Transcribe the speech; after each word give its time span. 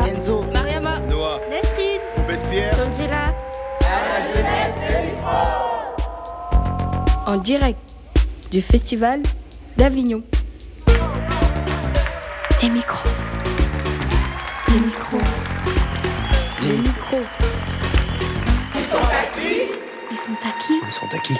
Enzo, 0.00 0.42
Mariama, 0.52 0.98
Noah, 1.10 1.36
Nesrine, 1.50 2.00
Robespierre, 2.16 2.74
Angela. 2.80 3.32
en 7.26 7.38
direct 7.38 7.78
du 8.50 8.60
Festival 8.60 9.20
d'Avignon. 9.76 10.22
Et 12.62 12.68
micro. 12.68 13.08
Les 14.68 14.80
micros. 14.80 15.18
Les 16.62 16.76
micros. 16.76 17.26
Ils 18.74 18.84
sont 18.84 18.96
à 18.96 19.24
qui? 19.34 19.70
Ils 20.10 20.92
sont 20.92 21.06
à 21.14 21.18
qui? 21.18 21.34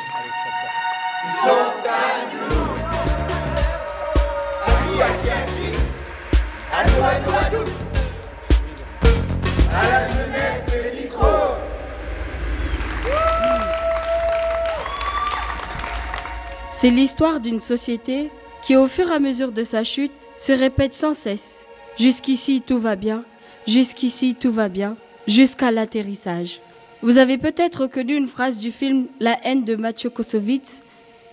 C'est 16.83 16.91
l'histoire 16.91 17.39
d'une 17.39 17.61
société 17.61 18.29
qui, 18.67 18.75
au 18.75 18.89
fur 18.89 19.09
et 19.09 19.15
à 19.15 19.21
mesure 19.21 19.53
de 19.53 19.63
sa 19.63 19.85
chute, 19.85 20.11
se 20.37 20.51
répète 20.51 20.97
sans 20.97 21.15
cesse. 21.15 21.61
Jusqu'ici, 21.97 22.61
tout 22.67 22.81
va 22.81 22.97
bien. 22.97 23.23
Jusqu'ici, 23.69 24.35
tout 24.35 24.51
va 24.51 24.69
bien. 24.69 24.97
Jusqu'à 25.29 25.71
l'atterrissage. 25.71 26.59
Vous 27.03 27.19
avez 27.19 27.39
peut-être 27.39 27.83
reconnu 27.83 28.17
une 28.17 28.27
phrase 28.27 28.59
du 28.59 28.73
film 28.73 29.07
La 29.21 29.39
haine 29.45 29.63
de 29.63 29.77
Mathieu 29.77 30.11
Kosovitz 30.11 30.81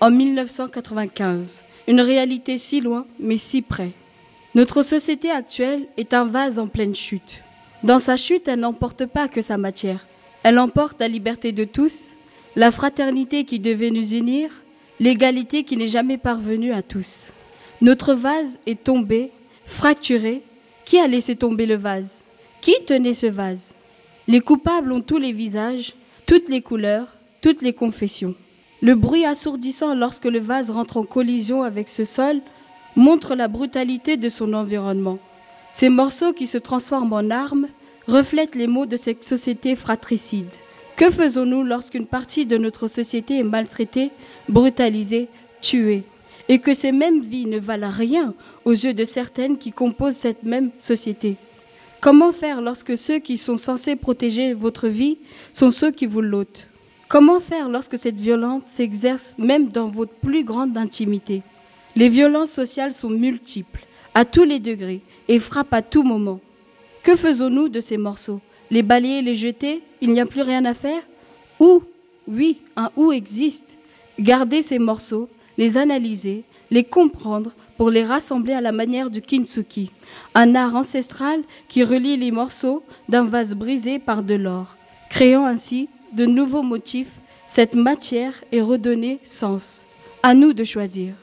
en 0.02 0.12
1995. 0.12 1.62
Une 1.88 2.02
réalité 2.02 2.60
si 2.60 2.80
loin, 2.80 3.04
mais 3.20 3.38
si 3.38 3.64
près. 3.64 3.90
Notre 4.54 4.84
société 4.84 5.32
actuelle 5.32 5.82
est 5.98 6.14
un 6.14 6.26
vase 6.26 6.60
en 6.60 6.68
pleine 6.68 6.96
chute. 6.96 7.40
Dans 7.84 8.00
sa 8.00 8.18
chute, 8.18 8.48
elle 8.48 8.60
n'emporte 8.60 9.06
pas 9.06 9.28
que 9.28 9.42
sa 9.42 9.58
matière. 9.58 10.06
Elle 10.44 10.60
emporte 10.60 11.00
la 11.00 11.08
liberté 11.08 11.52
de 11.52 11.64
tous, 11.64 12.10
la 12.56 12.72
fraternité 12.72 13.46
qui 13.46 13.60
devait 13.60 13.90
nous 13.90 14.14
unir, 14.14 14.50
l'égalité 15.00 15.64
qui 15.64 15.78
n'est 15.78 15.88
jamais 15.88 16.18
parvenue 16.18 16.74
à 16.74 16.82
tous. 16.82 17.30
Notre 17.82 18.14
vase 18.14 18.58
est 18.68 18.84
tombé, 18.84 19.32
fracturé. 19.66 20.42
Qui 20.86 20.98
a 20.98 21.08
laissé 21.08 21.36
tomber 21.36 21.68
le 21.68 21.76
vase? 21.76 22.10
Qui 22.62 22.74
tenait 22.88 23.14
ce 23.14 23.28
vase? 23.28 23.74
Les 24.28 24.40
coupables 24.42 24.92
ont 24.92 25.02
tous 25.02 25.20
les 25.20 25.32
visages, 25.32 25.94
toutes 26.26 26.50
les 26.50 26.62
couleurs, 26.62 27.08
toutes 27.42 27.62
les 27.62 27.74
confessions. 27.74 28.34
Le 28.82 28.96
bruit 28.96 29.24
assourdissant 29.24 29.94
lorsque 29.94 30.26
le 30.26 30.40
vase 30.40 30.72
rentre 30.72 30.98
en 30.98 31.04
collision 31.04 31.64
avec 31.64 31.88
ce 31.88 32.04
sol 32.04 32.40
montre 32.96 33.36
la 33.36 33.48
brutalité 33.48 34.18
de 34.18 34.30
son 34.30 34.54
environnement. 34.54 35.20
Ces 35.74 35.90
morceaux 35.90 36.34
qui 36.34 36.48
se 36.48 36.58
transforment 36.58 37.14
en 37.14 37.30
armes 37.30 37.68
reflètent 38.08 38.56
les 38.56 38.68
maux 38.68 38.86
de 38.86 38.98
cette 38.98 39.24
société 39.24 39.76
fratricide. 39.76 40.50
Que 40.98 41.10
faisons-nous 41.10 41.64
lorsqu'une 41.64 42.08
partie 42.08 42.46
de 42.46 42.58
notre 42.58 42.88
société 42.88 43.40
est 43.40 43.44
maltraitée, 43.44 44.10
brutalisée, 44.50 45.28
tuée? 45.62 46.04
Et 46.50 46.60
que 46.60 46.74
ces 46.74 46.92
mêmes 46.92 47.22
vies 47.22 47.46
ne 47.46 47.60
valent 47.60 47.92
rien 47.92 48.34
aux 48.66 48.72
yeux 48.72 48.94
de 48.94 49.06
certaines 49.06 49.58
qui 49.58 49.72
composent 49.72 50.16
cette 50.16 50.44
même 50.44 50.72
société? 50.82 51.36
Comment 52.02 52.32
faire 52.32 52.62
lorsque 52.62 52.98
ceux 52.98 53.20
qui 53.20 53.38
sont 53.38 53.58
censés 53.58 53.96
protéger 53.96 54.54
votre 54.54 54.88
vie 54.88 55.18
sont 55.54 55.72
ceux 55.72 55.92
qui 55.92 56.06
vous 56.06 56.22
l'ôtent? 56.22 56.66
Comment 57.08 57.40
faire 57.40 57.70
lorsque 57.70 57.98
cette 57.98 58.20
violence 58.20 58.64
s'exerce 58.76 59.34
même 59.38 59.68
dans 59.68 59.88
votre 59.88 60.14
plus 60.16 60.44
grande 60.44 60.76
intimité? 60.78 61.42
Les 61.96 62.10
violences 62.10 62.52
sociales 62.52 62.96
sont 62.96 63.10
multiples, 63.10 63.84
à 64.16 64.26
tous 64.26 64.44
les 64.44 64.60
degrés, 64.60 65.02
et 65.30 65.40
frappent 65.40 65.74
à 65.74 65.82
tout 65.82 66.04
moment. 66.04 66.42
Que 67.04 67.16
faisons-nous 67.16 67.70
de 67.70 67.80
ces 67.80 67.96
morceaux? 67.96 68.42
Les 68.72 68.84
balayer, 68.84 69.22
les 69.22 69.36
jeter? 69.36 69.82
Il 70.02 70.12
n'y 70.12 70.20
a 70.20 70.26
plus 70.26 70.42
rien 70.42 70.66
à 70.66 70.74
faire? 70.74 71.02
Où? 71.62 71.82
Oui, 72.28 72.58
un 72.76 72.92
où 72.98 73.14
existe. 73.14 73.64
Garder 74.20 74.62
ces 74.62 74.80
morceaux, 74.80 75.30
les 75.58 75.78
analyser, 75.78 76.44
les 76.72 76.84
comprendre 76.84 77.52
pour 77.78 77.90
les 77.90 78.04
rassembler 78.04 78.54
à 78.54 78.60
la 78.60 78.74
manière 78.74 79.10
du 79.10 79.22
kintsugi, 79.22 79.90
un 80.36 80.54
art 80.56 80.76
ancestral 80.76 81.40
qui 81.70 81.84
relie 81.84 82.18
les 82.18 82.32
morceaux 82.32 82.84
d'un 83.08 83.24
vase 83.24 83.54
brisé 83.54 84.00
par 84.00 84.22
de 84.22 84.34
l'or, 84.34 84.76
créant 85.10 85.46
ainsi 85.46 85.88
de 86.14 86.26
nouveaux 86.26 86.64
motifs. 86.64 87.14
Cette 87.48 87.76
matière 87.76 88.34
est 88.52 88.62
redonnée 88.62 89.20
sens. 89.26 89.64
À 90.22 90.34
nous 90.34 90.54
de 90.54 90.66
choisir. 90.66 91.14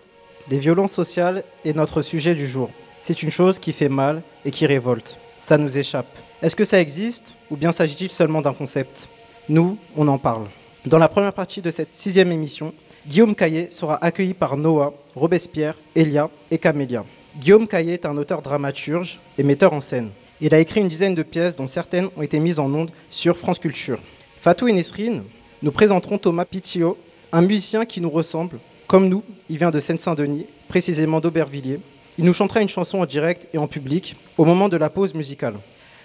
Les 0.51 0.59
violences 0.59 0.93
sociales 0.93 1.45
est 1.65 1.77
notre 1.77 2.03
sujet 2.03 2.35
du 2.35 2.47
jour. 2.47 2.71
C'est 3.07 3.23
une 3.23 3.31
chose 3.31 3.61
qui 3.61 3.73
fait 3.73 3.89
mal 3.89 4.21
et 4.45 4.51
qui 4.51 4.67
révolte. 4.67 5.17
Ça 5.41 5.59
nous 5.59 5.79
échappe. 5.79 6.09
Est-ce 6.43 6.57
que 6.57 6.65
ça 6.65 6.81
existe 6.81 7.35
ou 7.53 7.57
bien 7.57 7.71
s'agit-il 7.71 8.11
seulement 8.11 8.43
d'un 8.43 8.53
concept? 8.53 9.09
Nous, 9.49 9.79
on 9.97 10.09
en 10.09 10.19
parle. 10.19 10.45
Dans 10.87 10.99
la 10.99 11.07
première 11.07 11.33
partie 11.33 11.61
de 11.61 11.71
cette 11.71 11.95
sixième 11.95 12.33
émission, 12.33 12.75
Guillaume 13.07 13.37
Caillé 13.37 13.69
sera 13.71 14.05
accueilli 14.05 14.35
par 14.35 14.57
Noah, 14.57 14.93
Robespierre, 15.15 15.77
Elia 15.95 16.29
et 16.51 16.59
Camélia. 16.59 17.05
Guillaume 17.37 17.69
Caillé 17.69 17.93
est 17.93 18.07
un 18.07 18.17
auteur 18.17 18.43
dramaturge 18.43 19.21
et 19.39 19.45
metteur 19.45 19.73
en 19.73 19.81
scène. 19.81 20.11
Il 20.41 20.53
a 20.53 20.59
écrit 20.59 20.81
une 20.81 20.89
dizaine 20.89 21.15
de 21.15 21.23
pièces 21.23 21.55
dont 21.55 21.69
certaines 21.69 22.09
ont 22.17 22.23
été 22.23 22.41
mises 22.41 22.59
en 22.59 22.75
ondes 22.75 22.91
sur 23.09 23.37
France 23.37 23.61
Culture. 23.61 24.01
Fatou 24.41 24.67
et 24.67 24.73
Nesrine 24.73 25.23
nous 25.63 25.71
présenteront 25.71 26.19
Thomas 26.19 26.45
Pitio, 26.45 26.99
un 27.31 27.43
musicien 27.43 27.85
qui 27.85 28.01
nous 28.01 28.11
ressemble. 28.11 28.59
Comme 28.89 29.09
nous, 29.09 29.23
il 29.49 29.59
vient 29.59 29.71
de 29.71 29.79
Seine-Saint-Denis, 29.79 30.47
précisément 30.69 31.21
d'Aubervilliers. 31.21 31.79
Il 32.19 32.25
nous 32.25 32.33
chantera 32.33 32.63
une 32.63 32.69
chanson 32.69 32.99
en 32.99 33.07
direct 33.07 33.47
et 33.53 33.59
en 33.59 33.67
public 33.67 34.17
au 34.39 34.47
moment 34.47 34.71
de 34.71 34.79
la 34.79 34.89
pause 34.89 35.13
musicale. 35.13 35.55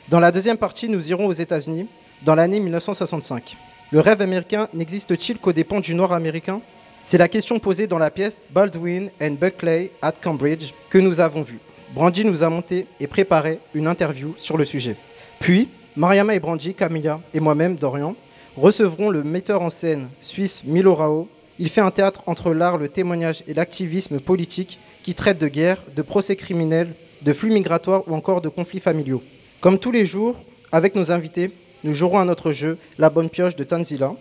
Dans 0.09 0.19
la 0.19 0.33
deuxième 0.33 0.57
partie, 0.57 0.89
nous 0.89 1.09
irons 1.09 1.27
aux 1.27 1.33
États-Unis 1.33 1.87
dans 2.23 2.35
l'année 2.35 2.59
1965. 2.59 3.55
Le 3.93 3.99
rêve 4.01 4.21
américain 4.21 4.67
n'existe-t-il 4.73 5.37
qu'aux 5.37 5.53
dépens 5.53 5.79
du 5.79 5.95
Nord 5.95 6.11
américain? 6.11 6.59
C'est 7.05 7.17
la 7.17 7.29
question 7.29 7.59
posée 7.59 7.87
dans 7.87 7.97
la 7.97 8.11
pièce 8.11 8.33
Baldwin 8.51 9.09
and 9.21 9.37
Buckley 9.39 9.89
at 10.01 10.11
Cambridge 10.21 10.73
que 10.89 10.97
nous 10.97 11.21
avons 11.21 11.43
vue. 11.43 11.59
Brandy 11.93 12.25
nous 12.25 12.43
a 12.43 12.49
monté 12.49 12.85
et 12.99 13.07
préparé 13.07 13.57
une 13.73 13.87
interview 13.87 14.35
sur 14.37 14.57
le 14.57 14.65
sujet. 14.65 14.95
Puis, 15.39 15.69
Mariama 15.95 16.35
et 16.35 16.39
Brandy, 16.39 16.73
Camilla 16.73 17.21
et 17.33 17.39
moi-même, 17.39 17.75
Dorian, 17.75 18.15
recevront 18.57 19.09
le 19.09 19.23
metteur 19.23 19.61
en 19.61 19.69
scène 19.69 20.07
suisse 20.21 20.63
Milo 20.65 20.93
Rao. 20.93 21.29
Il 21.57 21.69
fait 21.69 21.81
un 21.81 21.91
théâtre 21.91 22.23
entre 22.27 22.53
l'art, 22.53 22.77
le 22.77 22.89
témoignage 22.89 23.43
et 23.47 23.53
l'activisme 23.53 24.19
politique 24.19 24.77
qui 25.03 25.13
traite 25.13 25.39
de 25.39 25.47
guerre, 25.47 25.77
de 25.95 26.01
procès 26.01 26.35
criminels, 26.35 26.89
de 27.23 27.33
flux 27.33 27.51
migratoires 27.51 28.03
ou 28.07 28.15
encore 28.15 28.41
de 28.41 28.49
conflits 28.49 28.79
familiaux. 28.79 29.21
Comme 29.59 29.79
tous 29.79 29.91
les 29.91 30.05
jours, 30.05 30.35
avec 30.71 30.95
nos 30.95 31.11
invités, 31.11 31.51
nous 31.83 31.93
jouerons 31.93 32.19
à 32.19 32.25
notre 32.25 32.51
jeu 32.53 32.77
La 32.97 33.09
Bonne 33.09 33.29
Pioche 33.29 33.55
de 33.55 33.63
Tanzila. 33.63 34.13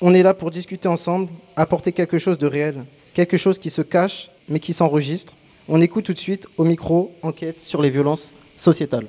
On 0.00 0.14
est 0.14 0.22
là 0.22 0.34
pour 0.34 0.50
discuter 0.50 0.88
ensemble, 0.88 1.28
apporter 1.56 1.92
quelque 1.92 2.18
chose 2.18 2.38
de 2.38 2.46
réel, 2.46 2.74
quelque 3.14 3.36
chose 3.36 3.58
qui 3.58 3.70
se 3.70 3.82
cache 3.82 4.30
mais 4.48 4.60
qui 4.60 4.72
s'enregistre. 4.72 5.32
On 5.68 5.80
écoute 5.80 6.04
tout 6.04 6.14
de 6.14 6.18
suite 6.18 6.46
au 6.56 6.64
micro 6.64 7.12
enquête 7.22 7.56
sur 7.60 7.82
les 7.82 7.90
violences 7.90 8.32
sociétales. 8.56 9.06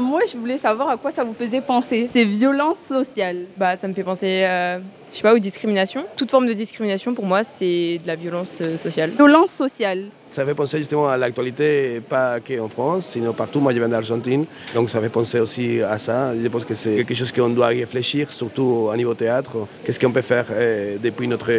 Mot, 0.00 0.18
je 0.30 0.36
voulais 0.36 0.58
savoir 0.58 0.90
à 0.90 0.96
quoi 0.96 1.12
ça 1.12 1.22
vous 1.22 1.32
faisait 1.32 1.60
penser. 1.60 2.08
C'est 2.12 2.24
violence 2.24 2.78
sociale. 2.88 3.36
Bah, 3.56 3.76
ça 3.76 3.86
me 3.86 3.94
fait 3.94 4.02
penser, 4.02 4.42
euh, 4.42 4.78
je 5.12 5.16
sais 5.16 5.22
pas, 5.22 5.32
aux 5.32 5.38
discriminations. 5.38 6.04
Toute 6.16 6.28
forme 6.28 6.48
de 6.48 6.52
discrimination, 6.54 7.14
pour 7.14 7.24
moi, 7.24 7.44
c'est 7.44 8.00
de 8.02 8.06
la 8.06 8.16
violence 8.16 8.58
euh, 8.62 8.76
sociale. 8.76 9.10
Violence 9.10 9.52
sociale. 9.52 10.06
Ça 10.32 10.44
fait 10.44 10.54
penser 10.54 10.78
justement 10.78 11.08
à 11.08 11.16
l'actualité, 11.16 12.00
pas 12.08 12.38
qu'en 12.38 12.68
France, 12.68 13.10
sinon 13.12 13.32
partout. 13.32 13.58
Moi, 13.60 13.72
je 13.72 13.78
viens 13.78 13.88
d'Argentine, 13.88 14.44
donc 14.74 14.88
ça 14.88 15.00
fait 15.00 15.08
penser 15.08 15.40
aussi 15.40 15.82
à 15.82 15.98
ça. 15.98 16.32
Je 16.40 16.46
pense 16.48 16.64
que 16.64 16.74
c'est 16.76 16.94
quelque 17.04 17.14
chose 17.16 17.32
qu'on 17.32 17.48
doit 17.48 17.66
réfléchir, 17.66 18.32
surtout 18.32 18.88
au 18.92 18.96
niveau 18.96 19.14
théâtre. 19.14 19.50
Qu'est-ce 19.84 19.98
qu'on 19.98 20.12
peut 20.12 20.22
faire 20.22 20.44
euh, 20.52 20.96
depuis 21.02 21.26
notre 21.26 21.50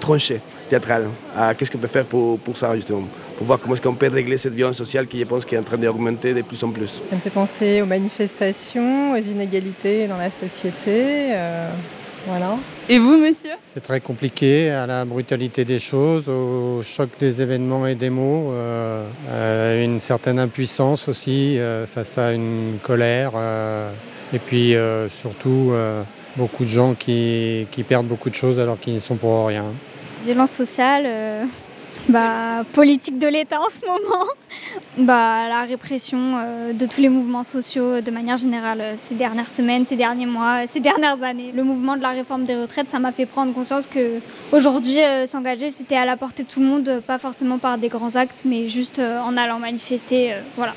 tranchée 0.00 0.40
théâtrale? 0.70 1.04
Ah, 1.36 1.52
Qu'est-ce 1.54 1.70
qu'on 1.70 1.78
peut 1.78 1.86
faire 1.86 2.06
pour, 2.06 2.38
pour 2.38 2.56
ça, 2.56 2.74
justement? 2.76 3.02
Pour 3.36 3.46
voir 3.46 3.60
comment 3.60 3.74
est-ce 3.74 3.82
qu'on 3.82 3.94
peut 3.94 4.08
régler 4.08 4.38
cette 4.38 4.54
violence 4.54 4.78
sociale 4.78 5.06
qui, 5.06 5.18
je 5.20 5.24
pense, 5.24 5.44
est 5.52 5.58
en 5.58 5.62
train 5.62 5.76
d'augmenter 5.76 6.32
de 6.32 6.40
plus 6.42 6.62
en 6.64 6.70
plus. 6.70 6.88
Ça 7.10 7.14
me 7.16 7.20
fait 7.20 7.30
penser 7.30 7.82
aux 7.82 7.86
manifestations, 7.86 9.12
aux 9.12 9.16
inégalités 9.18 10.06
dans 10.06 10.16
la 10.16 10.30
société. 10.30 11.34
euh, 11.34 11.68
voilà. 12.26 12.56
Et 12.88 12.98
vous, 12.98 13.18
monsieur? 13.18 13.52
C'est 13.74 13.82
très 13.82 14.00
compliqué, 14.00 14.70
à 14.70 14.86
la 14.86 15.04
brutalité 15.04 15.64
des 15.64 15.78
choses, 15.78 16.28
au 16.28 16.82
choc 16.82 17.08
des 17.20 17.40
événements 17.40 17.86
et 17.86 17.94
des 17.94 18.10
mots, 18.10 18.50
euh, 18.52 19.04
euh, 19.30 19.84
une 19.84 20.00
certaine 20.00 20.38
impuissance 20.38 21.08
aussi 21.08 21.58
euh, 21.58 21.86
face 21.86 22.18
à 22.18 22.32
une 22.32 22.78
colère, 22.82 23.32
euh, 23.36 23.90
et 24.34 24.38
puis 24.38 24.74
euh, 24.74 25.08
surtout 25.08 25.70
euh, 25.72 26.02
beaucoup 26.36 26.64
de 26.64 26.70
gens 26.70 26.94
qui, 26.94 27.66
qui 27.70 27.82
perdent 27.82 28.06
beaucoup 28.06 28.30
de 28.30 28.34
choses 28.34 28.58
alors 28.58 28.78
qu'ils 28.78 28.94
n'y 28.94 29.00
sont 29.00 29.16
pour 29.16 29.46
rien. 29.46 29.64
Violence 30.24 30.50
sociale, 30.50 31.04
euh, 31.06 31.44
bah, 32.08 32.64
politique 32.74 33.18
de 33.18 33.26
l'État 33.26 33.60
en 33.60 33.68
ce 33.68 33.86
moment, 33.86 34.24
bah, 34.98 35.48
la 35.48 35.64
répression 35.64 36.18
euh, 36.18 36.72
de 36.72 36.86
tous 36.86 37.00
les 37.00 37.08
mouvements 37.08 37.44
sociaux 37.44 38.00
de 38.00 38.10
manière 38.10 38.36
générale 38.36 38.80
euh, 38.80 38.94
ces 38.98 39.14
dernières 39.14 39.50
semaines, 39.50 39.84
ces 39.86 39.96
derniers 39.96 40.26
mois, 40.26 40.62
euh, 40.62 40.66
ces 40.72 40.80
dernières 40.80 41.22
années. 41.22 41.52
Le 41.54 41.64
mouvement 41.64 41.96
de 41.96 42.02
la 42.02 42.10
réforme 42.10 42.44
des 42.44 42.56
retraites, 42.56 42.88
ça 42.88 42.98
m'a 42.98 43.12
fait 43.12 43.26
prendre 43.26 43.52
conscience 43.52 43.86
que 43.86 44.00
aujourd'hui 44.52 44.98
s'engager, 45.30 45.70
c'était 45.70 45.96
à 45.96 46.04
la 46.04 46.16
portée 46.16 46.44
de 46.44 46.48
tout 46.48 46.60
le 46.60 46.66
monde, 46.66 47.02
pas 47.06 47.18
forcément 47.18 47.58
par 47.58 47.78
des 47.78 47.88
grands 47.88 48.16
actes, 48.16 48.42
mais 48.44 48.68
juste 48.68 49.00
en 49.00 49.36
allant 49.36 49.58
manifester. 49.58 50.32
voilà. 50.56 50.72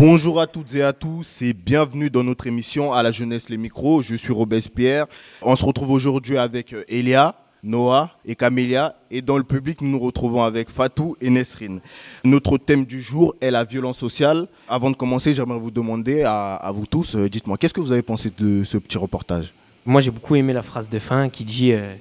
Bonjour 0.00 0.40
à 0.40 0.46
toutes 0.46 0.74
et 0.74 0.82
à 0.82 0.94
tous 0.94 1.42
et 1.42 1.52
bienvenue 1.52 2.08
dans 2.08 2.24
notre 2.24 2.46
émission 2.46 2.90
à 2.90 3.02
la 3.02 3.12
jeunesse 3.12 3.50
les 3.50 3.58
micros. 3.58 4.00
Je 4.00 4.14
suis 4.14 4.32
Robespierre. 4.32 5.04
On 5.42 5.54
se 5.54 5.62
retrouve 5.62 5.90
aujourd'hui 5.90 6.38
avec 6.38 6.72
euh, 6.72 6.84
Elia, 6.88 7.34
Noah 7.62 8.08
et 8.24 8.34
Camélia 8.34 8.94
et 9.10 9.20
dans 9.20 9.36
le 9.36 9.44
public 9.44 9.82
nous 9.82 9.90
nous 9.90 9.98
retrouvons 9.98 10.42
avec 10.42 10.70
Fatou 10.70 11.18
et 11.20 11.28
Nesrine. 11.28 11.82
Notre 12.24 12.56
thème 12.56 12.86
du 12.86 13.02
jour 13.02 13.34
est 13.42 13.50
la 13.50 13.62
violence 13.62 13.98
sociale. 13.98 14.46
Avant 14.70 14.90
de 14.90 14.96
commencer, 14.96 15.34
j'aimerais 15.34 15.58
vous 15.58 15.70
demander 15.70 16.22
à, 16.26 16.70
vous 16.74 16.86
tous, 16.86 17.16
euh, 17.16 17.28
dites-moi, 17.28 17.58
qu'est-ce 17.58 17.74
que 17.74 17.82
vous 17.82 17.92
avez 17.92 18.00
pensé 18.00 18.32
de 18.38 18.64
ce 18.64 18.78
petit 18.78 18.96
reportage? 18.96 19.52
Moi 19.84 20.00
j'ai 20.00 20.10
beaucoup 20.10 20.34
aimé 20.34 20.54
la 20.54 20.62
phrase 20.62 20.88
de 20.88 20.98
fin 20.98 21.28
qui 21.28 21.44
dit 21.44 21.74
euh, 21.74 21.92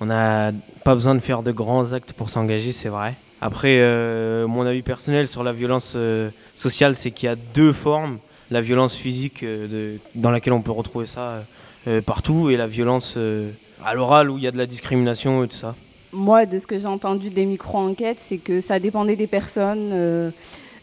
on 0.00 0.06
n'a 0.06 0.52
pas 0.84 0.94
besoin 0.94 1.16
de 1.16 1.20
faire 1.20 1.42
de 1.42 1.50
grands 1.50 1.92
actes 1.92 2.12
pour 2.12 2.30
s'engager, 2.30 2.70
c'est 2.70 2.88
vrai. 2.88 3.12
Après, 3.40 3.80
mon 4.46 4.64
avis 4.64 4.82
personnel 4.82 5.26
sur 5.26 5.42
la 5.42 5.50
violence 5.50 5.96
sociale, 6.62 6.94
c'est 6.94 7.10
qu'il 7.10 7.26
y 7.26 7.32
a 7.32 7.36
deux 7.54 7.72
formes. 7.72 8.18
La 8.50 8.60
violence 8.60 8.94
physique 8.94 9.42
euh, 9.42 9.96
dans 10.16 10.30
laquelle 10.30 10.52
on 10.52 10.62
peut 10.62 10.72
retrouver 10.72 11.06
ça 11.06 11.42
euh, 11.88 12.00
partout 12.02 12.50
et 12.50 12.56
la 12.56 12.66
violence 12.66 13.14
euh, 13.16 13.50
à 13.84 13.94
l'oral 13.94 14.30
où 14.30 14.38
il 14.38 14.44
y 14.44 14.46
a 14.46 14.50
de 14.50 14.58
la 14.58 14.66
discrimination 14.66 15.42
et 15.42 15.48
tout 15.48 15.56
ça. 15.56 15.74
Moi, 16.12 16.46
de 16.46 16.58
ce 16.58 16.66
que 16.66 16.78
j'ai 16.78 16.86
entendu 16.86 17.30
des 17.30 17.46
micro-enquêtes, 17.46 18.18
c'est 18.28 18.36
que 18.36 18.60
ça 18.60 18.78
dépendait 18.78 19.16
des 19.16 19.26
personnes. 19.26 20.32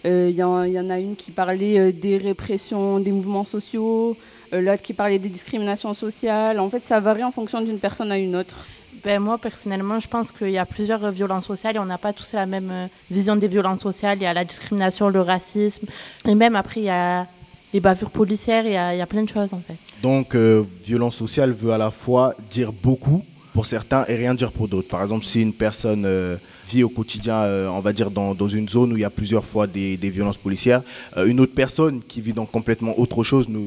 Il 0.05 0.31
y, 0.31 0.43
en 0.43 0.89
a 0.89 0.99
une 0.99 1.15
qui 1.15 1.31
parlait 1.31 1.91
des 1.91 2.17
répressions 2.17 2.99
des 2.99 3.11
mouvements 3.11 3.45
sociaux, 3.45 4.17
l'autre 4.51 4.81
qui 4.81 4.93
parlait 4.93 5.19
des 5.19 5.29
discriminations 5.29 5.93
sociales. 5.93 6.59
En 6.59 6.69
fait, 6.69 6.79
ça 6.79 6.99
varie 6.99 7.23
en 7.23 7.31
fonction 7.31 7.61
d'une 7.61 7.77
personne 7.77 8.11
à 8.11 8.17
une 8.17 8.35
autre. 8.35 8.55
Ben, 9.03 9.19
moi, 9.19 9.37
personnellement, 9.37 9.99
je 9.99 10.07
pense 10.07 10.31
qu'il 10.31 10.51
y 10.51 10.57
a 10.57 10.65
plusieurs 10.65 11.11
violences 11.11 11.45
sociales 11.45 11.75
et 11.75 11.79
on 11.79 11.85
n'a 11.85 11.97
pas 11.97 12.13
tous 12.13 12.33
la 12.33 12.45
même 12.45 12.69
euh, 12.71 12.87
vision 13.09 13.35
des 13.35 13.47
violences 13.47 13.81
sociales. 13.81 14.17
Il 14.19 14.23
y 14.23 14.27
a 14.27 14.33
la 14.33 14.43
discrimination, 14.43 15.09
le 15.09 15.21
racisme, 15.21 15.87
et 16.27 16.35
même 16.35 16.55
après, 16.55 16.81
il 16.81 16.85
y 16.85 16.89
a 16.89 17.25
les 17.73 17.79
bavures 17.79 18.09
policières, 18.09 18.65
il 18.65 18.71
y 18.71 19.01
a, 19.01 19.05
plein 19.05 19.23
de 19.23 19.29
choses 19.29 19.53
en 19.53 19.59
fait. 19.59 19.77
Donc, 20.01 20.35
euh, 20.35 20.63
violence 20.85 21.15
sociale 21.15 21.51
veut 21.51 21.71
à 21.71 21.77
la 21.77 21.91
fois 21.91 22.33
dire 22.51 22.71
beaucoup 22.83 23.23
pour 23.53 23.65
certains 23.65 24.05
et 24.07 24.15
rien 24.15 24.33
dire 24.33 24.51
pour 24.51 24.67
d'autres. 24.67 24.87
Par 24.87 25.01
exemple, 25.01 25.25
si 25.25 25.41
une 25.41 25.53
personne 25.53 26.03
euh, 26.05 26.35
vit 26.69 26.83
au 26.83 26.89
quotidien, 26.89 27.35
euh, 27.35 27.67
on 27.69 27.79
va 27.79 27.93
dire, 27.93 28.11
dans, 28.11 28.33
une 28.47 28.69
zone 28.69 28.93
où 28.93 28.97
il 28.97 29.01
y 29.01 29.05
a 29.05 29.09
plusieurs 29.09 29.45
fois 29.45 29.67
des, 29.67 29.95
violences 29.95 30.37
policières. 30.37 30.81
Euh, 31.17 31.25
une 31.25 31.39
autre 31.39 31.53
personne 31.53 32.01
qui 32.07 32.21
vit 32.21 32.33
dans 32.33 32.45
complètement 32.45 32.97
autre 32.99 33.23
chose 33.23 33.47
ne, 33.49 33.59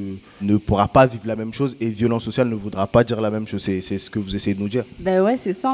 ne 0.43 0.57
pourra 0.57 0.89
pas 0.89 1.07
vivre 1.07 1.25
la 1.27 1.37
même 1.37 1.53
chose 1.53 1.77
et 1.81 1.89
violence 1.89 2.25
sociale 2.25 2.49
ne 2.49 2.55
voudra 2.55 2.87
pas 2.87 3.05
dire 3.05 3.21
la 3.21 3.31
même 3.31 3.47
chose. 3.47 3.63
C'est 3.63 3.99
ce 3.99 4.11
que 4.11 4.19
vous 4.19 4.35
essayez 4.35 4.55
de 4.55 4.61
nous 4.61 4.69
dire. 4.69 4.85
Ben 5.01 5.23
ouais, 5.23 5.39
c'est 5.43 5.55
ça. 5.55 5.71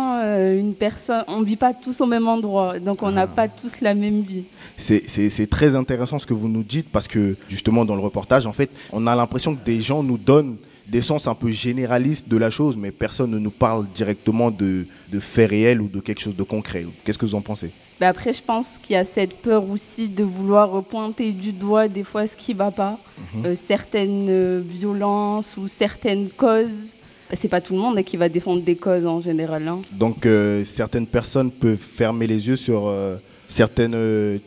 Une 0.55 0.75
personne, 0.75 1.25
on 1.29 1.41
ne 1.41 1.45
vit 1.45 1.57
pas 1.57 1.73
tous 1.73 2.01
au 2.01 2.07
même 2.07 2.29
endroit, 2.29 2.79
donc 2.79 3.03
on 3.03 3.11
n'a 3.11 3.23
ah. 3.23 3.27
pas 3.27 3.49
tous 3.49 3.81
la 3.81 3.95
même 3.95 4.23
vie. 4.23 4.45
C'est 4.79 5.51
très 5.51 5.75
intéressant 5.75 6.19
ce 6.19 6.27
que 6.27 6.35
vous 6.35 6.49
nous 6.49 6.63
dites 6.63 6.91
parce 6.91 7.09
que 7.09 7.37
justement 7.49 7.85
dans 7.85 7.95
le 7.95 8.03
reportage, 8.03 8.47
en 8.47 8.53
fait, 8.53 8.71
on 8.93 9.07
a 9.07 9.17
l'impression 9.17 9.55
que 9.55 9.65
des 9.65 9.81
gens 9.81 10.03
nous 10.03 10.19
donnent 10.19 10.57
des 10.89 11.03
sens 11.03 11.27
un 11.27 11.35
peu 11.35 11.51
généralistes 11.51 12.29
de 12.29 12.37
la 12.37 12.51
chose, 12.51 12.77
mais 12.77 12.91
personne 12.91 13.31
ne 13.31 13.39
nous 13.39 13.51
parle 13.51 13.87
directement 13.95 14.51
de, 14.51 14.87
de 15.13 15.21
faits 15.21 15.51
réels 15.51 15.81
ou 15.81 15.89
de 15.89 16.01
quelque 16.01 16.21
chose 16.21 16.37
de 16.37 16.43
concret. 16.43 16.85
Qu'est-ce 17.05 17.19
que 17.19 17.27
vous 17.27 17.35
en 17.35 17.43
pensez? 17.43 17.71
Bah 18.01 18.09
Après, 18.09 18.33
je 18.33 18.43
pense 18.43 18.79
qu'il 18.83 18.95
y 18.95 18.97
a 18.97 19.05
cette 19.05 19.43
peur 19.43 19.69
aussi 19.71 20.09
de 20.09 20.25
vouloir 20.25 20.83
pointer 20.85 21.33
du 21.33 21.53
doigt 21.53 21.89
des 21.89 22.05
fois 22.05 22.27
ce 22.27 22.37
qui 22.37 22.53
ne 22.53 22.59
va 22.59 22.71
pas, 22.71 22.99
mhm. 23.35 23.47
euh, 23.47 23.57
certaines 23.57 24.29
euh, 24.31 24.63
violences 24.65 25.57
ou 25.57 25.69
certaines 25.69 26.29
causes. 26.31 26.95
Bah, 27.29 27.37
c'est 27.39 27.49
pas 27.49 27.61
tout 27.61 27.75
le 27.75 27.81
monde 27.81 28.03
qui 28.03 28.17
va 28.17 28.29
défendre 28.29 28.63
des 28.63 28.77
causes 28.77 29.05
en 29.05 29.21
général. 29.21 29.69
Hein. 29.69 29.79
Donc 29.93 30.25
euh, 30.25 30.65
certaines 30.65 31.07
personnes 31.07 31.51
peuvent 31.51 31.77
fermer 31.77 32.27
les 32.27 32.49
yeux 32.49 32.57
sur 32.57 32.91
certaines 33.51 33.97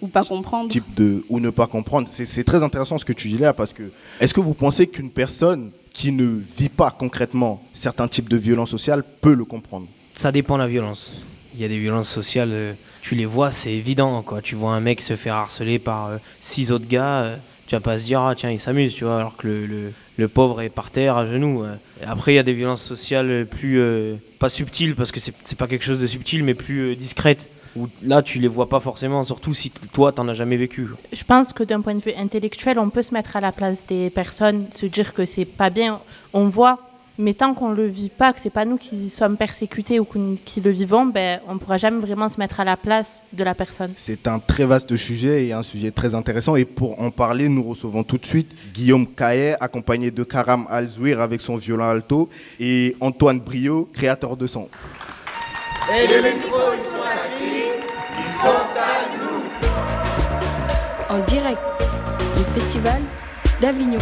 ou 0.02 0.08
pas 0.08 0.24
comprendre 0.24 0.70
types 0.70 0.96
de 0.96 1.24
ou 1.30 1.40
ne 1.40 1.52
pas 1.52 1.68
comprendre. 1.68 2.08
C'est 2.12 2.44
très 2.44 2.64
intéressant 2.64 2.98
ce 2.98 3.06
que 3.06 3.14
tu 3.14 3.28
dis 3.28 3.38
là 3.38 3.54
parce 3.54 3.74
que 3.74 3.84
est-ce 4.20 4.34
que 4.34 4.40
vous 4.40 4.56
pensez 4.56 4.88
qu'une 4.88 5.12
personne 5.12 5.70
qui 6.02 6.12
ne 6.12 6.42
vit 6.58 6.70
pas 6.70 6.90
concrètement 6.90 7.62
certains 7.76 8.08
types 8.08 8.28
de 8.28 8.36
violences 8.36 8.72
sociales 8.72 9.04
peut 9.22 9.36
le 9.36 9.46
comprendre 9.46 9.86
Ça 10.16 10.32
dépend 10.32 10.56
de 10.56 10.64
la 10.64 10.68
violence. 10.68 11.12
Il 11.54 11.62
y 11.62 11.64
a 11.64 11.68
des 11.68 11.78
violences 11.78 12.10
sociales, 12.10 12.50
euh, 12.52 12.74
tu 13.04 13.14
les 13.14 13.28
vois, 13.28 13.52
c'est 13.52 13.72
évident. 13.72 14.24
Quoi. 14.24 14.42
Tu 14.42 14.56
vois 14.56 14.72
un 14.72 14.80
mec 14.80 15.00
se 15.00 15.16
faire 15.16 15.36
harceler 15.36 15.78
par 15.78 16.08
euh, 16.08 16.18
six 16.42 16.72
autres 16.72 16.88
gars, 16.88 17.22
euh, 17.22 17.36
tu 17.68 17.76
vas 17.76 17.82
pas 17.82 18.00
se 18.00 18.06
dire, 18.06 18.20
ah 18.20 18.34
tiens, 18.36 18.50
il 18.50 18.60
s'amuse, 18.60 18.96
tu 18.96 19.04
vois, 19.04 19.18
alors 19.18 19.38
que 19.38 19.46
le, 19.46 19.94
le, 20.18 20.28
pauvre 20.28 20.62
est 20.62 20.70
par 20.70 20.90
terre 20.90 21.18
à 21.18 21.28
genoux. 21.28 21.64
Après, 22.08 22.34
il 22.34 22.36
y 22.38 22.40
a 22.40 22.44
des 22.44 22.54
violences 22.54 22.82
sociales 22.82 23.46
plus, 23.46 23.80
pas 24.40 24.50
subtiles, 24.50 24.96
parce 24.96 25.12
que 25.12 25.20
c'est 25.20 25.58
pas 25.58 25.68
quelque 25.68 25.86
chose 25.86 26.00
de 26.00 26.08
subtil, 26.08 26.44
mais 26.44 26.56
plus 26.56 26.96
discrètes 26.96 27.46
où 27.76 27.88
là 28.04 28.22
tu 28.22 28.40
les 28.40 28.48
vois 28.48 28.70
pas 28.70 28.80
forcément, 28.80 29.24
surtout 29.26 29.54
si 29.54 29.72
toi 29.94 30.12
t'en 30.12 30.28
as 30.28 30.36
jamais 30.36 30.58
vécu. 30.58 30.88
Je 31.12 31.24
pense 31.24 31.54
que 31.54 31.64
d'un 31.64 31.82
point 31.82 31.96
de 31.96 32.02
vue 32.02 32.14
intellectuel, 32.18 32.80
on 32.80 32.90
peut 32.90 33.04
se 33.04 33.14
mettre 33.14 33.36
à 33.36 33.42
la 33.42 33.52
place 33.52 33.86
des 33.88 34.10
personnes, 34.10 34.66
se 34.76 34.86
dire 34.86 35.14
que 35.14 35.26
c'est 35.26 35.46
pas 35.46 35.70
bien. 35.70 36.00
On 36.34 36.48
voit, 36.48 36.80
mais 37.18 37.34
tant 37.34 37.54
qu'on 37.54 37.72
le 37.72 37.86
vit 37.86 38.10
pas, 38.10 38.34
que 38.34 38.40
c'est 38.42 38.54
pas 38.54 38.66
nous 38.66 38.78
qui 38.78 39.10
sommes 39.10 39.38
persécutés 39.38 40.00
ou 40.00 40.06
qui 40.46 40.62
le 40.62 40.72
vivons, 40.72 41.06
ben 41.06 41.40
on 41.48 41.58
pourra 41.58 41.78
jamais 41.78 42.00
vraiment 42.00 42.30
se 42.30 42.40
mettre 42.40 42.60
à 42.60 42.64
la 42.64 42.78
place 42.78 43.20
de 43.34 43.44
la 43.44 43.54
personne. 43.54 43.94
C'est 43.98 44.28
un 44.28 44.40
très 44.40 44.66
vaste 44.66 44.96
sujet 44.96 45.46
et 45.46 45.54
un 45.54 45.64
sujet 45.64 45.92
très 45.92 46.16
intéressant. 46.16 46.56
Et 46.56 46.66
pour 46.66 47.00
en 47.02 47.12
parler, 47.12 47.50
nous 47.50 47.64
recevons 47.64 48.04
tout 48.04 48.18
de 48.18 48.26
suite 48.26 48.52
Guillaume 48.74 49.08
Caillet, 49.08 49.56
accompagné 49.60 50.10
de 50.12 50.24
Karam 50.24 50.66
Alzouir 50.70 51.22
avec 51.22 51.42
son 51.42 51.58
violon 51.58 51.84
alto, 51.84 52.30
et 52.60 52.96
Antoine 53.02 53.40
Brio, 53.40 53.90
créateur 53.94 54.36
de 54.38 54.48
son. 54.48 54.68
Et 55.94 56.08
les 56.08 56.22
micros, 56.22 56.74
ils 56.78 56.84
sont 56.84 57.01
en 61.10 61.20
direct 61.28 61.62
du 62.38 62.44
festival 62.60 63.02
d'Avignon. 63.60 64.00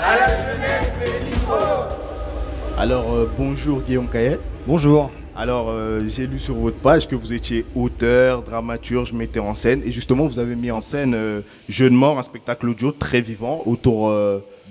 À 0.00 0.16
la 0.16 0.26
jeunesse 0.26 0.92
et 1.06 2.80
Alors 2.80 3.12
euh, 3.12 3.30
bonjour 3.38 3.80
Guillaume 3.82 4.08
Caillet. 4.08 4.38
Bonjour. 4.66 5.10
Alors 5.34 5.68
euh, 5.70 6.06
j'ai 6.14 6.26
lu 6.26 6.38
sur 6.38 6.54
votre 6.54 6.76
page 6.78 7.08
que 7.08 7.14
vous 7.14 7.32
étiez 7.32 7.64
auteur, 7.74 8.42
dramaturge, 8.42 9.12
metteur 9.12 9.44
en 9.44 9.54
scène 9.54 9.80
et 9.84 9.92
justement 9.92 10.26
vous 10.26 10.38
avez 10.38 10.54
mis 10.54 10.70
en 10.70 10.80
scène 10.80 11.14
euh, 11.14 11.40
Jeune 11.68 11.94
mort, 11.94 12.18
un 12.18 12.22
spectacle 12.22 12.68
audio 12.68 12.92
très 12.92 13.20
vivant 13.20 13.62
autour 13.66 14.10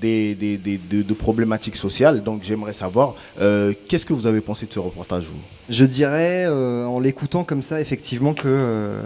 des, 0.01 0.59
de, 0.91 1.13
problématiques 1.13 1.75
sociales. 1.75 2.23
Donc 2.23 2.41
j'aimerais 2.43 2.73
savoir, 2.73 3.15
euh, 3.39 3.73
qu'est-ce 3.87 4.05
que 4.05 4.13
vous 4.13 4.27
avez 4.27 4.41
pensé 4.41 4.65
de 4.65 4.71
ce 4.71 4.79
reportage 4.79 5.23
vous? 5.23 5.39
Je 5.69 5.85
dirais, 5.85 6.45
euh, 6.47 6.85
en 6.85 6.99
l'écoutant 6.99 7.43
comme 7.43 7.63
ça, 7.63 7.79
effectivement, 7.79 8.33
que 8.33 8.43
euh, 8.45 8.99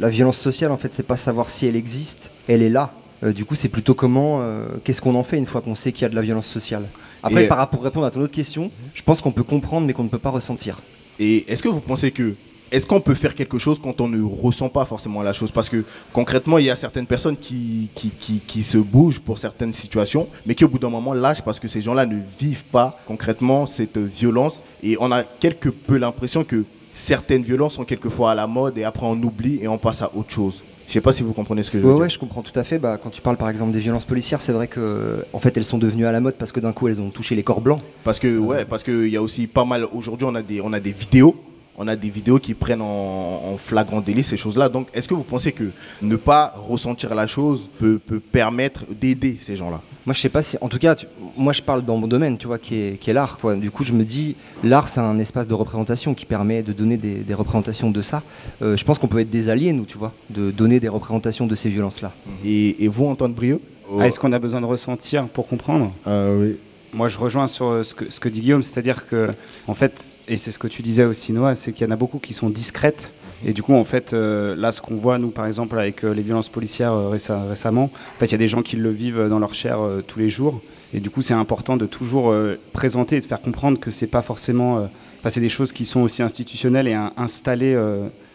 la 0.00 0.08
violence 0.08 0.38
sociale, 0.38 0.72
en 0.72 0.76
fait, 0.76 0.90
c'est 0.94 1.06
pas 1.06 1.16
savoir 1.16 1.50
si 1.50 1.66
elle 1.66 1.76
existe, 1.76 2.30
elle 2.48 2.62
est 2.62 2.70
là. 2.70 2.90
du 3.22 3.44
coup, 3.44 3.54
c'est 3.54 3.68
plutôt 3.68 3.94
comment, 3.94 4.42
qu'est-ce 4.82 5.02
qu'on 5.02 5.14
en 5.14 5.22
fait 5.22 5.36
une 5.36 5.46
fois 5.46 5.60
qu'on 5.60 5.76
sait 5.76 5.92
qu'il 5.92 6.02
y 6.02 6.04
a 6.06 6.08
de 6.08 6.14
la 6.14 6.22
violence 6.22 6.46
sociale. 6.46 6.82
Après, 7.22 7.46
par 7.46 7.58
rapport, 7.58 7.78
pour 7.78 7.84
répondre 7.84 8.06
à 8.06 8.10
ton 8.10 8.20
autre 8.20 8.32
question, 8.32 8.70
je 8.94 9.02
pense 9.02 9.20
qu'on 9.20 9.32
peut 9.32 9.42
comprendre, 9.42 9.86
mais 9.86 9.92
qu'on 9.92 10.04
ne 10.04 10.08
peut 10.08 10.18
pas 10.18 10.30
ressentir. 10.30 10.78
Et 11.18 11.44
est-ce 11.50 11.62
que 11.62 11.68
vous 11.68 11.80
pensez 11.80 12.10
que 12.10 12.34
est-ce 12.72 12.86
qu'on 12.86 13.00
peut 13.00 13.14
faire 13.14 13.34
quelque 13.34 13.58
chose 13.58 13.80
quand 13.82 14.00
on 14.00 14.08
ne 14.08 14.22
ressent 14.22 14.68
pas 14.68 14.84
forcément 14.84 15.22
la 15.22 15.32
chose? 15.32 15.50
Parce 15.50 15.68
que 15.68 15.84
concrètement, 16.12 16.58
il 16.58 16.66
y 16.66 16.70
a 16.70 16.76
certaines 16.76 17.06
personnes 17.06 17.36
qui, 17.36 17.90
qui, 17.96 18.62
se 18.62 18.78
bougent 18.78 19.18
pour 19.18 19.38
certaines 19.38 19.74
situations, 19.74 20.28
mais 20.46 20.54
qui 20.54 20.64
au 20.64 20.68
bout 20.68 20.78
d'un 20.78 20.88
moment 20.88 21.12
lâchent 21.12 21.42
parce 21.42 21.58
que 21.58 21.66
ces 21.66 21.80
gens-là 21.80 22.06
ne 22.06 22.16
vivent 22.38 22.64
pas 22.70 22.96
concrètement 23.06 23.66
cette 23.66 23.98
violence. 23.98 24.60
Et 24.84 24.96
on 25.00 25.10
a 25.10 25.24
quelque 25.24 25.68
peu 25.68 25.96
l'impression 25.96 26.44
que 26.44 26.64
certaines 26.94 27.42
violences 27.42 27.74
sont 27.74 27.84
quelquefois 27.84 28.32
à 28.32 28.34
la 28.36 28.46
mode 28.46 28.78
et 28.78 28.84
après 28.84 29.06
on 29.06 29.20
oublie 29.20 29.58
et 29.60 29.68
on 29.68 29.78
passe 29.78 30.02
à 30.02 30.10
autre 30.14 30.30
chose. 30.30 30.62
Je 30.90 30.94
sais 30.94 31.00
pas 31.00 31.12
si 31.12 31.22
vous 31.22 31.32
comprenez 31.32 31.62
ce 31.62 31.70
que 31.70 31.78
je 31.78 31.84
veux 31.84 31.94
dire. 31.94 32.02
Oui, 32.02 32.10
je 32.10 32.18
comprends 32.18 32.42
tout 32.42 32.58
à 32.58 32.64
fait. 32.64 32.78
Bah, 32.78 32.98
quand 33.00 33.10
tu 33.10 33.20
parles 33.20 33.36
par 33.36 33.48
exemple 33.48 33.70
des 33.70 33.78
violences 33.78 34.04
policières, 34.04 34.42
c'est 34.42 34.50
vrai 34.50 34.66
que 34.66 35.24
en 35.32 35.38
fait 35.38 35.56
elles 35.56 35.64
sont 35.64 35.78
devenues 35.78 36.04
à 36.04 36.10
la 36.10 36.18
mode 36.18 36.34
parce 36.34 36.50
que 36.50 36.58
d'un 36.58 36.72
coup 36.72 36.88
elles 36.88 37.00
ont 37.00 37.10
touché 37.10 37.36
les 37.36 37.44
corps 37.44 37.60
blancs. 37.60 37.80
Parce 38.02 38.18
que 38.18 38.36
ouais, 38.36 38.64
parce 38.64 38.82
qu'il 38.82 39.06
y 39.06 39.16
a 39.16 39.22
aussi 39.22 39.46
pas 39.46 39.64
mal. 39.64 39.86
Aujourd'hui, 39.92 40.26
on 40.28 40.34
a 40.34 40.42
des 40.42 40.60
on 40.60 40.72
a 40.72 40.80
des 40.80 40.90
vidéos 40.90 41.36
on 41.76 41.88
a 41.88 41.96
des 41.96 42.10
vidéos 42.10 42.38
qui 42.38 42.54
prennent 42.54 42.82
en, 42.82 43.56
flagrant 43.56 44.00
délit 44.00 44.22
ces 44.22 44.36
choses-là. 44.36 44.68
Donc, 44.68 44.88
est-ce 44.94 45.08
que 45.08 45.14
vous 45.14 45.22
pensez 45.22 45.52
que 45.52 45.64
ne 46.02 46.16
pas 46.16 46.54
ressentir 46.68 47.14
la 47.14 47.26
chose 47.26 47.68
peut, 47.78 47.98
permettre 48.32 48.82
d'aider 49.00 49.38
ces 49.40 49.56
gens-là? 49.56 49.80
Moi, 50.06 50.14
je 50.14 50.20
sais 50.20 50.28
pas 50.28 50.42
si. 50.42 50.56
En 50.60 50.68
tout 50.68 50.78
cas, 50.78 50.94
moi, 51.36 51.52
je 51.52 51.62
parle 51.62 51.84
dans 51.84 51.96
mon 51.96 52.06
domaine, 52.06 52.36
tu 52.36 52.46
vois, 52.46 52.58
qui 52.58 52.76
est, 52.76 53.12
l'art. 53.12 53.38
Du 53.56 53.70
coup, 53.70 53.84
je 53.84 53.92
me 53.92 54.04
dis, 54.04 54.36
l'art, 54.62 54.88
c'est 54.88 55.00
un 55.00 55.18
espace 55.18 55.48
de 55.48 55.54
représentation 55.54 56.14
qui 56.14 56.26
permet 56.26 56.62
de 56.62 56.72
donner 56.72 56.96
des, 56.96 57.34
représentations 57.34 57.90
de 57.90 58.02
ça. 58.02 58.22
Euh, 58.62 58.76
je 58.76 58.84
pense 58.84 58.98
qu'on 58.98 59.08
peut 59.08 59.20
être 59.20 59.30
des 59.30 59.48
alliés, 59.48 59.72
nous, 59.72 59.84
tu 59.84 59.96
vois, 59.96 60.12
de 60.30 60.50
donner 60.50 60.80
des 60.80 60.88
représentations 60.88 61.46
de 61.46 61.54
ces 61.54 61.68
violences-là. 61.68 62.12
Et, 62.44 62.88
vous, 62.88 63.06
Antoine 63.06 63.32
Brio 63.32 63.60
ah, 63.98 64.06
Est-ce 64.06 64.20
qu'on 64.20 64.32
a 64.32 64.38
besoin 64.38 64.60
de 64.60 64.66
ressentir 64.66 65.24
pour 65.28 65.48
comprendre? 65.48 65.92
Euh, 66.06 66.42
Oui. 66.42 66.56
Moi, 66.92 67.08
je 67.08 67.18
rejoins 67.18 67.46
sur 67.46 67.86
ce 67.86 67.94
que, 67.94 68.10
ce 68.10 68.18
que 68.18 68.28
dit 68.28 68.40
Guillaume, 68.40 68.64
c'est-à-dire 68.64 69.06
que, 69.06 69.28
en 69.68 69.74
fait, 69.74 69.94
et 70.30 70.36
c'est 70.36 70.52
ce 70.52 70.58
que 70.58 70.68
tu 70.68 70.82
disais 70.82 71.04
aussi, 71.04 71.32
Noah, 71.32 71.56
c'est 71.56 71.72
qu'il 71.72 71.86
y 71.86 71.90
en 71.90 71.92
a 71.92 71.96
beaucoup 71.96 72.18
qui 72.18 72.32
sont 72.32 72.48
discrètes. 72.48 73.10
Et 73.46 73.52
du 73.52 73.62
coup, 73.62 73.74
en 73.74 73.84
fait, 73.84 74.12
euh, 74.12 74.54
là, 74.54 74.70
ce 74.70 74.80
qu'on 74.80 74.94
voit, 74.94 75.18
nous, 75.18 75.30
par 75.30 75.46
exemple, 75.46 75.78
avec 75.78 76.04
euh, 76.04 76.14
les 76.14 76.22
violences 76.22 76.48
policières 76.48 76.92
euh, 76.92 77.08
récemment, 77.08 77.84
en 77.84 78.18
fait, 78.18 78.26
il 78.26 78.32
y 78.32 78.34
a 78.34 78.38
des 78.38 78.48
gens 78.48 78.62
qui 78.62 78.76
le 78.76 78.90
vivent 78.90 79.28
dans 79.28 79.38
leur 79.38 79.54
chair 79.54 79.78
tous 80.06 80.18
les 80.18 80.30
jours. 80.30 80.60
Et 80.94 81.00
du 81.00 81.10
coup, 81.10 81.22
c'est 81.22 81.34
important 81.34 81.76
de 81.76 81.86
toujours 81.86 82.34
présenter 82.72 83.16
et 83.16 83.20
de 83.20 83.26
faire 83.26 83.40
comprendre 83.40 83.78
que 83.78 83.90
c'est 83.90 84.08
pas 84.08 84.22
forcément. 84.22 84.88
Enfin, 85.20 85.30
c'est 85.30 85.40
des 85.40 85.48
choses 85.48 85.72
qui 85.72 85.84
sont 85.84 86.00
aussi 86.00 86.20
institutionnelles 86.20 86.88
et 86.88 86.96
installées 87.16 87.78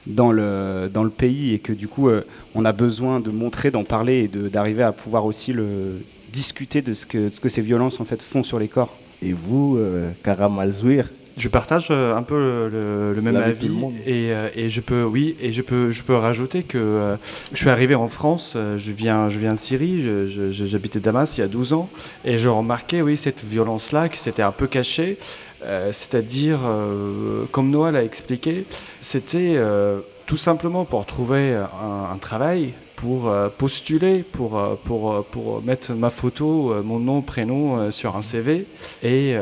dans 0.07 0.31
le, 0.31 0.89
dans 0.93 1.03
le 1.03 1.09
pays 1.09 1.53
et 1.53 1.59
que 1.59 1.73
du 1.73 1.89
coup, 1.89 2.09
on 2.55 2.63
a 2.63 2.71
besoin 2.71 3.19
de 3.19 3.29
montrer, 3.29 3.71
d'en 3.71 3.83
parler 3.83 4.29
et 4.33 4.49
d'arriver 4.49 4.83
à 4.83 4.93
pouvoir 4.93 5.25
aussi 5.25 5.51
le, 5.51 5.65
discuter 6.35 6.81
de 6.81 6.93
ce, 6.93 7.05
que, 7.05 7.29
ce 7.29 7.39
que 7.39 7.49
ces 7.49 7.61
violences 7.61 7.99
en 7.99 8.05
fait 8.05 8.21
font 8.21 8.43
sur 8.43 8.59
les 8.59 8.67
corps. 8.67 8.93
Et 9.21 9.31
vous, 9.33 9.77
euh, 9.77 10.11
Karamalzouir 10.23 11.07
je 11.37 11.49
partage 11.49 11.87
euh, 11.91 12.15
un 12.15 12.23
peu 12.23 12.69
le, 12.71 13.21
même 13.21 13.35
avis 13.35 13.69
et, 14.05 14.31
euh, 14.31 14.47
et, 14.55 14.69
je 14.69 14.81
peux 14.81 15.03
oui 15.03 15.35
et 15.41 15.51
je 15.51 15.61
peux 15.61 15.91
je 15.91 16.01
peux 16.03 16.15
rajouter 16.15 16.63
que 16.63 16.77
euh, 16.77 17.15
je 17.51 17.57
suis 17.57 17.69
arrivé 17.69 17.95
en 17.95 18.07
France 18.07 18.53
je 18.55 18.91
viens 18.91 19.29
je 19.29 19.39
viens 19.39 19.53
de 19.53 19.59
Syrie 19.59 20.05
j'habitais 20.51 20.99
Damas 20.99 21.37
il 21.37 21.41
y 21.41 21.43
a 21.43 21.47
12 21.47 21.73
ans 21.73 21.89
et 22.23 22.39
je 22.39 22.47
remarquais 22.47 23.01
oui 23.01 23.17
cette 23.17 23.43
violence 23.43 23.91
là 23.91 24.07
qui 24.09 24.19
s'était 24.19 24.43
un 24.43 24.51
peu 24.51 24.67
cachée 24.67 25.17
c'est-à-dire 25.91 26.59
comme 27.51 27.71
Noah 27.71 27.91
l'a 27.91 28.03
expliqué 28.03 28.63
c'était 29.01 29.57
tout 30.27 30.37
simplement 30.37 30.85
pour 30.85 31.05
trouver 31.05 31.55
un 31.55 32.17
travail 32.17 32.73
pour 33.05 33.29
euh, 33.29 33.49
postuler, 33.49 34.23
pour, 34.31 34.57
euh, 34.57 34.73
pour, 34.85 35.11
euh, 35.13 35.21
pour 35.31 35.61
mettre 35.61 35.93
ma 35.93 36.09
photo, 36.09 36.73
mon 36.83 36.97
nom, 36.97 37.21
prénom 37.21 37.91
sur 37.91 38.15
un 38.17 38.23
CV 38.23 38.65
et, 39.03 39.35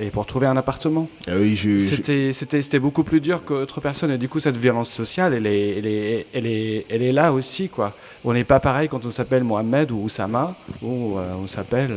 et 0.00 0.10
pour 0.12 0.24
trouver 0.26 0.46
un 0.46 0.56
appartement. 0.56 1.06
Ah 1.26 1.32
oui, 1.38 1.54
c'était, 1.80 2.32
c'était, 2.32 2.62
c'était 2.62 2.78
beaucoup 2.78 3.02
plus 3.02 3.20
dur 3.20 3.44
qu'autre 3.44 3.80
personne 3.80 4.10
et 4.10 4.18
du 4.18 4.28
coup 4.28 4.40
cette 4.40 4.56
violence 4.56 4.90
sociale, 4.90 5.34
elle 5.34 5.46
est, 5.46 5.78
elle 5.78 5.86
est, 5.86 6.26
elle 6.32 6.46
est, 6.46 6.86
elle 6.88 7.02
est 7.02 7.12
là 7.12 7.32
aussi. 7.32 7.68
quoi. 7.68 7.92
On 8.24 8.32
n'est 8.32 8.44
pas 8.44 8.60
pareil 8.60 8.88
quand 8.88 9.04
on 9.04 9.12
s'appelle 9.12 9.44
Mohamed 9.44 9.90
ou 9.90 10.04
Oussama 10.04 10.54
ou 10.82 11.16
on 11.42 11.46
s'appelle 11.46 11.92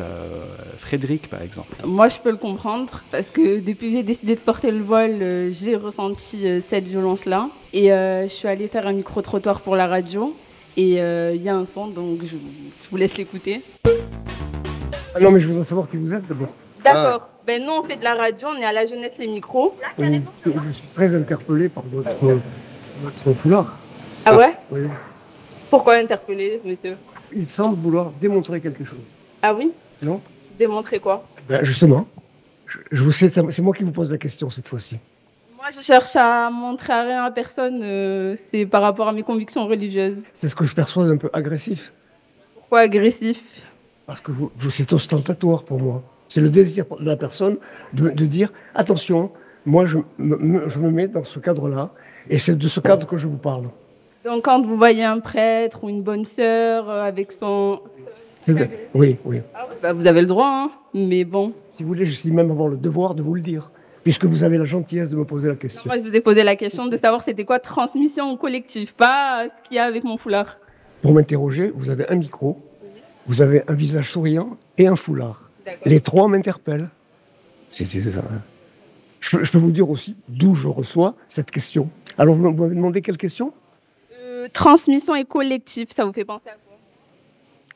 Frédéric 0.80 1.30
par 1.30 1.42
exemple. 1.42 1.74
Moi 1.86 2.10
je 2.10 2.18
peux 2.20 2.32
le 2.32 2.38
comprendre 2.38 2.90
parce 3.12 3.30
que 3.30 3.60
depuis 3.60 3.88
que 3.92 3.98
j'ai 3.98 4.04
décidé 4.04 4.36
de 4.36 4.42
porter 4.42 4.72
le 4.72 4.82
voile, 4.82 5.52
j'ai 5.52 5.76
ressenti 5.78 6.40
cette 6.68 6.86
violence-là 6.86 7.48
et 7.74 7.88
je 7.88 8.28
suis 8.30 8.48
allée 8.48 8.68
faire 8.68 8.88
un 8.88 8.94
micro-trottoir 8.94 9.62
pour 9.62 9.76
la 9.78 9.88
radio 9.88 10.36
et 10.78 11.02
euh, 11.02 11.34
il 11.36 11.42
y 11.42 11.50
a 11.50 11.56
un 11.56 11.66
son, 11.66 11.88
donc 11.88 12.20
je, 12.24 12.36
vous 12.90 12.98
laisse 12.98 13.18
l'écouter. 13.18 13.60
Ah 15.16 15.20
non, 15.20 15.32
mais 15.32 15.40
je 15.40 15.48
voudrais 15.48 15.66
savoir 15.66 15.90
qui 15.90 15.98
vous 15.98 16.14
êtes 16.14 16.28
d'abord. 16.28 16.50
D'accord. 16.84 17.28
Ben 17.46 17.64
nous, 17.64 17.72
on 17.72 17.84
fait 17.84 17.96
de 17.96 18.04
la 18.04 18.14
radio, 18.14 18.50
on 18.56 18.60
est 18.62 18.66
à 18.66 18.74
la 18.74 18.86
jeunesse 18.86 19.14
les 19.18 19.28
micros. 19.28 19.76
je 19.98 20.04
suis 20.04 20.88
très 20.94 21.16
interpellé 21.16 21.70
par 21.70 21.84
votre, 21.84 22.10
votre 22.22 23.34
foulard. 23.34 23.76
Ah 24.26 24.38
ouais 24.38 24.54
Oui. 24.70 24.82
Pourquoi 25.70 25.96
interpellé, 25.96 26.62
monsieur? 26.64 26.96
Il 27.34 27.50
semble 27.50 27.78
vouloir 27.78 28.12
démontrer 28.22 28.62
quelque 28.62 28.86
chose. 28.86 29.00
Ah 29.42 29.54
oui? 29.54 29.72
Non 30.02 30.22
Démontrer 30.60 31.00
quoi? 31.00 31.24
Ben 31.50 31.64
Justement. 31.64 32.08
Je, 32.92 33.02
vous 33.02 33.12
sais, 33.12 33.32
c'est 33.34 33.62
moi 33.62 33.74
qui 33.74 33.84
vous 33.84 33.92
pose 33.92 34.12
la 34.12 34.18
question 34.18 34.50
cette 34.50 34.68
fois-ci. 34.68 34.98
Moi, 35.58 35.66
je 35.76 35.82
cherche 35.82 36.16
à 36.16 36.52
montrer 36.52 36.94
à 36.94 37.02
rien 37.02 37.24
à 37.24 37.32
personne. 37.32 37.80
Euh, 37.82 38.36
c'est 38.52 38.68
par 38.68 38.84
rapport 38.84 39.08
à 39.08 39.12
mes 39.12 39.24
convictions 39.24 39.66
religieuses. 39.66 40.26
C'est 40.36 40.50
ce 40.50 40.56
que 40.56 40.68
je 40.68 40.76
perçois 40.76 41.08
d'un 41.08 41.18
peu 41.18 41.32
agressif. 41.34 41.92
Pourquoi 42.54 42.82
agressif 42.82 43.42
Parce 44.06 44.20
que 44.20 44.32
vous, 44.32 44.52
c'est 44.70 44.94
ostentatoire 44.94 45.64
pour 45.64 45.80
moi. 45.80 46.04
C'est 46.30 46.42
le 46.42 46.50
désir 46.50 46.86
de 47.00 47.06
la 47.06 47.18
personne 47.18 47.58
de, 47.94 48.10
dire 48.26 48.52
attention, 48.76 49.32
moi 49.66 49.88
je 49.88 49.98
me, 50.20 50.70
je 50.70 50.78
me 50.78 50.92
mets 50.92 51.08
dans 51.08 51.24
ce 51.24 51.40
cadre-là 51.40 51.90
et 52.30 52.38
c'est 52.38 52.56
de 52.56 52.68
ce 52.68 52.80
cadre 52.80 53.08
que 53.08 53.18
je 53.18 53.26
vous 53.26 53.38
parle. 53.38 53.64
Donc 54.26 54.44
quand 54.44 54.62
vous 54.62 54.78
voyez 54.78 55.06
un 55.06 55.20
prêtre 55.20 55.84
ou 55.84 55.90
une 55.90 56.04
bonne 56.04 56.26
sœur 56.26 56.88
euh, 56.88 57.04
avec 57.04 57.32
son... 57.32 57.80
Oui, 58.94 59.18
oui. 59.26 59.42
Bah, 59.82 59.94
vous 59.94 60.06
avez 60.06 60.22
le 60.22 60.28
droit, 60.28 60.50
hein 60.50 60.72
mais 60.94 61.24
bon. 61.24 61.52
Si 61.76 61.82
vous 61.82 61.90
voulez, 61.90 62.06
je 62.06 62.12
suis 62.12 62.30
même 62.30 62.52
avoir 62.52 62.68
le 62.68 62.78
devoir 62.78 63.16
de 63.16 63.24
vous 63.24 63.34
le 63.34 63.42
dire 63.42 63.72
puisque 64.08 64.24
vous 64.24 64.44
avez 64.46 64.58
la 64.58 64.64
gentillesse 64.64 65.10
de 65.10 65.18
me 65.18 65.26
poser 65.26 65.50
la 65.50 65.56
question. 65.56 65.82
Moi, 65.86 65.98
je 65.98 66.04
vous 66.04 66.16
ai 66.16 66.22
posé 66.22 66.42
la 66.42 66.56
question 66.56 66.86
de 66.86 66.96
savoir 66.96 67.26
c'était 67.26 67.44
quoi 67.44 67.60
transmission 67.60 68.38
collective, 68.38 68.94
pas 68.94 69.44
ce 69.44 69.68
qu'il 69.68 69.76
y 69.76 69.80
a 69.80 69.84
avec 69.84 70.06
mon 70.06 70.16
foulard. 70.16 70.56
Pour 71.02 71.12
m'interroger, 71.12 71.74
vous 71.76 71.90
avez 71.90 72.08
un 72.08 72.16
micro, 72.16 72.58
vous 73.26 73.42
avez 73.42 73.64
un 73.68 73.74
visage 73.74 74.10
souriant 74.10 74.56
et 74.78 74.88
un 74.88 74.96
foulard. 74.96 75.50
Les 75.84 76.00
trois 76.00 76.30
m'interpellent. 76.30 76.88
C'est, 77.74 77.84
ça. 77.84 77.98
Hein. 78.00 78.40
Je, 79.20 79.52
peux, 79.52 79.58
vous 79.58 79.72
dire 79.72 79.90
aussi 79.90 80.16
d'où 80.30 80.56
je 80.56 80.70
reçois 80.70 81.14
cette 81.28 81.52
question. 81.52 81.90
Alors, 82.18 82.34
vous 82.34 82.50
m'avez 82.50 82.76
demandé 82.76 83.02
quelle 83.02 83.18
question? 83.18 83.52
Euh, 84.22 84.48
Transmission 84.54 85.16
et 85.16 85.26
collectif, 85.26 85.90
ça 85.92 86.06
vous 86.06 86.14
fait 86.14 86.24
penser 86.24 86.48
à 86.48 86.54
quoi? 86.54 86.78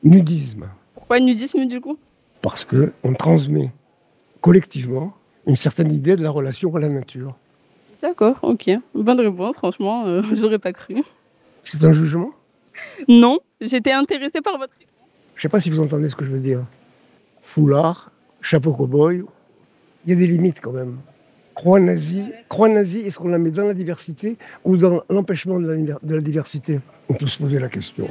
Nudisme. 0.02 0.64
Pourquoi 0.94 1.20
nudisme 1.20 1.66
du 1.66 1.82
coup? 1.82 1.98
Parce 2.40 2.64
qu'on 2.64 3.12
transmet 3.12 3.70
collectivement 4.40 5.12
une 5.46 5.56
certaine 5.56 5.92
idée 5.92 6.16
de 6.16 6.22
la 6.22 6.30
relation 6.30 6.74
à 6.76 6.80
la 6.80 6.88
nature. 6.88 7.36
D'accord, 8.02 8.38
ok. 8.42 8.70
Bonne 8.94 9.20
réponse, 9.20 9.56
franchement, 9.56 10.06
euh, 10.06 10.22
j'aurais 10.34 10.58
pas 10.58 10.72
cru. 10.72 11.02
C'est 11.64 11.82
un 11.84 11.92
jugement? 11.92 12.30
Non, 13.08 13.38
j'étais 13.60 13.92
intéressée 13.92 14.40
par 14.40 14.58
votre 14.58 14.72
réponse. 14.78 14.92
Je 15.36 15.42
sais 15.42 15.48
pas 15.48 15.60
si 15.60 15.70
vous 15.70 15.80
entendez 15.80 16.10
ce 16.10 16.16
que 16.16 16.24
je 16.24 16.30
veux 16.30 16.40
dire. 16.40 16.60
Foulard, 17.44 18.10
chapeau 18.40 18.72
cow-boy, 18.72 19.24
il 20.04 20.10
y 20.10 20.12
a 20.12 20.16
des 20.16 20.26
limites 20.26 20.60
quand 20.60 20.72
même. 20.72 20.96
Croix 21.54 21.78
nazie, 21.78 22.24
croix 22.48 22.68
nazie, 22.68 23.00
est-ce 23.00 23.18
qu'on 23.18 23.28
la 23.28 23.38
met 23.38 23.50
dans 23.50 23.66
la 23.66 23.74
diversité 23.74 24.36
ou 24.64 24.76
dans 24.76 25.02
l'empêchement 25.10 25.60
de 25.60 26.14
la 26.14 26.20
diversité? 26.20 26.80
On 27.08 27.14
peut 27.14 27.26
se 27.26 27.38
poser 27.38 27.58
la 27.58 27.68
question. 27.68 28.06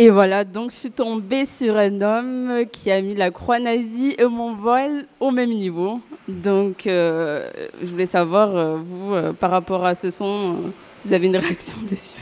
Et 0.00 0.10
voilà, 0.10 0.44
donc 0.44 0.70
je 0.70 0.76
suis 0.76 0.90
tombée 0.92 1.44
sur 1.44 1.76
un 1.76 2.00
homme 2.02 2.64
qui 2.70 2.92
a 2.92 3.02
mis 3.02 3.16
la 3.16 3.32
croix 3.32 3.58
nazie 3.58 4.14
et 4.16 4.26
mon 4.26 4.54
vol 4.54 5.04
au 5.18 5.32
même 5.32 5.50
niveau. 5.50 6.00
Donc 6.28 6.86
euh, 6.86 7.44
je 7.82 7.86
voulais 7.88 8.06
savoir, 8.06 8.56
euh, 8.56 8.76
vous, 8.76 9.14
euh, 9.14 9.32
par 9.32 9.50
rapport 9.50 9.84
à 9.84 9.96
ce 9.96 10.12
son, 10.12 10.54
vous 11.04 11.12
avez 11.12 11.26
une 11.26 11.36
réaction 11.36 11.78
dessus? 11.90 12.14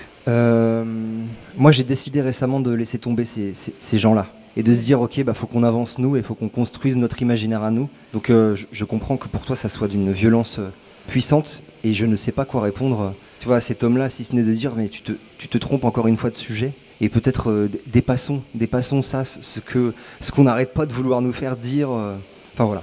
Moi 1.58 1.70
j'ai 1.70 1.84
décidé 1.84 2.22
récemment 2.22 2.60
de 2.60 2.70
laisser 2.72 2.98
tomber 2.98 3.26
ces, 3.26 3.98
gens-là 3.98 4.26
et 4.56 4.62
de 4.62 4.74
se 4.74 4.80
dire 4.80 5.02
ok 5.02 5.22
bah 5.24 5.34
faut 5.34 5.46
qu'on 5.46 5.62
avance 5.62 5.98
nous 5.98 6.16
et 6.16 6.22
faut 6.22 6.34
qu'on 6.34 6.48
construise 6.48 6.96
notre 6.96 7.20
imaginaire 7.20 7.62
à 7.62 7.70
nous. 7.70 7.90
Donc 8.14 8.28
je, 8.30 8.84
comprends 8.84 9.18
que 9.18 9.28
pour 9.28 9.42
toi 9.42 9.54
ça 9.54 9.68
soit 9.68 9.88
d'une 9.88 10.10
violence 10.12 10.60
puissante 11.08 11.60
et 11.84 11.92
je 11.92 12.06
ne 12.06 12.16
sais 12.16 12.32
pas 12.32 12.46
quoi 12.46 12.62
répondre. 12.62 13.12
Tu 13.40 13.46
vois 13.46 13.56
à 13.56 13.60
cet 13.60 13.84
homme-là 13.84 14.08
si 14.08 14.24
ce 14.24 14.34
n'est 14.34 14.42
de 14.42 14.54
dire 14.54 14.72
mais 14.76 14.88
tu 14.88 15.02
te, 15.02 15.12
tu 15.38 15.48
te 15.48 15.58
trompes 15.58 15.84
encore 15.84 16.06
une 16.06 16.16
fois 16.16 16.30
de 16.30 16.36
sujet 16.36 16.72
et 17.00 17.08
peut-être 17.08 17.50
euh, 17.50 17.68
dépassons, 17.88 18.40
dépassons 18.54 19.02
ça, 19.02 19.24
ce 19.24 19.60
que 19.60 19.92
ce 20.20 20.32
qu'on 20.32 20.44
n'arrête 20.44 20.72
pas 20.72 20.86
de 20.86 20.92
vouloir 20.92 21.20
nous 21.20 21.32
faire 21.32 21.56
dire. 21.56 21.90
Euh. 21.90 22.16
Enfin 22.54 22.64
voilà. 22.64 22.82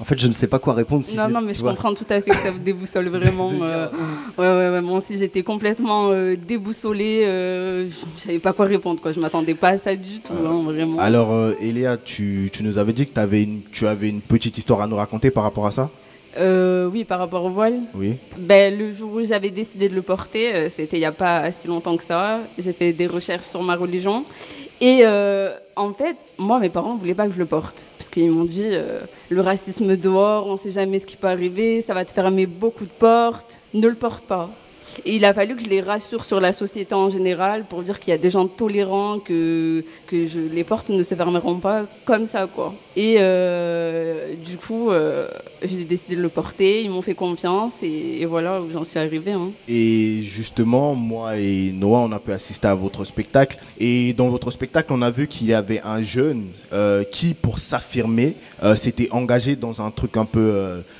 en 0.00 0.04
fait, 0.04 0.18
je 0.18 0.26
ne 0.26 0.32
sais 0.32 0.48
pas 0.48 0.58
quoi 0.58 0.74
répondre. 0.74 1.04
non, 1.16 1.28
non, 1.28 1.40
mais 1.40 1.54
je 1.54 1.62
comprends 1.62 1.94
tout 1.94 2.06
à 2.10 2.20
fait 2.20 2.32
que 2.32 2.36
ça 2.36 2.50
vous 2.50 2.58
déboussole 2.58 3.06
vraiment. 3.08 3.52
Euh. 3.62 3.86
ouais, 4.38 4.74
ouais, 4.74 4.80
moi 4.80 4.98
aussi, 4.98 5.18
j'étais 5.18 5.44
complètement 5.44 6.10
déboussolée. 6.48 7.22
je 7.24 7.84
ne 7.84 8.20
savais 8.26 8.38
pas 8.40 8.52
quoi 8.52 8.66
répondre. 8.66 9.00
Quoi. 9.00 9.12
Je 9.12 9.18
ne 9.18 9.22
m'attendais 9.22 9.54
pas 9.54 9.68
à 9.68 9.78
ça 9.78 9.94
du 9.94 10.18
tout, 10.18 10.32
hein, 10.44 10.62
vraiment. 10.64 10.98
Alors, 10.98 11.52
Eléa, 11.60 11.96
tu, 11.96 12.50
tu, 12.52 12.64
nous 12.64 12.78
avais 12.78 12.92
dit 12.92 13.06
que 13.06 13.20
avais 13.20 13.44
une, 13.44 13.60
tu 13.72 13.86
avais 13.86 14.08
une 14.08 14.20
petite 14.20 14.58
histoire 14.58 14.82
à 14.82 14.88
nous 14.88 14.96
raconter 14.96 15.30
par 15.30 15.44
rapport 15.44 15.66
à 15.68 15.70
ça? 15.70 15.88
Euh, 16.38 16.88
oui, 16.92 17.04
par 17.04 17.18
rapport 17.18 17.44
au 17.44 17.50
voile. 17.50 17.78
Oui. 17.94 18.14
Ben, 18.38 18.76
le 18.76 18.92
jour 18.92 19.12
où 19.12 19.24
j'avais 19.24 19.50
décidé 19.50 19.88
de 19.88 19.94
le 19.94 20.02
porter, 20.02 20.54
euh, 20.54 20.68
c'était 20.74 20.96
il 20.96 21.00
n'y 21.00 21.06
a 21.06 21.12
pas 21.12 21.50
si 21.52 21.68
longtemps 21.68 21.96
que 21.96 22.04
ça. 22.04 22.38
J'ai 22.58 22.72
fait 22.72 22.92
des 22.92 23.06
recherches 23.06 23.46
sur 23.46 23.62
ma 23.62 23.76
religion. 23.76 24.24
Et 24.80 25.00
euh, 25.02 25.52
en 25.76 25.92
fait, 25.92 26.16
moi, 26.38 26.58
mes 26.58 26.68
parents 26.68 26.94
ne 26.94 26.98
voulaient 26.98 27.14
pas 27.14 27.26
que 27.26 27.34
je 27.34 27.38
le 27.38 27.46
porte. 27.46 27.84
Parce 27.98 28.10
qu'ils 28.10 28.30
m'ont 28.30 28.44
dit, 28.44 28.70
le 29.30 29.40
racisme 29.40 29.96
dehors, 29.96 30.48
on 30.48 30.54
ne 30.54 30.58
sait 30.58 30.72
jamais 30.72 30.98
ce 30.98 31.06
qui 31.06 31.16
peut 31.16 31.28
arriver, 31.28 31.82
ça 31.82 31.94
va 31.94 32.04
te 32.04 32.10
fermer 32.10 32.46
beaucoup 32.46 32.84
de 32.84 32.90
portes, 32.90 33.58
ne 33.74 33.86
le 33.86 33.94
porte 33.94 34.24
pas. 34.24 34.48
Et 35.04 35.16
il 35.16 35.24
a 35.24 35.32
fallu 35.32 35.56
que 35.56 35.64
je 35.64 35.68
les 35.68 35.80
rassure 35.80 36.24
sur 36.24 36.40
la 36.40 36.52
société 36.52 36.94
en 36.94 37.10
général 37.10 37.64
pour 37.68 37.82
dire 37.82 37.98
qu'il 37.98 38.10
y 38.10 38.14
a 38.14 38.18
des 38.18 38.30
gens 38.30 38.46
tolérants, 38.46 39.18
que, 39.18 39.84
que 40.06 40.28
je, 40.28 40.54
les 40.54 40.64
portes 40.64 40.88
ne 40.88 41.02
se 41.02 41.14
fermeront 41.14 41.56
pas 41.56 41.82
comme 42.04 42.26
ça. 42.26 42.46
quoi. 42.46 42.72
Et 42.96 43.16
euh, 43.18 44.34
du 44.46 44.56
coup, 44.56 44.90
euh, 44.90 45.26
j'ai 45.64 45.84
décidé 45.84 46.16
de 46.16 46.22
le 46.22 46.28
porter, 46.28 46.82
ils 46.82 46.90
m'ont 46.90 47.02
fait 47.02 47.14
confiance 47.14 47.72
et, 47.82 48.24
voilà 48.26 48.60
où 48.60 48.70
j'en 48.72 48.84
suis 48.84 48.98
arrivée. 48.98 49.32
Hein. 49.32 49.48
Et 49.68 50.20
justement, 50.22 50.94
moi 50.94 51.36
et 51.36 51.72
Noah, 51.74 52.00
on 52.00 52.12
a 52.12 52.18
pu 52.18 52.32
assister 52.32 52.66
à 52.68 52.74
votre 52.74 53.04
spectacle. 53.04 53.58
Et 53.78 54.12
dans 54.12 54.28
votre 54.28 54.50
spectacle, 54.50 54.92
on 54.92 55.02
a 55.02 55.10
vu 55.10 55.26
qu'il 55.26 55.46
y 55.48 55.54
avait 55.54 55.80
un 55.84 56.02
jeune 56.02 56.44
euh, 56.72 57.04
qui, 57.10 57.34
pour 57.34 57.58
s'affirmer, 57.58 58.34
s'était 58.76 59.08
engagé 59.10 59.56
dans 59.56 59.80
un 59.80 59.90
truc 59.90 60.16
un 60.16 60.24
peu, 60.24 60.54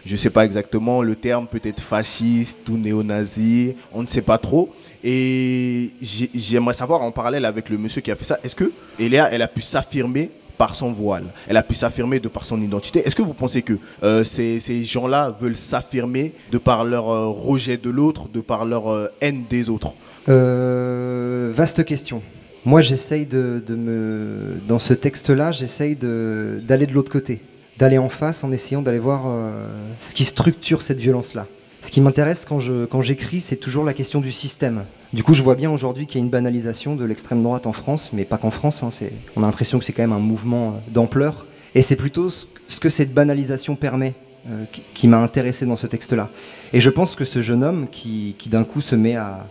je 0.04 0.12
ne 0.12 0.16
sais 0.16 0.30
pas 0.30 0.44
exactement 0.44 1.00
le 1.00 1.14
terme, 1.14 1.46
peut-être 1.46 1.80
fasciste 1.80 2.68
ou 2.68 2.76
néo-nazi 2.76 3.76
on 3.94 4.02
ne 4.02 4.06
sait 4.08 4.22
pas 4.22 4.38
trop. 4.38 4.72
Et 5.04 5.90
j'aimerais 6.34 6.75
savoir 6.75 7.02
en 7.02 7.11
parallèle 7.11 7.44
avec 7.44 7.68
le 7.68 7.78
monsieur 7.78 8.00
qui 8.00 8.11
a 8.11 8.16
fait 8.16 8.25
ça, 8.25 8.38
est-ce 8.44 8.54
que 8.54 8.70
Eléa, 9.00 9.28
elle 9.32 9.42
a 9.42 9.49
pu 9.49 9.61
s'affirmer 9.61 10.30
par 10.58 10.76
son 10.76 10.92
voile, 10.92 11.25
elle 11.49 11.56
a 11.56 11.62
pu 11.64 11.75
s'affirmer 11.75 12.20
de 12.20 12.28
par 12.28 12.46
son 12.46 12.62
identité? 12.62 13.02
Est-ce 13.04 13.16
que 13.16 13.22
vous 13.22 13.32
pensez 13.34 13.62
que 13.62 13.72
euh, 14.04 14.22
ces, 14.22 14.84
gens-là 14.84 15.34
veulent 15.40 15.56
s'affirmer 15.56 16.32
de 16.52 16.58
par 16.58 16.84
leur 16.84 17.11
euh, 17.11 17.26
rejet 17.26 17.78
de 17.78 17.90
l'autre, 17.90 18.28
de 18.32 18.40
par 18.40 18.64
leur 18.64 18.92
euh, 18.92 19.08
haine 19.20 19.42
des 19.50 19.70
autres? 19.70 19.92
Vaste 20.28 21.84
question. 21.84 22.22
Moi, 22.64 22.80
j'essaye 22.80 23.26
de, 23.26 23.61
me, 23.70 24.61
dans 24.68 24.78
ce 24.78 24.94
texte-là, 24.94 25.50
j'essaye 25.50 25.96
d'aller 25.96 26.87
de, 26.87 26.92
l'autre 26.92 27.11
côté, 27.11 27.40
d'aller 27.80 27.99
en 27.99 28.08
face 28.08 28.44
en 28.44 28.52
essayant 28.52 28.82
d'aller 28.82 29.00
voir 29.00 29.22
ce 30.00 30.14
qui 30.14 30.25
structure 30.25 30.80
cette 30.80 30.99
violence-là. 30.99 31.44
Ce 31.82 31.90
qui 31.90 32.00
m'intéresse 32.00 32.46
quand 32.46 33.02
j'écris, 33.02 33.40
c'est 33.40 33.56
toujours 33.56 33.84
la 33.84 33.92
question 33.92 34.20
du 34.20 34.32
système. 34.32 34.84
Du 35.12 35.24
coup, 35.24 35.34
je 35.34 35.42
vois 35.42 35.56
bien 35.56 35.70
aujourd'hui 35.70 36.06
qu'il 36.06 36.16
y 36.16 36.22
a 36.22 36.24
une 36.24 36.30
banalisation 36.30 36.94
de 36.94 37.04
l'extrême 37.04 37.42
droite 37.42 37.66
en 37.66 37.72
France, 37.72 38.10
mais 38.14 38.24
pas 38.24 38.38
qu'en 38.38 38.50
France. 38.50 38.82
Hein, 38.82 38.90
on 39.36 39.42
a 39.42 39.46
l'impression 39.46 39.78
que 39.78 39.84
c'est 39.84 39.92
quand 39.92 40.02
même 40.02 40.12
un 40.12 40.18
mouvement 40.18 40.68
euh, 40.68 40.90
d'ampleur. 40.92 41.44
Et 41.74 41.82
c'est 41.82 41.96
plutôt 41.96 42.30
ce 42.30 42.80
que 42.80 42.88
cette 42.88 43.12
banalisation 43.12 43.74
permet 43.74 44.14
euh, 44.48 44.64
qui, 44.94 45.08
m'a 45.08 45.18
intéressé 45.18 45.66
dans 45.66 45.76
ce 45.76 45.86
texte-là. 45.86 46.30
Et 46.72 46.80
je 46.80 46.88
pense 46.88 47.14
que 47.14 47.26
ce 47.26 47.42
jeune 47.42 47.62
homme 47.62 47.88
qui, 47.90 48.36
d'un 48.46 48.64
coup 48.64 48.80
se 48.80 48.94
met 48.94 49.16
à, 49.16 49.44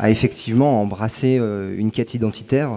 à 0.00 0.10
effectivement 0.10 0.82
embrasser 0.82 1.38
euh, 1.38 1.76
une 1.78 1.92
quête 1.92 2.14
identitaire, 2.14 2.70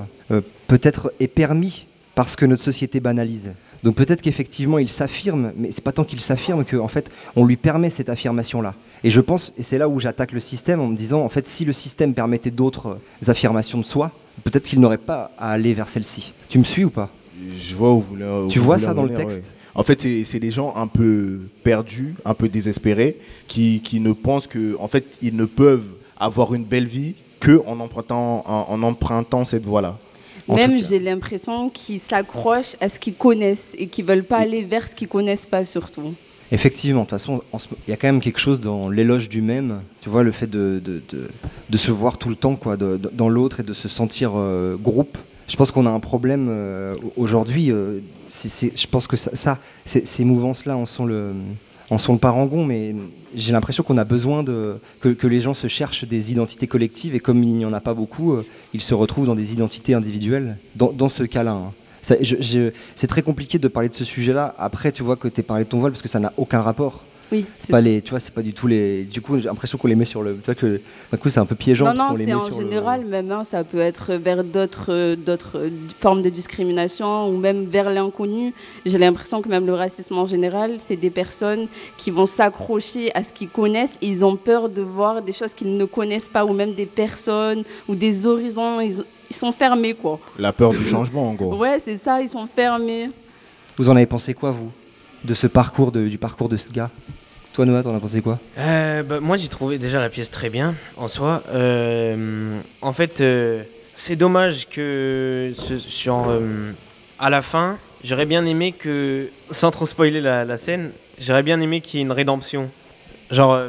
peut-être 0.67 1.11
est 1.21 1.27
permis 1.27 1.85
parce 2.13 2.35
que 2.35 2.45
notre 2.45 2.63
société 2.63 2.99
banalise. 2.99 3.51
Donc 3.83 3.95
peut-être 3.95 4.21
qu'effectivement 4.21 4.79
il 4.79 4.89
s'affirme, 4.89 5.51
mais 5.57 5.71
c'est 5.71 5.83
pas 5.83 5.91
tant 5.91 6.03
qu'il 6.03 6.19
s'affirme 6.19 6.65
qu'en 6.65 6.87
fait 6.87 7.09
on 7.35 7.45
lui 7.45 7.57
permet 7.57 7.89
cette 7.89 8.09
affirmation-là. 8.09 8.73
Et 9.03 9.11
je 9.11 9.21
pense, 9.21 9.53
et 9.57 9.63
c'est 9.63 9.77
là 9.77 9.87
où 9.87 9.99
j'attaque 9.99 10.31
le 10.31 10.39
système 10.39 10.79
en 10.81 10.87
me 10.87 10.95
disant, 10.95 11.21
en 11.21 11.29
fait, 11.29 11.47
si 11.47 11.65
le 11.65 11.73
système 11.73 12.13
permettait 12.13 12.51
d'autres 12.51 12.97
affirmations 13.27 13.77
de 13.77 13.83
soi, 13.83 14.11
peut-être 14.43 14.63
qu'il 14.63 14.79
n'aurait 14.79 14.97
pas 14.97 15.31
à 15.37 15.51
aller 15.51 15.73
vers 15.73 15.89
celle-ci. 15.89 16.31
Tu 16.49 16.57
me 16.57 16.63
suis 16.63 16.83
ou 16.83 16.89
pas? 16.89 17.09
Je 17.59 17.75
vois 17.75 17.93
où 17.93 18.01
vous. 18.01 18.47
Tu 18.49 18.59
vois 18.59 18.79
ça 18.79 18.93
dans 18.93 19.03
le 19.03 19.13
texte? 19.13 19.43
En 19.75 19.83
fait, 19.83 20.01
c'est 20.01 20.39
des 20.39 20.49
gens 20.49 20.73
un 20.75 20.87
peu 20.87 21.39
perdus, 21.63 22.15
un 22.25 22.33
peu 22.33 22.49
désespérés, 22.49 23.15
qui, 23.47 23.81
qui 23.85 23.99
ne 23.99 24.11
pensent 24.11 24.47
que, 24.47 24.75
en 24.79 24.87
fait, 24.87 25.05
ils 25.21 25.35
ne 25.35 25.45
peuvent 25.45 25.85
avoir 26.19 26.55
une 26.55 26.63
belle 26.63 26.87
vie 26.87 27.13
que 27.39 27.61
en 27.67 27.79
empruntant, 27.79 28.43
en 28.47 28.81
empruntant 28.81 29.45
cette 29.45 29.63
voie-là. 29.63 29.95
Même 30.49 30.81
j'ai 30.83 30.99
l'impression 30.99 31.69
qu'ils 31.69 31.99
s'accrochent 31.99 32.75
à 32.79 32.89
ce 32.89 32.99
qu'ils 32.99 33.15
connaissent 33.15 33.73
et 33.77 33.87
qu'ils 33.87 34.05
veulent 34.05 34.23
pas 34.23 34.37
aller 34.37 34.63
vers 34.63 34.87
ce 34.87 34.95
qu'ils 34.95 35.07
connaissent 35.07 35.45
pas 35.45 35.65
surtout. 35.65 36.13
Effectivement, 36.51 37.01
de 37.01 37.09
toute 37.09 37.19
façon, 37.19 37.41
il 37.87 37.91
y 37.91 37.93
a 37.93 37.97
quand 37.97 38.07
même 38.07 38.21
quelque 38.21 38.39
chose 38.39 38.61
dans 38.61 38.87
l'éloge 38.87 39.27
du 39.27 39.41
même, 39.41 39.81
tu 40.01 40.09
vois, 40.09 40.23
le 40.23 40.31
fait 40.31 40.47
de, 40.47 40.81
de, 40.83 41.01
de, 41.69 41.77
se 41.77 41.91
voir 41.91 42.17
tout 42.17 42.29
le 42.29 42.37
temps 42.37 42.55
quoi, 42.55 42.77
dans 42.77 43.27
l'autre 43.27 43.59
et 43.59 43.63
de 43.63 43.73
se 43.73 43.89
sentir 43.89 44.31
euh, 44.35 44.77
groupe. 44.77 45.17
Je 45.49 45.55
pense 45.57 45.71
qu'on 45.71 45.85
a 45.85 45.89
un 45.89 45.99
problème 45.99 46.47
euh, 46.49 46.95
aujourd'hui. 47.17 47.69
Euh, 47.71 47.99
je 48.31 48.87
pense 48.87 49.07
que 49.07 49.17
ça, 49.17 49.31
ça 49.35 49.57
ces 49.85 50.23
mouvances-là 50.23 50.77
en 50.77 50.85
sont 50.85 51.05
le, 51.05 51.33
en 51.89 51.97
sont 51.97 52.13
le 52.13 52.19
parangon, 52.19 52.63
mais 52.63 52.95
j'ai 53.35 53.51
l'impression 53.51 53.83
qu'on 53.83 53.97
a 53.97 54.03
besoin 54.03 54.43
de, 54.43 54.79
que, 55.01 55.27
les 55.27 55.41
gens 55.41 55.53
se 55.53 55.67
cherchent 55.67 56.05
des 56.05 56.31
identités 56.31 56.67
collectives, 56.67 57.15
et 57.15 57.19
comme 57.19 57.43
il 57.43 57.53
n'y 57.53 57.65
en 57.65 57.73
a 57.73 57.79
pas 57.79 57.93
beaucoup, 57.93 58.33
euh, 58.33 58.45
ils 58.73 58.81
se 58.81 58.93
retrouvent 58.93 59.25
dans 59.25 59.35
des 59.35 59.53
identités 59.53 59.93
individuelles, 59.93 60.55
dans, 60.75 61.09
ce 61.09 61.23
cas-là. 61.23 61.53
Hein. 61.53 61.71
C'est 62.01 63.07
très 63.07 63.21
compliqué 63.21 63.59
de 63.59 63.67
parler 63.67 63.89
de 63.89 63.93
ce 63.93 64.05
sujet-là. 64.05 64.55
Après, 64.57 64.91
tu 64.91 65.03
vois 65.03 65.15
que 65.15 65.27
tu 65.27 65.43
parlé 65.43 65.65
de 65.65 65.69
ton 65.69 65.79
vol 65.79 65.91
parce 65.91 66.01
que 66.01 66.07
ça 66.07 66.19
n'a 66.19 66.31
aucun 66.37 66.61
rapport. 66.61 67.03
Oui. 67.31 67.45
C'est 67.59 67.71
pas 67.71 67.81
les, 67.81 68.01
tu 68.01 68.11
vois, 68.11 68.19
c'est 68.19 68.33
pas 68.33 68.41
du 68.41 68.53
tout 68.53 68.67
les. 68.67 69.03
Du 69.03 69.21
coup, 69.21 69.37
j'ai 69.37 69.45
l'impression 69.45 69.77
qu'on 69.77 69.87
les 69.87 69.95
met 69.95 70.05
sur 70.05 70.21
le. 70.21 70.33
Tu 70.33 70.45
vois 70.45 70.55
que, 70.55 70.79
du 71.11 71.17
coup, 71.17 71.29
c'est 71.29 71.39
un 71.39 71.45
peu 71.45 71.55
piégeant. 71.55 71.93
Non, 71.93 72.11
non, 72.11 72.15
c'est 72.15 72.33
en 72.33 72.49
général 72.49 73.03
même. 73.05 73.31
Hein, 73.31 73.43
ça 73.43 73.63
peut 73.63 73.79
être 73.79 74.13
vers 74.13 74.43
d'autres, 74.43 75.15
d'autres 75.15 75.59
formes 75.99 76.21
de 76.21 76.29
discrimination 76.29 77.27
ou 77.27 77.37
même 77.37 77.65
vers 77.65 77.89
l'inconnu. 77.89 78.53
J'ai 78.85 78.97
l'impression 78.97 79.41
que 79.41 79.49
même 79.49 79.65
le 79.65 79.73
racisme 79.73 80.17
en 80.17 80.27
général, 80.27 80.71
c'est 80.79 80.95
des 80.95 81.09
personnes 81.09 81.67
qui 81.97 82.11
vont 82.11 82.25
s'accrocher 82.25 83.13
à 83.13 83.23
ce 83.23 83.33
qu'ils 83.33 83.49
connaissent 83.49 83.97
et 84.01 84.07
ils 84.07 84.23
ont 84.23 84.37
peur 84.37 84.69
de 84.69 84.81
voir 84.81 85.21
des 85.21 85.33
choses 85.33 85.51
qu'ils 85.53 85.75
ne 85.75 85.85
connaissent 85.85 86.29
pas 86.29 86.45
ou 86.45 86.53
même 86.53 86.73
des 86.73 86.85
personnes 86.85 87.63
ou 87.89 87.95
des 87.95 88.25
horizons. 88.25 88.79
Ils, 88.79 89.03
ils 89.29 89.35
sont 89.35 89.51
fermés, 89.51 89.93
quoi. 89.93 90.17
La 90.39 90.53
peur 90.53 90.71
du 90.71 90.87
changement, 90.87 91.29
en 91.29 91.33
gros. 91.33 91.55
Ouais, 91.57 91.81
c'est 91.83 91.97
ça. 91.97 92.21
Ils 92.21 92.29
sont 92.29 92.47
fermés. 92.47 93.09
Vous 93.77 93.89
en 93.89 93.95
avez 93.97 94.05
pensé 94.05 94.33
quoi, 94.33 94.51
vous? 94.51 94.71
De 95.23 95.33
ce 95.33 95.47
parcours, 95.47 95.91
du 95.91 96.17
parcours 96.17 96.49
de 96.49 96.57
ce 96.57 96.71
gars. 96.71 96.89
Toi, 97.53 97.65
Noah, 97.65 97.81
t'en 97.81 97.95
as 97.95 97.99
pensé 97.99 98.21
quoi? 98.21 98.37
Euh, 98.59 99.01
bah, 99.01 99.19
Moi, 99.19 99.35
j'ai 99.37 99.47
trouvé 99.47 99.79
déjà 99.79 99.99
la 99.99 100.09
pièce 100.09 100.29
très 100.29 100.51
bien 100.51 100.75
en 100.97 101.07
soi. 101.07 101.41
Euh, 101.53 102.59
en 102.83 102.93
fait, 102.93 103.19
euh, 103.19 103.63
c'est 103.95 104.15
dommage 104.15 104.67
que 104.69 105.51
sur, 105.79 106.27
à 107.17 107.29
la 107.31 107.41
fin, 107.41 107.77
j'aurais 108.03 108.27
bien 108.27 108.45
aimé 108.45 108.73
que, 108.73 109.27
sans 109.51 109.71
trop 109.71 109.87
spoiler 109.87 110.21
la, 110.21 110.57
scène, 110.59 110.91
j'aurais 111.19 111.41
bien 111.41 111.59
aimé 111.59 111.81
qu'il 111.81 111.99
y 111.99 112.03
ait 112.03 112.05
une 112.05 112.11
rédemption. 112.11 112.69
Genre, 113.31 113.59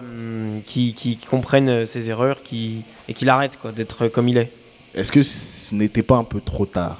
qui, 0.66 0.92
qui, 0.92 1.16
comprenne 1.16 1.86
ses 1.86 2.10
erreurs 2.10 2.42
qui, 2.44 2.84
et 3.08 3.14
qu'il 3.14 3.30
arrête 3.30 3.52
d'être 3.74 4.08
comme 4.08 4.28
il 4.28 4.36
est. 4.36 4.52
Est-ce 4.94 5.10
que 5.10 5.22
ce 5.22 5.74
n'était 5.74 6.02
pas 6.02 6.16
un 6.16 6.24
peu 6.24 6.40
trop 6.40 6.66
tard? 6.66 6.96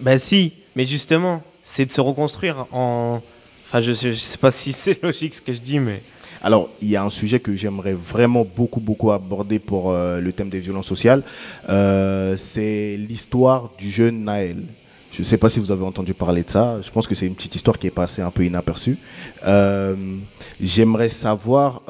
Bah 0.00 0.18
si, 0.18 0.52
mais 0.76 0.86
justement, 0.86 1.42
c'est 1.66 1.84
de 1.84 1.92
se 1.92 2.00
reconstruire 2.00 2.66
en 2.72 3.20
je 3.80 3.90
ne 3.90 4.14
sais, 4.14 4.38
pas 4.38 4.50
si 4.50 4.72
c'est 4.72 5.02
logique 5.02 5.34
ce 5.34 5.42
que 5.42 5.52
je 5.52 5.58
dis, 5.58 5.78
mais... 5.78 6.00
Alors, 6.44 6.68
il 6.82 6.88
y 6.88 6.96
a 6.96 7.04
un 7.04 7.10
sujet 7.10 7.38
que 7.38 7.54
j'aimerais 7.54 7.92
vraiment 7.92 8.44
beaucoup, 8.56 8.80
beaucoup 8.80 9.12
aborder 9.12 9.60
pour 9.60 9.92
euh, 9.92 10.20
le 10.20 10.32
thème 10.32 10.48
des 10.48 10.58
violences 10.58 10.86
sociales. 10.86 11.22
Euh, 11.68 12.36
c'est 12.36 12.96
l'histoire 12.98 13.70
du 13.78 13.88
jeune 13.88 14.24
Naël. 14.24 14.56
Je 15.12 15.20
ne 15.20 15.26
sais 15.26 15.36
pas 15.36 15.50
si 15.50 15.60
vous 15.60 15.70
avez 15.70 15.84
entendu 15.84 16.14
parler 16.14 16.42
de 16.42 16.50
ça. 16.50 16.78
Je 16.84 16.90
pense 16.90 17.06
que 17.06 17.14
c'est 17.14 17.26
une 17.26 17.34
petite 17.34 17.54
histoire 17.54 17.78
qui 17.78 17.86
est 17.86 17.90
passée 17.90 18.22
un 18.22 18.30
peu 18.30 18.44
inaperçue. 18.44 18.96
Euh, 19.46 19.94
j'aimerais 20.60 21.10
savoir 21.10 21.82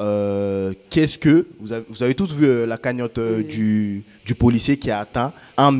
qu'est-ce 0.89 1.17
que... 1.17 1.47
Vous 1.61 2.03
avez, 2.03 2.15
tous 2.15 2.33
vu 2.33 2.65
la 2.65 2.77
cagnotte 2.77 3.19
du, 3.47 4.03
du 4.25 4.35
policier 4.35 4.77
qui 4.77 4.91
a 4.91 4.99
atteint 4.99 5.31
1 5.57 5.73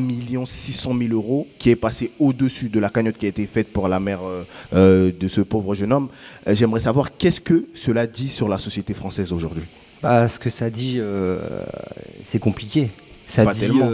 600 0.46 0.92
000 0.96 1.12
euros, 1.12 1.46
qui 1.58 1.70
est 1.70 1.76
passé 1.76 2.10
au-dessus 2.18 2.68
de 2.68 2.78
la 2.78 2.90
cagnotte 2.90 3.16
qui 3.16 3.26
a 3.26 3.28
été 3.28 3.46
faite 3.46 3.72
pour 3.72 3.88
la 3.88 4.00
mère 4.00 4.20
euh, 4.22 4.44
euh, 4.74 5.12
de 5.18 5.28
ce 5.28 5.40
pauvre 5.40 5.74
jeune 5.74 5.92
homme. 5.92 6.08
Euh, 6.46 6.54
j'aimerais 6.54 6.80
savoir 6.80 7.16
qu'est-ce 7.16 7.40
que 7.40 7.64
cela 7.74 8.06
dit 8.06 8.28
sur 8.28 8.48
la 8.48 8.58
société 8.58 8.94
française 8.94 9.32
aujourd'hui? 9.32 9.64
Bah, 10.02 10.28
Ce 10.28 10.38
que 10.38 10.50
ça 10.50 10.68
dit, 10.70 11.00
c'est 12.24 12.38
compliqué. 12.38 12.88
Ça 13.28 13.44
pas 13.44 13.54
dit, 13.54 13.60
tellement. 13.60 13.90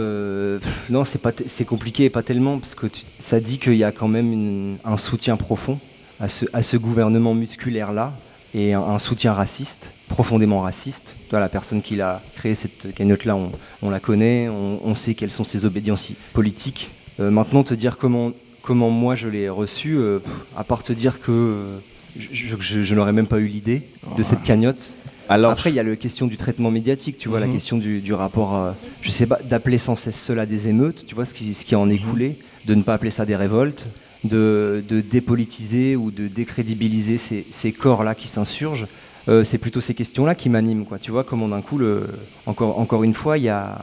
non, 0.89 1.05
c'est 1.05 1.21
pas, 1.21 1.31
c'est 1.47 1.65
compliqué, 1.65 2.09
pas 2.09 2.23
tellement, 2.23 2.59
parce 2.59 2.75
que 2.75 2.87
ça 3.19 3.39
dit 3.39 3.57
qu'il 3.57 3.75
y 3.75 3.83
a 3.83 3.91
quand 3.91 4.07
même 4.07 4.77
un 4.83 4.97
soutien 4.97 5.37
profond 5.37 5.79
à 6.19 6.29
ce, 6.29 6.45
à 6.53 6.63
ce 6.63 6.77
gouvernement 6.77 7.33
musculaire 7.33 7.93
là 7.93 8.11
et 8.53 8.73
un 8.73 8.99
soutien 8.99 9.33
raciste, 9.33 9.87
profondément 10.09 10.59
raciste 10.59 11.15
la 11.39 11.49
personne 11.49 11.81
qui 11.81 11.99
a 12.01 12.21
créé 12.35 12.55
cette 12.55 12.93
cagnotte-là, 12.95 13.37
on, 13.81 13.89
la 13.89 13.99
connaît, 13.99 14.49
on, 14.49 14.95
sait 14.95 15.13
quelles 15.13 15.31
sont 15.31 15.45
ses 15.45 15.65
obédiences 15.65 16.11
politiques. 16.33 16.89
Euh, 17.19 17.31
maintenant, 17.31 17.63
te 17.63 17.73
dire 17.73 17.97
comment, 17.97 18.31
comment 18.61 18.89
moi 18.89 19.15
je 19.15 19.27
l'ai 19.27 19.49
reçu, 19.49 19.95
euh, 19.95 20.19
à 20.57 20.63
part 20.63 20.83
te 20.83 20.93
dire 20.93 21.21
que 21.21 21.31
euh, 21.31 21.77
je, 22.17 22.95
n'aurais 22.95 23.13
même 23.13 23.27
pas 23.27 23.39
eu 23.39 23.47
l'idée 23.47 23.81
de 24.17 24.23
cette 24.23 24.43
cagnotte. 24.43 24.91
Alors, 25.31 25.51
Après, 25.51 25.69
il 25.69 25.75
y 25.75 25.79
a 25.79 25.83
la 25.83 25.95
question 25.95 26.27
du 26.27 26.35
traitement 26.35 26.71
médiatique, 26.71 27.17
tu 27.17 27.29
vois, 27.29 27.39
la 27.39 27.47
mhm. 27.47 27.53
question 27.53 27.77
du, 27.77 28.13
rapport, 28.13 28.73
je 29.01 29.09
sais 29.09 29.25
pas, 29.25 29.39
d'appeler 29.49 29.77
sans 29.77 29.95
cesse 29.95 30.21
cela 30.21 30.45
des 30.45 30.67
émeutes, 30.67 31.05
tu 31.07 31.15
vois, 31.15 31.25
ce 31.25 31.33
qui, 31.33 31.53
ce 31.53 31.63
qui 31.63 31.75
en 31.75 31.89
est 31.89 31.97
coulé, 31.97 32.37
de 32.65 32.75
ne 32.75 32.83
pas 32.83 32.95
appeler 32.95 33.11
ça 33.11 33.25
des 33.25 33.37
révoltes, 33.37 33.85
de, 34.25 34.83
dépolitiser 35.09 35.95
ou 35.95 36.11
de 36.11 36.27
décrédibiliser 36.27 37.17
ces 37.17 37.71
corps-là 37.71 38.13
qui 38.13 38.27
s'insurgent. 38.27 38.87
Euh, 39.29 39.43
c'est 39.43 39.59
plutôt 39.59 39.81
ces 39.81 39.93
questions-là 39.93 40.35
qui 40.35 40.49
m'animent. 40.49 40.85
Quoi. 40.85 40.97
Tu 40.97 41.11
vois, 41.11 41.23
comment 41.23 41.47
d'un 41.47 41.61
coup, 41.61 41.77
le, 41.77 42.07
encore, 42.47 42.79
encore 42.79 43.03
une 43.03 43.13
fois, 43.13 43.37
il 43.37 43.43
y 43.43 43.49
a, 43.49 43.77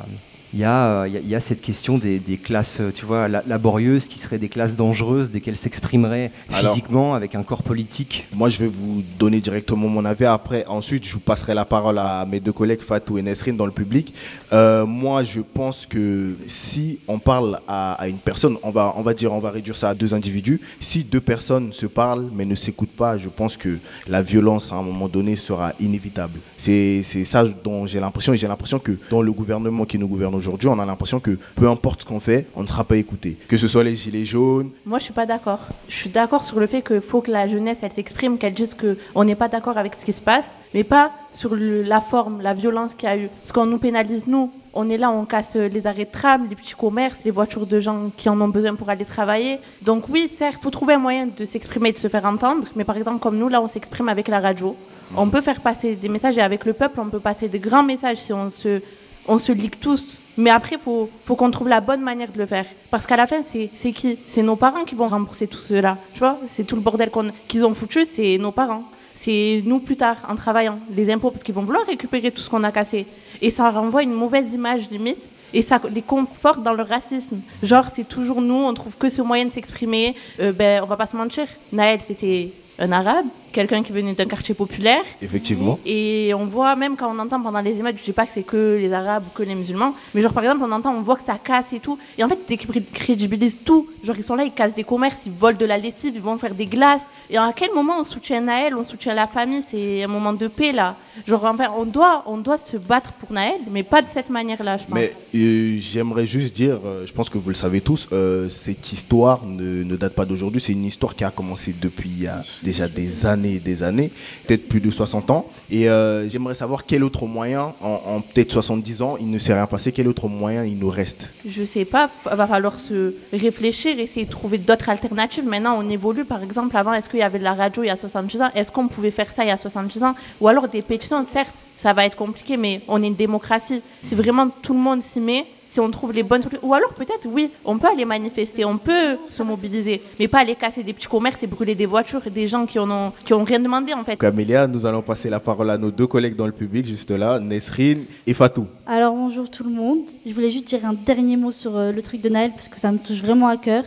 il 0.54 0.60
y, 0.60 0.64
a, 0.64 1.06
il 1.06 1.28
y, 1.28 1.34
a, 1.34 1.40
cette 1.40 1.60
question 1.60 1.98
des, 1.98 2.20
classes 2.42 2.80
tu 2.96 3.04
vois, 3.04 3.28
laborieuses 3.28 4.06
qui 4.06 4.18
seraient 4.18 4.38
des 4.38 4.48
classes 4.48 4.76
dangereuses, 4.76 5.30
desquelles 5.30 5.58
s'exprimeraient 5.58 6.30
physiquement 6.50 7.14
avec 7.14 7.34
un 7.34 7.42
corps 7.42 7.62
politique. 7.62 8.24
Moi, 8.34 8.48
je 8.48 8.58
vais 8.58 8.66
vous 8.66 9.02
donner 9.18 9.40
directement 9.40 9.88
mon 9.88 10.04
avis. 10.06 10.24
Après, 10.24 10.64
ensuite, 10.66 11.06
je 11.06 11.12
vous 11.12 11.20
passerai 11.20 11.52
la 11.54 11.66
parole 11.66 11.98
à 11.98 12.24
mes 12.26 12.40
deux 12.40 12.52
collègues 12.52 12.80
Fatou 12.80 13.18
et 13.18 13.22
Nesrine 13.22 13.56
dans 13.56 13.66
le 13.66 13.72
public. 13.72 14.14
Euh, 14.52 14.86
moi, 14.86 15.22
je 15.22 15.40
pense 15.40 15.86
que 15.86 16.34
si 16.48 17.00
on 17.08 17.18
parle 17.18 17.58
à, 17.68 18.08
une 18.08 18.18
personne, 18.18 18.56
on 18.62 18.70
va, 18.70 18.94
on 18.96 19.02
va 19.02 19.14
dire, 19.14 19.32
on 19.32 19.38
va 19.38 19.50
réduire 19.50 19.76
ça 19.76 19.90
à 19.90 19.94
deux 19.94 20.14
individus. 20.14 20.60
Si 20.80 21.04
deux 21.04 21.20
personnes 21.20 21.72
se 21.72 21.86
parlent 21.86 22.26
mais 22.34 22.44
ne 22.44 22.54
s'écoutent 22.54 22.96
pas, 22.96 23.18
je 23.18 23.28
pense 23.28 23.56
que 23.56 23.76
la 24.08 24.22
violence 24.22 24.72
à 24.72 24.76
un 24.76 24.82
moment 24.82 25.08
donné 25.08 25.36
sera 25.36 25.72
inévitable. 25.80 26.38
C'est 26.58 27.02
ça 27.24 27.44
dont 27.64 27.86
j'ai 27.86 28.00
l'impression 28.00 28.32
et 28.32 28.38
j'ai 28.38 28.48
l'impression 28.48 28.78
que 28.78 28.92
dans 29.10 29.22
le 29.22 29.32
gouvernement 29.32 29.84
qui 29.84 29.98
nous 29.98 30.08
gouverne 30.08 30.34
aujourd'hui, 30.34 30.68
on 30.68 30.78
a 30.78 30.86
l'impression 30.86 31.20
que 31.20 31.38
peu 31.56 31.68
importe 31.68 32.00
ce 32.00 32.06
qu'on 32.06 32.20
fait, 32.20 32.46
on 32.56 32.62
ne 32.62 32.68
sera 32.68 32.84
pas 32.84 32.96
écouté. 32.96 33.36
Que 33.48 33.56
ce 33.56 33.68
soit 33.68 33.84
les 33.84 33.96
gilets 33.96 34.24
jaunes. 34.24 34.70
Moi, 34.86 34.98
je 34.98 35.04
suis 35.04 35.12
pas 35.12 35.26
d'accord. 35.26 35.60
Je 35.88 35.94
suis 35.94 36.10
d'accord 36.10 36.44
sur 36.44 36.60
le 36.60 36.66
fait 36.66 36.82
qu'il 36.82 37.00
faut 37.00 37.20
que 37.20 37.30
la 37.30 37.48
jeunesse, 37.48 37.78
elle 37.82 37.92
s'exprime, 37.92 38.38
qu'elle 38.38 38.54
dise 38.54 38.74
qu'on 38.74 39.24
n'est 39.24 39.34
pas 39.34 39.48
d'accord 39.48 39.78
avec 39.78 39.92
ce 39.94 40.04
qui 40.04 40.12
se 40.12 40.20
passe, 40.20 40.46
mais 40.74 40.84
pas 40.84 41.10
sur 41.32 41.54
la 41.56 42.00
forme, 42.00 42.40
la 42.42 42.54
violence 42.54 42.92
qu'il 42.94 43.08
y 43.08 43.12
a 43.12 43.16
eu. 43.16 43.28
Parce 43.28 43.52
qu'on 43.52 43.66
nous 43.66 43.78
pénalise, 43.78 44.26
nous. 44.26 44.50
On 44.74 44.88
est 44.90 44.98
là, 44.98 45.10
on 45.10 45.24
casse 45.24 45.56
les 45.56 45.86
arrêts 45.86 46.04
de 46.04 46.10
tram, 46.10 46.46
les 46.48 46.54
petits 46.54 46.74
commerces, 46.74 47.18
les 47.24 47.30
voitures 47.30 47.66
de 47.66 47.80
gens 47.80 48.10
qui 48.16 48.28
en 48.28 48.40
ont 48.40 48.48
besoin 48.48 48.74
pour 48.74 48.90
aller 48.90 49.04
travailler. 49.04 49.58
Donc 49.82 50.08
oui, 50.08 50.30
certes, 50.36 50.60
faut 50.62 50.70
trouver 50.70 50.94
un 50.94 50.98
moyen 50.98 51.26
de 51.26 51.44
s'exprimer 51.44 51.92
de 51.92 51.98
se 51.98 52.08
faire 52.08 52.24
entendre. 52.26 52.64
Mais 52.76 52.84
par 52.84 52.96
exemple, 52.96 53.18
comme 53.18 53.38
nous, 53.38 53.48
là, 53.48 53.60
on 53.60 53.68
s'exprime 53.68 54.08
avec 54.08 54.28
la 54.28 54.40
radio. 54.40 54.76
On 55.16 55.28
peut 55.28 55.40
faire 55.40 55.60
passer 55.60 55.96
des 55.96 56.08
messages 56.08 56.36
et 56.38 56.42
avec 56.42 56.64
le 56.64 56.74
peuple, 56.74 57.00
on 57.00 57.06
peut 57.06 57.18
passer 57.18 57.48
des 57.48 57.58
grands 57.58 57.82
messages 57.82 58.18
si 58.18 58.32
on 58.32 58.50
se, 58.50 58.80
on 59.26 59.38
se 59.38 59.52
ligue 59.52 59.78
tous. 59.80 60.04
Mais 60.36 60.50
après, 60.50 60.76
il 60.76 60.80
faut, 60.80 61.10
faut 61.24 61.34
qu'on 61.34 61.50
trouve 61.50 61.68
la 61.68 61.80
bonne 61.80 62.02
manière 62.02 62.30
de 62.30 62.38
le 62.38 62.46
faire. 62.46 62.66
Parce 62.92 63.06
qu'à 63.06 63.16
la 63.16 63.26
fin, 63.26 63.42
c'est 63.42 63.92
qui? 63.92 64.16
C'est 64.16 64.42
nos 64.42 64.54
parents 64.54 64.84
qui 64.84 64.94
vont 64.94 65.08
rembourser 65.08 65.48
tout 65.48 65.58
cela. 65.58 65.96
Tu 66.12 66.20
vois? 66.20 66.38
C'est 66.52 66.64
tout 66.64 66.76
le 66.76 66.82
bordel 66.82 67.10
qu'ils 67.48 67.64
ont 67.64 67.74
foutu, 67.74 68.06
c'est 68.06 68.38
nos 68.38 68.52
parents. 68.52 68.84
C'est 69.20 69.62
nous 69.64 69.80
plus 69.80 69.96
tard, 69.96 70.16
en 70.28 70.36
travaillant, 70.36 70.78
les 70.94 71.10
impôts, 71.10 71.30
parce 71.30 71.42
qu'ils 71.42 71.54
vont 71.54 71.62
vouloir 71.62 71.84
récupérer 71.86 72.30
tout 72.30 72.40
ce 72.40 72.48
qu'on 72.48 72.62
a 72.62 72.70
cassé. 72.70 73.04
Et 73.42 73.50
ça 73.50 73.68
renvoie 73.70 74.02
une 74.02 74.12
mauvaise 74.12 74.52
image 74.52 74.90
limite. 74.90 75.18
Et 75.54 75.62
ça 75.62 75.80
les 75.92 76.02
conforte 76.02 76.62
dans 76.62 76.74
le 76.74 76.82
racisme. 76.82 77.40
Genre, 77.62 77.86
c'est 77.92 78.06
toujours 78.06 78.42
nous, 78.42 78.54
on 78.54 78.74
trouve 78.74 78.94
que 78.96 79.08
ce 79.08 79.22
moyen 79.22 79.46
de 79.46 79.50
s'exprimer. 79.50 80.14
Euh, 80.40 80.52
ben, 80.52 80.82
on 80.82 80.86
va 80.86 80.96
pas 80.96 81.06
se 81.06 81.16
mentir. 81.16 81.46
Naël, 81.72 82.00
c'était 82.06 82.50
un 82.78 82.92
arabe, 82.92 83.24
quelqu'un 83.52 83.82
qui 83.82 83.92
venait 83.92 84.14
d'un 84.14 84.26
quartier 84.26 84.54
populaire. 84.54 85.02
Effectivement. 85.22 85.78
Et 85.86 86.32
on 86.34 86.46
voit, 86.46 86.76
même 86.76 86.96
quand 86.96 87.12
on 87.14 87.18
entend 87.18 87.40
pendant 87.40 87.60
les 87.60 87.78
émeutes, 87.78 87.96
je 87.98 88.04
dis 88.04 88.12
pas 88.12 88.26
que 88.26 88.32
c'est 88.34 88.42
que 88.42 88.78
les 88.80 88.92
arabes 88.92 89.24
ou 89.26 89.36
que 89.36 89.42
les 89.42 89.54
musulmans, 89.54 89.94
mais 90.14 90.22
genre 90.22 90.32
par 90.32 90.42
exemple, 90.42 90.64
on 90.64 90.72
entend, 90.72 90.94
on 90.94 91.02
voit 91.02 91.16
que 91.16 91.24
ça 91.24 91.38
casse 91.42 91.72
et 91.72 91.80
tout. 91.80 91.98
Et 92.16 92.24
en 92.24 92.28
fait, 92.28 92.38
ils 92.48 92.58
crédibilisent 92.92 93.64
tout. 93.64 93.86
Genre, 94.04 94.16
ils 94.16 94.24
sont 94.24 94.36
là, 94.36 94.44
ils 94.44 94.52
cassent 94.52 94.74
des 94.74 94.84
commerces, 94.84 95.22
ils 95.26 95.32
volent 95.32 95.58
de 95.58 95.66
la 95.66 95.78
lessive, 95.78 96.12
ils 96.14 96.22
vont 96.22 96.38
faire 96.38 96.54
des 96.54 96.66
glaces. 96.66 97.02
Et 97.30 97.36
à 97.36 97.52
quel 97.54 97.74
moment 97.74 97.94
on 98.00 98.04
soutient 98.04 98.40
Naël, 98.40 98.74
on 98.74 98.84
soutient 98.84 99.14
la 99.14 99.26
famille? 99.26 99.62
C'est 99.68 100.02
un 100.02 100.08
moment 100.08 100.32
de 100.32 100.48
paix 100.48 100.72
là. 100.72 100.94
Genre, 101.26 101.44
enfin, 101.44 101.66
on 101.76 101.84
doit, 101.84 102.22
on 102.26 102.38
doit 102.38 102.58
se 102.58 102.76
battre 102.76 103.12
pour 103.12 103.32
Naël, 103.32 103.60
mais 103.70 103.82
pas 103.82 104.02
de 104.02 104.06
cette 104.12 104.30
manière-là, 104.30 104.78
je 104.78 104.84
pense. 104.84 104.94
Mais 104.94 105.12
euh, 105.34 105.76
j'aimerais 105.78 106.26
juste 106.26 106.54
dire, 106.54 106.78
euh, 106.84 107.04
je 107.06 107.12
pense 107.12 107.28
que 107.28 107.36
vous 107.36 107.50
le 107.50 107.54
savez 107.54 107.80
tous, 107.80 108.08
euh, 108.12 108.48
cette 108.48 108.92
histoire 108.92 109.44
ne, 109.44 109.82
ne 109.82 109.96
date 109.96 110.14
pas 110.14 110.24
d'aujourd'hui. 110.24 110.60
C'est 110.60 110.72
une 110.72 110.84
histoire 110.84 111.14
qui 111.14 111.24
a 111.24 111.30
commencé 111.30 111.74
depuis 111.82 112.26
déjà 112.62 112.88
des 112.88 113.26
années 113.26 113.37
des 113.38 113.82
années, 113.82 114.10
peut-être 114.46 114.68
plus 114.68 114.80
de 114.80 114.90
60 114.90 115.30
ans. 115.30 115.46
Et 115.70 115.84
j'aimerais 116.30 116.54
savoir 116.54 116.84
quel 116.86 117.04
autre 117.04 117.26
moyen, 117.26 117.72
en, 117.82 118.20
peut-être 118.20 118.52
70 118.52 119.02
ans, 119.02 119.16
il 119.20 119.30
ne 119.30 119.38
s'est 119.38 119.52
rien 119.52 119.66
passé, 119.66 119.92
quel 119.92 120.08
autre 120.08 120.28
moyen 120.28 120.64
il 120.64 120.78
nous 120.78 120.88
reste? 120.88 121.28
Je 121.46 121.64
sais 121.64 121.84
pas, 121.84 122.08
va 122.24 122.46
falloir 122.46 122.78
se 122.78 123.14
réfléchir, 123.32 123.98
essayer 123.98 124.24
de 124.24 124.30
trouver 124.30 124.58
d'autres 124.58 124.88
alternatives. 124.88 125.46
Maintenant, 125.46 125.76
on 125.78 125.88
évolue, 125.90 126.24
par 126.24 126.42
exemple, 126.42 126.76
avant, 126.76 126.94
est-ce 126.94 127.08
qu'il 127.08 127.20
y 127.20 127.22
avait 127.22 127.38
de 127.38 127.44
la 127.44 127.54
radio 127.54 127.82
il 127.82 127.88
y 127.88 127.90
a 127.90 127.96
70 127.96 128.42
ans? 128.42 128.50
Est-ce 128.54 128.72
qu'on 128.72 128.88
pouvait 128.88 129.10
faire 129.10 129.30
ça 129.34 129.44
il 129.44 129.48
y 129.48 129.50
a 129.50 129.56
70 129.56 130.02
ans? 130.04 130.14
Ou 130.40 130.48
alors 130.48 130.68
des 130.68 130.82
pétitions, 130.82 131.24
certes, 131.30 131.54
ça 131.80 131.92
va 131.92 132.06
être 132.06 132.16
compliqué, 132.16 132.56
mais 132.56 132.80
on 132.88 133.02
est 133.02 133.06
une 133.06 133.14
démocratie. 133.14 133.82
Si 134.02 134.14
vraiment 134.14 134.48
tout 134.48 134.72
le 134.72 134.80
monde 134.80 135.02
s'y 135.02 135.20
met, 135.20 135.44
si 135.70 135.80
on 135.80 135.90
trouve 135.90 136.12
les 136.12 136.22
bonnes 136.22 136.42
Ou 136.62 136.74
alors 136.74 136.92
peut-être, 136.94 137.26
oui, 137.26 137.50
on 137.64 137.78
peut 137.78 137.88
aller 137.88 138.04
manifester, 138.04 138.64
on 138.64 138.78
peut 138.78 139.16
se 139.30 139.42
mobiliser, 139.42 140.00
mais 140.18 140.28
pas 140.28 140.38
aller 140.38 140.54
casser 140.54 140.82
des 140.82 140.92
petits 140.92 141.08
commerces 141.08 141.42
et 141.42 141.46
brûler 141.46 141.74
des 141.74 141.86
voitures 141.86 142.26
et 142.26 142.30
des 142.30 142.48
gens 142.48 142.66
qui 142.66 142.78
n'ont 142.78 143.12
qui 143.24 143.34
ont 143.34 143.44
rien 143.44 143.60
demandé 143.60 143.92
en 143.92 144.04
fait. 144.04 144.16
Camélia, 144.16 144.66
nous 144.66 144.86
allons 144.86 145.02
passer 145.02 145.28
la 145.28 145.40
parole 145.40 145.70
à 145.70 145.78
nos 145.78 145.90
deux 145.90 146.06
collègues 146.06 146.36
dans 146.36 146.46
le 146.46 146.52
public, 146.52 146.86
juste 146.86 147.10
là, 147.10 147.38
Nesrine 147.38 148.04
et 148.26 148.34
Fatou. 148.34 148.66
Alors 148.86 149.14
bonjour 149.14 149.50
tout 149.50 149.64
le 149.64 149.70
monde. 149.70 149.98
Je 150.26 150.32
voulais 150.32 150.50
juste 150.50 150.68
dire 150.68 150.84
un 150.84 150.94
dernier 150.94 151.36
mot 151.36 151.52
sur 151.52 151.76
euh, 151.76 151.92
le 151.92 152.02
truc 152.02 152.22
de 152.22 152.28
Naël 152.28 152.50
parce 152.54 152.68
que 152.68 152.80
ça 152.80 152.90
me 152.90 152.98
touche 152.98 153.20
vraiment 153.20 153.48
à 153.48 153.56
cœur. 153.56 153.84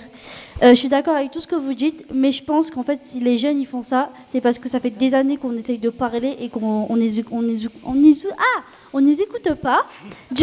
Euh, 0.63 0.69
je 0.69 0.75
suis 0.75 0.89
d'accord 0.89 1.15
avec 1.15 1.31
tout 1.31 1.39
ce 1.39 1.47
que 1.47 1.55
vous 1.55 1.73
dites, 1.73 2.05
mais 2.13 2.31
je 2.31 2.43
pense 2.43 2.69
qu'en 2.69 2.83
fait, 2.83 2.99
si 3.03 3.19
les 3.19 3.39
jeunes 3.39 3.59
ils 3.59 3.65
font 3.65 3.81
ça, 3.81 4.09
c'est 4.31 4.41
parce 4.41 4.59
que 4.59 4.69
ça 4.69 4.79
fait 4.79 4.91
des 4.91 5.15
années 5.15 5.37
qu'on 5.37 5.53
essaye 5.53 5.79
de 5.79 5.89
parler 5.89 6.35
et 6.39 6.49
qu'on 6.49 6.85
on 6.87 6.95
on 6.95 7.41
on 7.85 7.93
ah, 8.31 8.61
on 8.93 8.99
les 8.99 9.21
écoute 9.21 9.53
pas. 9.61 9.85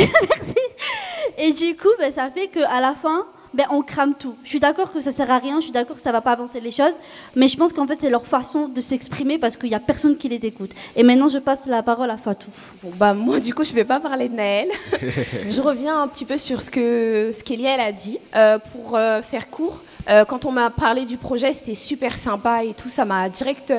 Et 1.38 1.52
du 1.52 1.76
coup, 1.76 1.88
ben, 1.98 2.12
ça 2.12 2.30
fait 2.30 2.48
qu'à 2.48 2.80
la 2.80 2.94
fin, 2.94 3.24
ben, 3.54 3.64
on 3.70 3.82
crame 3.82 4.14
tout. 4.14 4.34
Je 4.44 4.48
suis 4.48 4.60
d'accord 4.60 4.92
que 4.92 5.00
ça 5.00 5.12
sert 5.12 5.30
à 5.30 5.38
rien, 5.38 5.56
je 5.56 5.64
suis 5.64 5.72
d'accord 5.72 5.96
que 5.96 6.02
ça 6.02 6.12
va 6.12 6.20
pas 6.20 6.32
avancer 6.32 6.60
les 6.60 6.70
choses, 6.70 6.92
mais 7.36 7.48
je 7.48 7.56
pense 7.56 7.72
qu'en 7.72 7.86
fait 7.86 7.98
c'est 8.00 8.10
leur 8.10 8.26
façon 8.26 8.68
de 8.68 8.80
s'exprimer 8.80 9.38
parce 9.38 9.56
qu'il 9.56 9.68
n'y 9.70 9.74
a 9.74 9.80
personne 9.80 10.16
qui 10.16 10.28
les 10.28 10.44
écoute. 10.46 10.70
Et 10.96 11.02
maintenant 11.02 11.28
je 11.28 11.38
passe 11.38 11.66
la 11.66 11.82
parole 11.82 12.10
à 12.10 12.16
Fatou. 12.16 12.50
Bon, 12.82 12.90
bah, 12.96 13.14
moi 13.14 13.40
du 13.40 13.54
coup 13.54 13.64
je 13.64 13.72
vais 13.72 13.84
pas 13.84 14.00
parler 14.00 14.28
de 14.28 14.34
Naël. 14.34 14.68
je 15.48 15.60
reviens 15.60 16.02
un 16.02 16.08
petit 16.08 16.24
peu 16.24 16.36
sur 16.36 16.60
ce 16.62 16.70
que 16.70 17.30
ce 17.32 17.42
qu'Eliel 17.42 17.80
a 17.80 17.92
dit. 17.92 18.18
Euh, 18.36 18.58
pour 18.72 18.96
euh, 18.96 19.22
faire 19.22 19.50
court, 19.50 19.78
euh, 20.08 20.24
quand 20.24 20.44
on 20.44 20.52
m'a 20.52 20.70
parlé 20.70 21.04
du 21.04 21.16
projet, 21.16 21.52
c'était 21.52 21.74
super 21.74 22.16
sympa 22.16 22.64
et 22.64 22.72
tout. 22.74 22.88
Ça 22.88 23.04
m'a 23.04 23.28
direct, 23.28 23.72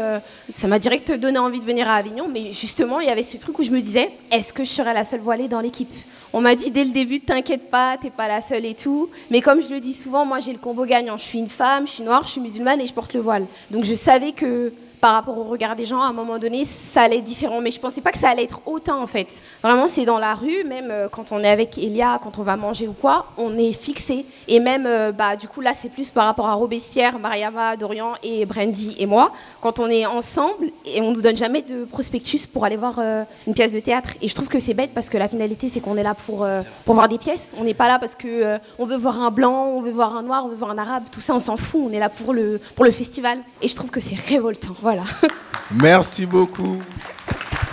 ça 0.53 0.67
m'a 0.67 0.79
direct 0.79 1.11
donné 1.11 1.39
envie 1.39 1.59
de 1.59 1.65
venir 1.65 1.89
à 1.89 1.95
Avignon. 1.95 2.27
Mais 2.31 2.51
justement, 2.51 2.99
il 2.99 3.07
y 3.07 3.11
avait 3.11 3.23
ce 3.23 3.37
truc 3.37 3.57
où 3.59 3.63
je 3.63 3.71
me 3.71 3.81
disais, 3.81 4.09
est-ce 4.31 4.53
que 4.53 4.63
je 4.63 4.69
serais 4.69 4.93
la 4.93 5.03
seule 5.03 5.21
voilée 5.21 5.47
dans 5.47 5.59
l'équipe? 5.59 5.89
On 6.33 6.41
m'a 6.41 6.55
dit 6.55 6.71
dès 6.71 6.83
le 6.83 6.91
début, 6.91 7.19
t'inquiète 7.19 7.69
pas, 7.69 7.97
t'es 7.97 8.09
pas 8.09 8.27
la 8.27 8.41
seule 8.41 8.65
et 8.65 8.75
tout. 8.75 9.09
Mais 9.31 9.41
comme 9.41 9.61
je 9.61 9.69
le 9.69 9.79
dis 9.79 9.93
souvent, 9.93 10.25
moi 10.25 10.39
j'ai 10.39 10.53
le 10.53 10.59
combo 10.59 10.85
gagnant. 10.85 11.17
Je 11.17 11.23
suis 11.23 11.39
une 11.39 11.49
femme, 11.49 11.87
je 11.87 11.93
suis 11.93 12.03
noire, 12.03 12.23
je 12.25 12.31
suis 12.31 12.41
musulmane 12.41 12.79
et 12.81 12.87
je 12.87 12.93
porte 12.93 13.13
le 13.13 13.19
voile. 13.19 13.45
Donc 13.71 13.83
je 13.83 13.95
savais 13.95 14.31
que 14.31 14.71
par 14.99 15.13
rapport 15.13 15.37
au 15.37 15.43
regard 15.43 15.75
des 15.75 15.85
gens, 15.85 16.01
à 16.01 16.07
un 16.07 16.13
moment 16.13 16.37
donné, 16.37 16.65
ça 16.65 17.03
allait 17.03 17.17
être 17.17 17.23
différent. 17.23 17.61
Mais 17.61 17.71
je 17.71 17.79
pensais 17.79 18.01
pas 18.01 18.11
que 18.11 18.17
ça 18.17 18.29
allait 18.29 18.43
être 18.43 18.61
autant 18.65 19.01
en 19.01 19.07
fait. 19.07 19.27
Vraiment, 19.63 19.87
c'est 19.87 20.05
dans 20.05 20.19
la 20.19 20.35
rue, 20.35 20.63
même 20.65 20.89
euh, 20.91 21.07
quand 21.09 21.31
on 21.31 21.39
est 21.39 21.49
avec 21.49 21.77
Elia, 21.77 22.19
quand 22.23 22.37
on 22.37 22.43
va 22.43 22.55
manger 22.57 22.87
ou 22.87 22.93
quoi, 22.93 23.25
on 23.37 23.57
est 23.57 23.73
fixé. 23.73 24.25
Et 24.47 24.59
même, 24.59 24.85
euh, 24.85 25.11
bah, 25.11 25.35
du 25.35 25.47
coup, 25.47 25.61
là, 25.61 25.73
c'est 25.73 25.89
plus 25.89 26.09
par 26.09 26.25
rapport 26.25 26.47
à 26.47 26.53
Robespierre, 26.53 27.19
Mariava, 27.19 27.75
Dorian 27.77 28.13
et 28.23 28.45
Brandy 28.45 28.95
et 28.99 29.05
moi. 29.05 29.31
Quand 29.61 29.79
on 29.79 29.87
est 29.89 30.05
ensemble 30.05 30.65
et 30.85 31.01
on 31.01 31.11
nous 31.11 31.21
donne 31.21 31.37
jamais 31.37 31.61
de 31.61 31.85
prospectus 31.85 32.47
pour 32.47 32.65
aller 32.65 32.77
voir 32.77 32.95
euh, 32.99 33.23
une 33.47 33.53
pièce 33.53 33.73
de 33.73 33.79
théâtre. 33.79 34.09
Et 34.21 34.29
je 34.29 34.35
trouve 34.35 34.47
que 34.47 34.59
c'est 34.59 34.73
bête 34.73 34.91
parce 34.93 35.09
que 35.09 35.17
la 35.17 35.27
finalité, 35.27 35.69
c'est 35.69 35.79
qu'on 35.81 35.97
est 35.97 36.03
là 36.03 36.15
pour, 36.25 36.47
pour 36.85 36.95
voir 36.95 37.09
des 37.09 37.17
pièces. 37.17 37.53
On 37.59 37.63
n'est 37.63 37.73
pas 37.73 37.87
là 37.87 37.99
parce 37.99 38.15
que 38.15 38.57
on 38.77 38.85
veut 38.85 38.97
voir 38.97 39.21
un 39.21 39.31
blanc, 39.31 39.73
on 39.75 39.81
veut 39.81 39.91
voir 39.91 40.15
un 40.15 40.23
noir, 40.23 40.43
on 40.45 40.49
veut 40.49 40.55
voir 40.55 40.71
un 40.71 40.77
arabe. 40.77 41.03
Tout 41.11 41.19
ça, 41.19 41.35
on 41.35 41.39
s'en 41.39 41.57
fout. 41.57 41.81
On 41.89 41.91
est 41.91 41.99
là 41.99 42.09
pour 42.09 42.33
le, 42.33 42.59
pour 42.75 42.85
le 42.85 42.91
festival. 42.91 43.37
Et 43.61 43.67
je 43.67 43.75
trouve 43.75 43.89
que 43.89 43.99
c'est 43.99 44.15
révoltant. 44.15 44.75
Voilà. 44.81 45.03
Merci 45.81 46.25
beaucoup. 46.25 46.77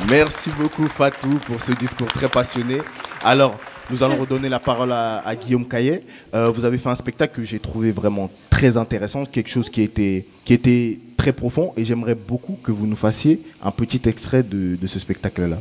Merci 0.09 0.51
beaucoup 0.51 0.87
Fatou 0.87 1.39
pour 1.47 1.63
ce 1.63 1.73
discours 1.73 2.07
très 2.13 2.29
passionné. 2.29 2.79
Alors, 3.25 3.57
nous 3.91 4.03
allons 4.03 4.17
redonner 4.17 4.49
la 4.49 4.61
parole 4.61 4.93
à, 4.93 5.35
Guillaume 5.35 5.67
Caillet. 5.67 6.03
Euh, 6.35 6.51
vous 6.51 6.65
avez 6.65 6.79
fait 6.79 6.89
un 6.89 6.95
spectacle 6.95 7.35
que 7.35 7.45
j'ai 7.45 7.59
trouvé 7.59 7.91
vraiment 7.91 8.31
très 8.51 8.77
intéressant, 8.77 9.25
quelque 9.25 9.51
chose 9.51 9.69
qui 9.69 9.83
était, 9.83 10.25
qui 10.45 10.55
était 10.55 10.99
très 11.27 11.33
profond 11.33 11.73
et 11.77 11.85
j'aimerais 11.85 12.15
beaucoup 12.15 12.57
que 12.63 12.71
vous 12.71 12.87
nous 12.87 12.95
fassiez 12.95 13.41
un 13.65 13.73
petit 13.73 14.01
extrait 14.09 14.45
de, 14.45 14.87
ce 14.87 15.01
spectacle-là. 15.01 15.57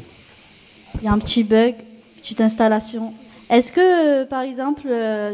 Il 1.01 1.05
y 1.05 1.07
a 1.07 1.11
un 1.11 1.17
petit 1.17 1.43
bug, 1.43 1.73
petite 2.21 2.39
installation. 2.39 3.11
Est-ce 3.49 3.71
que, 3.71 3.79
euh, 3.81 4.25
par 4.25 4.41
exemple, 4.43 4.83
euh, 4.85 5.33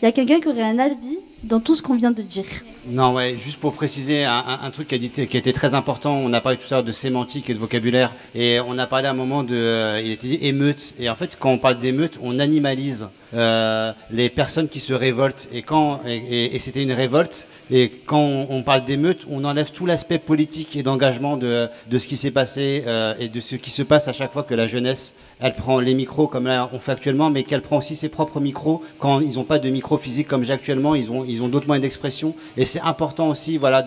il 0.00 0.04
y 0.04 0.08
a 0.08 0.12
quelqu'un 0.12 0.38
qui 0.38 0.46
aurait 0.46 0.62
un 0.62 0.78
avis 0.78 1.18
dans 1.42 1.58
tout 1.58 1.74
ce 1.74 1.82
qu'on 1.82 1.96
vient 1.96 2.12
de 2.12 2.22
dire? 2.22 2.44
Non, 2.90 3.12
ouais, 3.14 3.34
juste 3.34 3.58
pour 3.58 3.72
préciser 3.72 4.24
un, 4.24 4.70
truc 4.72 4.86
qui 4.86 4.94
a, 4.94 4.98
été, 4.98 5.26
qui 5.26 5.36
a, 5.36 5.40
été, 5.40 5.52
très 5.52 5.74
important, 5.74 6.14
on 6.14 6.32
a 6.32 6.40
parlé 6.40 6.58
tout 6.58 6.72
à 6.72 6.76
l'heure 6.76 6.84
de 6.84 6.92
sémantique 6.92 7.50
et 7.50 7.54
de 7.54 7.58
vocabulaire, 7.58 8.12
et 8.36 8.60
on 8.60 8.78
a 8.78 8.86
parlé 8.86 9.08
à 9.08 9.10
un 9.10 9.14
moment 9.14 9.42
de, 9.42 9.56
euh, 9.56 10.00
il 10.04 10.12
était 10.12 10.28
dit 10.28 10.38
émeute, 10.42 10.94
et 11.00 11.10
en 11.10 11.16
fait 11.16 11.36
quand 11.40 11.50
on 11.50 11.58
parle 11.58 11.80
d'émeute, 11.80 12.18
on 12.22 12.38
animalise 12.38 13.08
euh, 13.34 13.92
les 14.10 14.28
personnes 14.28 14.68
qui 14.68 14.80
se 14.80 14.92
révoltent, 14.92 15.48
et 15.52 15.62
quand, 15.62 16.00
et 16.06 16.58
c'était 16.58 16.82
une 16.82 16.92
révolte, 16.92 17.46
et 17.70 17.90
quand 18.04 18.46
on, 18.50 18.62
parle 18.62 18.84
d'émeute, 18.84 19.20
on 19.30 19.44
enlève 19.44 19.70
tout 19.70 19.86
l'aspect 19.86 20.18
politique 20.18 20.76
et 20.76 20.82
d'engagement 20.82 21.38
de, 21.38 21.68
ce 21.90 22.06
qui 22.06 22.18
s'est 22.18 22.30
passé 22.30 22.84
euh, 22.86 23.14
et 23.18 23.28
de 23.28 23.40
ce 23.40 23.56
qui 23.56 23.70
se 23.70 23.82
passe 23.82 24.08
à 24.08 24.12
chaque 24.12 24.30
fois 24.30 24.42
que 24.42 24.54
la 24.54 24.66
jeunesse, 24.66 25.14
elle 25.40 25.54
prend 25.54 25.80
les 25.80 25.94
micros 25.94 26.26
comme 26.26 26.46
là 26.46 26.68
on 26.74 26.78
fait 26.78 26.92
actuellement, 26.92 27.30
mais 27.30 27.44
qu'elle 27.44 27.62
prend 27.62 27.78
aussi 27.78 27.96
ses 27.96 28.10
propres 28.10 28.40
micros 28.40 28.82
quand 28.98 29.20
ils 29.20 29.36
n'ont 29.36 29.44
pas 29.44 29.58
de 29.58 29.70
micro 29.70 29.96
physique 29.96 30.28
comme 30.28 30.44
j'ai 30.44 30.52
actuellement, 30.52 30.94
ils 30.94 31.10
ont, 31.10 31.24
ils 31.26 31.42
ont 31.42 31.48
d'autres 31.48 31.66
moyens 31.66 31.82
d'expression. 31.82 32.34
Et 32.58 32.66
c'est 32.66 32.80
important 32.80 33.30
aussi 33.30 33.56
voilà, 33.56 33.84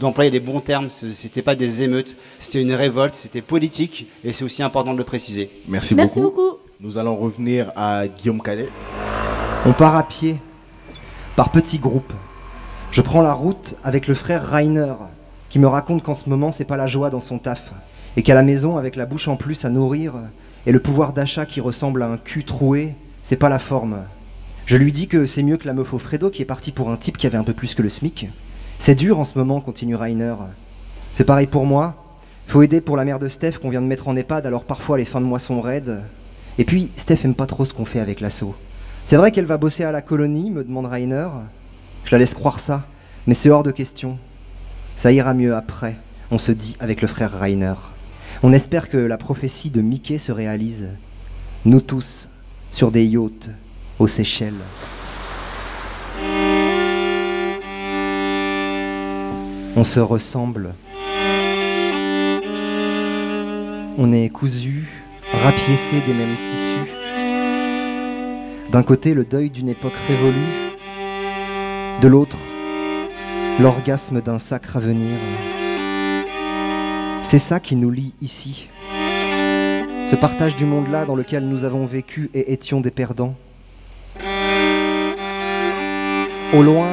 d'employer 0.00 0.30
les 0.30 0.40
bons 0.40 0.60
termes. 0.60 0.88
C'était 0.90 1.42
pas 1.42 1.54
des 1.54 1.82
émeutes, 1.82 2.16
c'était 2.40 2.62
une 2.62 2.72
révolte, 2.72 3.14
c'était 3.14 3.42
politique, 3.42 4.06
et 4.24 4.32
c'est 4.32 4.44
aussi 4.44 4.62
important 4.62 4.94
de 4.94 4.98
le 4.98 5.04
préciser. 5.04 5.50
Merci, 5.68 5.94
Merci 5.94 6.20
beaucoup. 6.20 6.61
Nous 6.84 6.98
allons 6.98 7.14
revenir 7.14 7.70
à 7.76 8.08
Guillaume 8.08 8.42
Cadet. 8.42 8.68
On 9.66 9.72
part 9.72 9.94
à 9.94 10.02
pied, 10.02 10.34
par 11.36 11.52
petits 11.52 11.78
groupes. 11.78 12.12
Je 12.90 13.00
prends 13.02 13.22
la 13.22 13.34
route 13.34 13.76
avec 13.84 14.08
le 14.08 14.16
frère 14.16 14.44
Rainer, 14.44 14.94
qui 15.48 15.60
me 15.60 15.68
raconte 15.68 16.02
qu'en 16.02 16.16
ce 16.16 16.28
moment, 16.28 16.50
c'est 16.50 16.64
pas 16.64 16.76
la 16.76 16.88
joie 16.88 17.10
dans 17.10 17.20
son 17.20 17.38
taf, 17.38 17.70
et 18.16 18.24
qu'à 18.24 18.34
la 18.34 18.42
maison, 18.42 18.78
avec 18.78 18.96
la 18.96 19.06
bouche 19.06 19.28
en 19.28 19.36
plus 19.36 19.64
à 19.64 19.70
nourrir, 19.70 20.14
et 20.66 20.72
le 20.72 20.80
pouvoir 20.80 21.12
d'achat 21.12 21.46
qui 21.46 21.60
ressemble 21.60 22.02
à 22.02 22.08
un 22.08 22.16
cul 22.16 22.42
troué, 22.42 22.92
c'est 23.22 23.36
pas 23.36 23.48
la 23.48 23.60
forme. 23.60 23.98
Je 24.66 24.76
lui 24.76 24.92
dis 24.92 25.06
que 25.06 25.24
c'est 25.24 25.44
mieux 25.44 25.58
que 25.58 25.68
la 25.68 25.74
meuf 25.74 25.94
au 25.94 26.00
Fredo 26.00 26.30
qui 26.30 26.42
est 26.42 26.46
partie 26.46 26.72
pour 26.72 26.90
un 26.90 26.96
type 26.96 27.16
qui 27.16 27.28
avait 27.28 27.38
un 27.38 27.44
peu 27.44 27.54
plus 27.54 27.74
que 27.74 27.82
le 27.82 27.90
SMIC. 27.90 28.26
C'est 28.80 28.96
dur 28.96 29.20
en 29.20 29.24
ce 29.24 29.38
moment, 29.38 29.60
continue 29.60 29.94
Rainer. 29.94 30.34
C'est 31.14 31.26
pareil 31.26 31.46
pour 31.46 31.64
moi. 31.64 31.94
Faut 32.48 32.62
aider 32.62 32.80
pour 32.80 32.96
la 32.96 33.04
mère 33.04 33.20
de 33.20 33.28
Steph 33.28 33.58
qu'on 33.62 33.70
vient 33.70 33.82
de 33.82 33.86
mettre 33.86 34.08
en 34.08 34.16
EHPAD, 34.16 34.46
alors 34.46 34.64
parfois 34.64 34.98
les 34.98 35.04
fins 35.04 35.20
de 35.20 35.26
mois 35.26 35.38
sont 35.38 35.60
raides. 35.60 36.02
Et 36.58 36.64
puis, 36.64 36.90
Steph 36.96 37.20
aime 37.24 37.34
pas 37.34 37.46
trop 37.46 37.64
ce 37.64 37.72
qu'on 37.72 37.84
fait 37.84 38.00
avec 38.00 38.20
l'assaut. 38.20 38.54
C'est 39.04 39.16
vrai 39.16 39.32
qu'elle 39.32 39.46
va 39.46 39.56
bosser 39.56 39.84
à 39.84 39.92
la 39.92 40.02
colonie, 40.02 40.50
me 40.50 40.64
demande 40.64 40.86
Rainer. 40.86 41.28
Je 42.04 42.10
la 42.12 42.18
laisse 42.18 42.34
croire 42.34 42.60
ça, 42.60 42.82
mais 43.26 43.34
c'est 43.34 43.50
hors 43.50 43.62
de 43.62 43.70
question. 43.70 44.18
Ça 44.96 45.12
ira 45.12 45.34
mieux 45.34 45.54
après, 45.54 45.96
on 46.30 46.38
se 46.38 46.52
dit 46.52 46.76
avec 46.78 47.02
le 47.02 47.08
frère 47.08 47.32
Rainer. 47.38 47.74
On 48.42 48.52
espère 48.52 48.88
que 48.90 48.98
la 48.98 49.18
prophétie 49.18 49.70
de 49.70 49.80
Mickey 49.80 50.18
se 50.18 50.32
réalise. 50.32 50.86
Nous 51.64 51.80
tous, 51.80 52.28
sur 52.70 52.90
des 52.90 53.04
yachts, 53.04 53.48
aux 53.98 54.08
Seychelles. 54.08 54.54
On 59.74 59.84
se 59.84 60.00
ressemble. 60.00 60.74
On 63.98 64.12
est 64.12 64.28
cousus, 64.28 64.88
rapiécés 65.32 66.00
des 66.00 66.14
mêmes 66.14 66.36
tissus. 66.44 66.92
D'un 68.70 68.82
côté, 68.82 69.14
le 69.14 69.24
deuil 69.24 69.50
d'une 69.50 69.68
époque 69.68 69.96
révolue, 70.08 70.72
de 72.00 72.08
l'autre, 72.08 72.38
l'orgasme 73.60 74.20
d'un 74.20 74.38
sacre 74.38 74.76
avenir. 74.76 75.18
C'est 77.22 77.38
ça 77.38 77.60
qui 77.60 77.76
nous 77.76 77.90
lie 77.90 78.14
ici. 78.22 78.68
Ce 80.06 80.16
partage 80.16 80.56
du 80.56 80.64
monde-là 80.64 81.04
dans 81.04 81.16
lequel 81.16 81.46
nous 81.48 81.64
avons 81.64 81.86
vécu 81.86 82.30
et 82.34 82.52
étions 82.52 82.80
des 82.80 82.90
perdants. 82.90 83.34
Au 86.52 86.62
loin, 86.62 86.88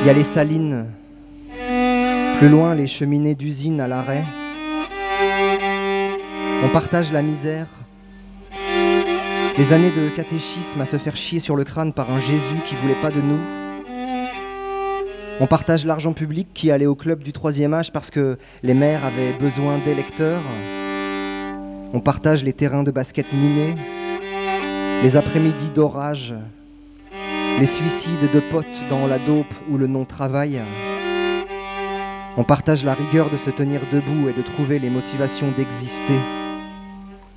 il 0.00 0.06
y 0.06 0.10
a 0.10 0.12
les 0.12 0.24
salines. 0.24 0.84
Plus 2.38 2.48
loin, 2.48 2.74
les 2.74 2.86
cheminées 2.86 3.34
d'usines 3.34 3.80
à 3.80 3.88
l'arrêt. 3.88 4.24
On 6.64 6.68
partage 6.68 7.12
la 7.12 7.22
misère. 7.22 7.66
Les 9.58 9.72
années 9.72 9.90
de 9.90 10.08
catéchisme 10.08 10.80
à 10.80 10.86
se 10.86 10.96
faire 10.96 11.16
chier 11.16 11.40
sur 11.40 11.56
le 11.56 11.64
crâne 11.64 11.92
par 11.92 12.10
un 12.10 12.20
Jésus 12.20 12.60
qui 12.64 12.76
voulait 12.76 13.00
pas 13.02 13.10
de 13.10 13.20
nous. 13.20 13.40
On 15.40 15.46
partage 15.46 15.84
l'argent 15.84 16.12
public 16.12 16.48
qui 16.54 16.70
allait 16.70 16.86
au 16.86 16.94
club 16.94 17.20
du 17.20 17.32
troisième 17.32 17.74
âge 17.74 17.92
parce 17.92 18.10
que 18.10 18.38
les 18.62 18.74
maires 18.74 19.04
avaient 19.04 19.32
besoin 19.32 19.78
d'électeurs. 19.78 20.42
On 21.92 22.00
partage 22.00 22.44
les 22.44 22.52
terrains 22.52 22.84
de 22.84 22.92
basket 22.92 23.32
minés, 23.32 23.74
les 25.02 25.16
après-midi 25.16 25.70
d'orage, 25.74 26.32
les 27.58 27.66
suicides 27.66 28.30
de 28.32 28.40
potes 28.40 28.84
dans 28.88 29.08
la 29.08 29.18
dope 29.18 29.52
ou 29.68 29.78
le 29.78 29.88
non-travail. 29.88 30.62
On 32.36 32.44
partage 32.44 32.84
la 32.84 32.94
rigueur 32.94 33.30
de 33.30 33.36
se 33.36 33.50
tenir 33.50 33.80
debout 33.90 34.28
et 34.28 34.32
de 34.32 34.42
trouver 34.42 34.78
les 34.78 34.90
motivations 34.90 35.50
d'exister. 35.56 36.20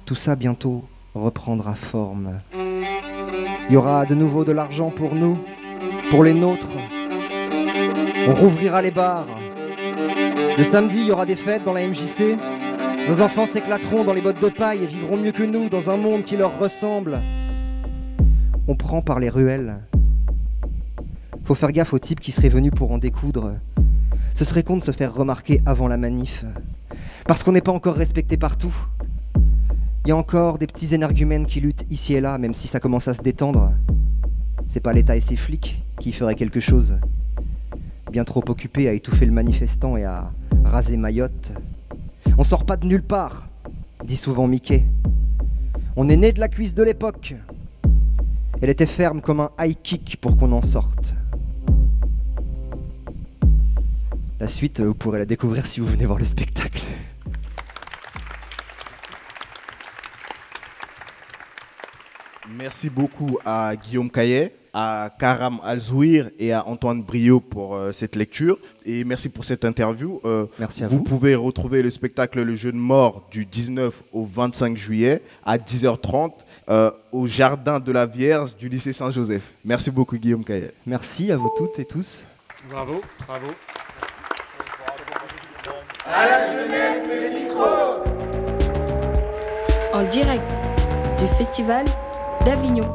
Tout 0.06 0.14
ça 0.14 0.36
bientôt 0.36 0.84
reprendra 1.16 1.74
forme. 1.74 2.30
Il 2.54 3.74
y 3.74 3.76
aura 3.76 4.06
de 4.06 4.14
nouveau 4.14 4.46
de 4.46 4.52
l'argent 4.52 4.92
pour 4.92 5.16
nous, 5.16 5.40
pour 6.12 6.24
les 6.24 6.36
nôtres. 6.36 6.68
On 8.28 8.36
rouvrira 8.36 8.84
les 8.84 8.92
bars. 8.92 9.26
Le 10.56 10.64
samedi, 10.64 10.98
il 11.00 11.08
y 11.08 11.12
aura 11.12 11.26
des 11.26 11.36
fêtes 11.36 11.64
dans 11.64 11.74
la 11.74 11.88
MJC. 11.88 12.38
Nos 13.10 13.20
enfants 13.20 13.48
s'éclateront 13.48 14.04
dans 14.04 14.14
les 14.14 14.22
bottes 14.22 14.40
de 14.40 14.50
paille 14.50 14.84
et 14.84 14.88
vivront 14.88 15.18
mieux 15.18 15.32
que 15.32 15.42
nous 15.42 15.70
dans 15.70 15.90
un 15.90 15.98
monde 15.98 16.24
qui 16.24 16.38
leur 16.38 16.60
ressemble. 16.60 17.24
On 18.68 18.76
prend 18.76 19.02
par 19.02 19.20
les 19.20 19.30
ruelles. 19.30 19.78
Faut 21.46 21.56
faire 21.56 21.72
gaffe 21.72 21.94
aux 21.94 22.00
types 22.00 22.20
qui 22.20 22.32
seraient 22.32 22.50
venus 22.50 22.74
pour 22.76 22.92
en 22.92 23.00
découdre. 23.00 23.54
Ce 24.36 24.46
serait 24.46 24.64
con 24.64 24.78
de 24.78 24.84
se 24.84 24.92
faire 24.92 25.16
remarquer 25.16 25.64
avant 25.66 25.88
la 25.88 25.98
manif. 25.98 26.46
Parce 27.26 27.44
qu'on 27.44 27.54
n'est 27.54 27.62
pas 27.62 27.72
encore 27.72 27.96
respecté 27.96 28.38
partout. 28.38 28.76
Il 30.06 30.10
y 30.10 30.12
a 30.12 30.18
encore 30.18 30.60
des 30.60 30.68
petits 30.68 30.94
énergumènes 30.94 31.48
qui 31.48 31.60
luttent 31.62 31.86
ici 31.90 32.14
et 32.14 32.22
là, 32.22 32.38
même 32.38 32.54
si 32.54 32.68
ça 32.68 32.80
commence 32.80 33.08
à 33.08 33.16
se 33.16 33.24
détendre. 33.24 33.72
C'est 34.70 34.80
pas 34.80 34.94
l'État 34.94 35.16
et 35.16 35.22
ses 35.22 35.36
flics 35.36 35.82
qui 36.00 36.12
feraient 36.12 36.36
quelque 36.36 36.60
chose. 36.60 36.94
Bien 38.12 38.24
trop 38.24 38.44
occupés 38.48 38.88
à 38.88 38.94
étouffer 38.94 39.26
le 39.26 39.32
manifestant 39.32 39.98
et 39.98 40.04
à 40.04 40.30
raser 40.64 40.96
Mayotte. 40.96 41.54
On 42.38 42.44
sort 42.44 42.66
pas 42.66 42.78
de 42.78 42.86
nulle 42.86 43.02
part, 43.02 43.48
dit 44.04 44.16
souvent 44.16 44.46
Mickey. 44.46 44.84
On 45.96 46.08
est 46.08 46.18
né 46.18 46.32
de 46.32 46.40
la 46.40 46.50
cuisse 46.50 46.76
de 46.76 46.84
l'époque. 46.84 47.34
Elle 48.62 48.70
était 48.70 48.86
ferme 48.86 49.22
comme 49.22 49.40
un 49.40 49.50
high 49.60 49.76
kick 49.82 50.18
pour 50.22 50.38
qu'on 50.38 50.52
en 50.52 50.62
sorte. 50.62 51.16
La 54.40 54.48
suite, 54.48 54.82
vous 54.82 54.94
pourrez 54.94 55.18
la 55.18 55.26
découvrir 55.26 55.66
si 55.66 55.80
vous 55.80 55.88
venez 55.88 56.06
voir 56.06 56.20
le 56.20 56.26
spectacle. 56.26 56.84
Merci 62.66 62.90
beaucoup 62.90 63.38
à 63.46 63.76
Guillaume 63.76 64.10
Caillet, 64.10 64.52
à 64.74 65.12
Karam 65.20 65.60
Alzouir 65.64 66.32
et 66.40 66.52
à 66.52 66.66
Antoine 66.66 67.04
Brio 67.04 67.40
pour 67.40 67.76
euh, 67.76 67.92
cette 67.92 68.16
lecture. 68.16 68.58
Et 68.88 69.04
merci 69.04 69.30
pour 69.30 69.46
cette 69.46 69.64
interview. 69.64 70.20
Euh, 70.26 70.48
merci 70.58 70.84
à 70.84 70.88
vous. 70.88 70.98
vous. 70.98 71.04
pouvez 71.04 71.36
retrouver 71.36 71.84
le 71.84 71.92
spectacle 71.92 72.42
Le 72.42 72.56
Jeu 72.56 72.72
de 72.72 72.78
mort 72.78 73.28
du 73.30 73.46
19 73.46 73.94
au 74.14 74.26
25 74.26 74.76
juillet 74.78 75.22
à 75.46 75.60
10h30 75.60 76.32
euh, 76.70 76.90
au 77.12 77.28
Jardin 77.28 77.80
de 77.80 77.92
la 77.92 78.08
Vierge 78.08 78.56
du 78.56 78.68
lycée 78.68 78.94
Saint-Joseph. 78.94 79.44
Merci 79.64 79.92
beaucoup 79.92 80.18
Guillaume 80.18 80.44
Caillet. 80.44 80.72
Merci 80.88 81.32
à 81.32 81.38
vous 81.38 81.52
toutes 81.60 81.78
et 81.78 81.86
tous. 81.86 82.24
Bravo, 82.72 83.00
bravo. 83.28 83.46
À 86.12 86.26
la 86.26 86.52
jeunesse, 86.52 87.04
c'est 87.08 87.30
les 87.30 87.44
micros 87.44 88.02
En 89.94 90.02
direct 90.10 90.52
du 91.20 91.28
festival 91.38 91.86
d'Avignon. 92.46 92.86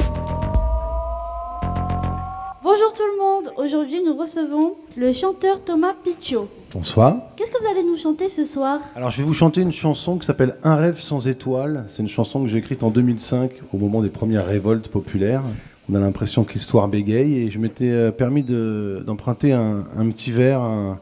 Bonjour 2.63 2.93
tout 2.95 3.03
le 3.03 3.19
monde, 3.19 3.53
aujourd'hui 3.59 4.01
nous 4.05 4.17
recevons 4.17 4.73
le 4.97 5.13
chanteur 5.13 5.59
Thomas 5.65 5.93
Picciot. 6.05 6.49
Bonsoir. 6.73 7.17
Qu'est-ce 7.37 7.51
que 7.51 7.59
vous 7.61 7.69
allez 7.71 7.83
nous 7.85 7.99
chanter 7.99 8.29
ce 8.29 8.45
soir? 8.45 8.81
Alors 8.95 9.11
je 9.11 9.19
vais 9.19 9.23
vous 9.25 9.35
chanter 9.35 9.61
une 9.63 9.73
chanson 9.73 10.19
qui 10.19 10.27
s'appelle 10.27 10.55
Un 10.63 10.77
rêve 10.77 11.01
sans 11.01 11.27
étoiles. 11.27 11.85
C'est 11.95 12.03
une 12.03 12.09
chanson 12.09 12.43
que 12.45 12.49
j'ai 12.49 12.59
écrite 12.59 12.83
en 12.83 12.91
2005 12.91 13.51
au 13.73 13.79
moment 13.79 14.03
des 14.03 14.09
premières 14.09 14.47
révoltes 14.47 14.89
populaires. 14.89 15.43
On 15.91 15.95
a 15.95 15.99
l'impression 15.99 16.45
que 16.45 16.53
l'histoire 16.53 16.87
bégaye 16.89 17.39
et 17.39 17.51
je 17.51 17.59
m'étais 17.59 17.91
euh, 17.91 18.11
permis 18.13 18.43
de- 18.45 19.03
d'emprunter 19.05 19.53
un, 19.53 19.85
un 19.99 20.09
petit 20.11 20.31
vers 20.31 20.61
à 20.61 20.97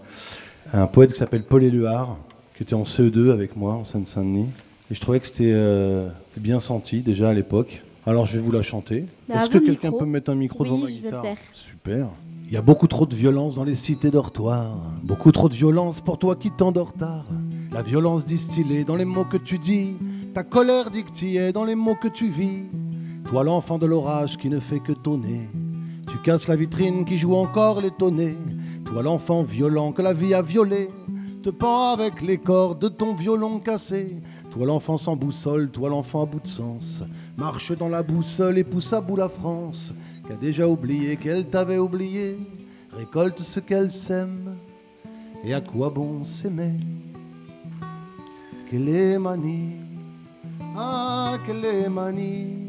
un, 0.73 0.87
poète 0.87 1.13
qui 1.13 1.19
s'appelle 1.19 1.43
Paul 1.43 1.63
Éluard, 1.63 2.17
qui 2.57 2.63
était 2.63 2.75
en 2.75 2.85
CE2 2.85 3.31
avec 3.33 3.57
moi 3.57 3.75
en 3.75 3.85
Seine-Saint-Denis. 3.85 4.49
Et 4.91 4.95
je 4.95 5.01
trouvais 5.01 5.21
que 5.21 5.27
c'était 5.27 5.53
euh, 5.53 6.09
c'était 6.29 6.41
bien 6.41 6.61
senti 6.61 7.01
déjà 7.01 7.29
à 7.29 7.35
l'époque. 7.35 7.83
Alors 8.09 8.25
je 8.25 8.33
vais 8.33 8.39
vous 8.39 8.53
la 8.53 8.63
chanter. 8.63 9.05
Bah, 9.29 9.43
Est-ce 9.43 9.51
que 9.51 9.59
quelqu'un 9.59 9.93
peut 9.93 10.07
me 10.07 10.13
mettre 10.13 10.31
un 10.31 10.35
micro 10.35 10.65
devant 10.65 10.77
Oui, 10.77 10.83
ma 10.83 10.89
je 10.89 10.95
vais 10.95 11.03
guitare 11.03 11.23
faire. 11.23 11.37
Super. 11.53 12.07
Il 12.47 12.55
y 12.55 12.57
a 12.57 12.63
beaucoup 12.63 12.87
trop 12.87 13.05
de 13.05 13.15
violence 13.15 13.57
dans 13.57 13.65
les 13.65 13.75
cités 13.75 14.11
dortoirs. 14.11 14.79
Beaucoup 15.03 15.31
trop 15.31 15.51
de 15.51 15.55
violence 15.55 16.01
pour 16.01 16.17
toi 16.17 16.35
qui 16.35 16.51
t'endors 16.51 16.95
tard. 16.95 17.27
La 17.71 17.83
violence 17.83 18.25
distillée 18.25 18.85
dans 18.85 18.97
les 18.97 19.05
mots 19.05 19.27
que 19.27 19.37
tu 19.37 19.59
dis. 19.59 19.89
Ta 20.33 20.43
colère 20.43 20.91
dictée 20.91 21.53
dans 21.53 21.65
les 21.65 21.75
mots 21.75 21.97
que 22.03 22.09
tu 22.09 22.31
vis. 22.31 22.63
Toi 23.29 23.45
l'enfant 23.45 23.77
de 23.77 23.85
l'orage 23.85 24.39
qui 24.39 24.49
ne 24.49 24.59
fait 24.59 24.81
que 24.81 24.93
tonner. 24.93 25.47
Tu 26.11 26.17
casses 26.25 26.49
la 26.49 26.57
vitrine 26.57 27.05
qui 27.05 27.19
joue 27.19 27.35
encore 27.35 27.83
les 27.83 27.91
tonnets. 27.91 28.37
Toi 28.87 29.03
l'enfant 29.03 29.43
violent 29.43 29.93
que 29.93 30.01
la 30.01 30.15
vie 30.15 30.33
a 30.33 30.41
violé. 30.41 30.89
Te 31.45 31.51
pends 31.51 31.93
avec 31.93 32.23
les 32.23 32.39
cordes 32.39 32.81
de 32.81 32.89
ton 32.89 33.13
violon 33.13 33.59
cassé. 33.59 34.17
Toi 34.55 34.65
l'enfant 34.65 34.97
sans 34.97 35.15
boussole, 35.15 35.69
toi 35.69 35.91
l'enfant 35.91 36.23
à 36.23 36.27
bout 36.27 36.41
de 36.41 36.49
sens. 36.49 37.03
Marche 37.39 37.71
dans 37.79 37.89
la 37.89 38.03
boue 38.03 38.25
seule 38.25 38.59
et 38.59 38.65
pousse 38.65 38.93
à 38.93 39.01
bout 39.01 39.15
la 39.15 39.29
France. 39.29 39.93
Qui 40.27 40.33
a 40.33 40.37
déjà 40.37 40.67
oublié 40.67 41.17
qu'elle 41.17 41.47
t'avait 41.47 41.79
oublié. 41.79 42.37
Récolte 42.97 43.41
ce 43.43 43.61
qu'elle 43.61 43.93
sème. 43.93 44.57
Et 45.45 45.55
à 45.55 45.61
quoi 45.61 45.89
bon 45.91 46.25
s'aimer? 46.25 46.73
Manie? 49.21 49.71
Ah, 50.77 51.39
manie? 51.89 52.67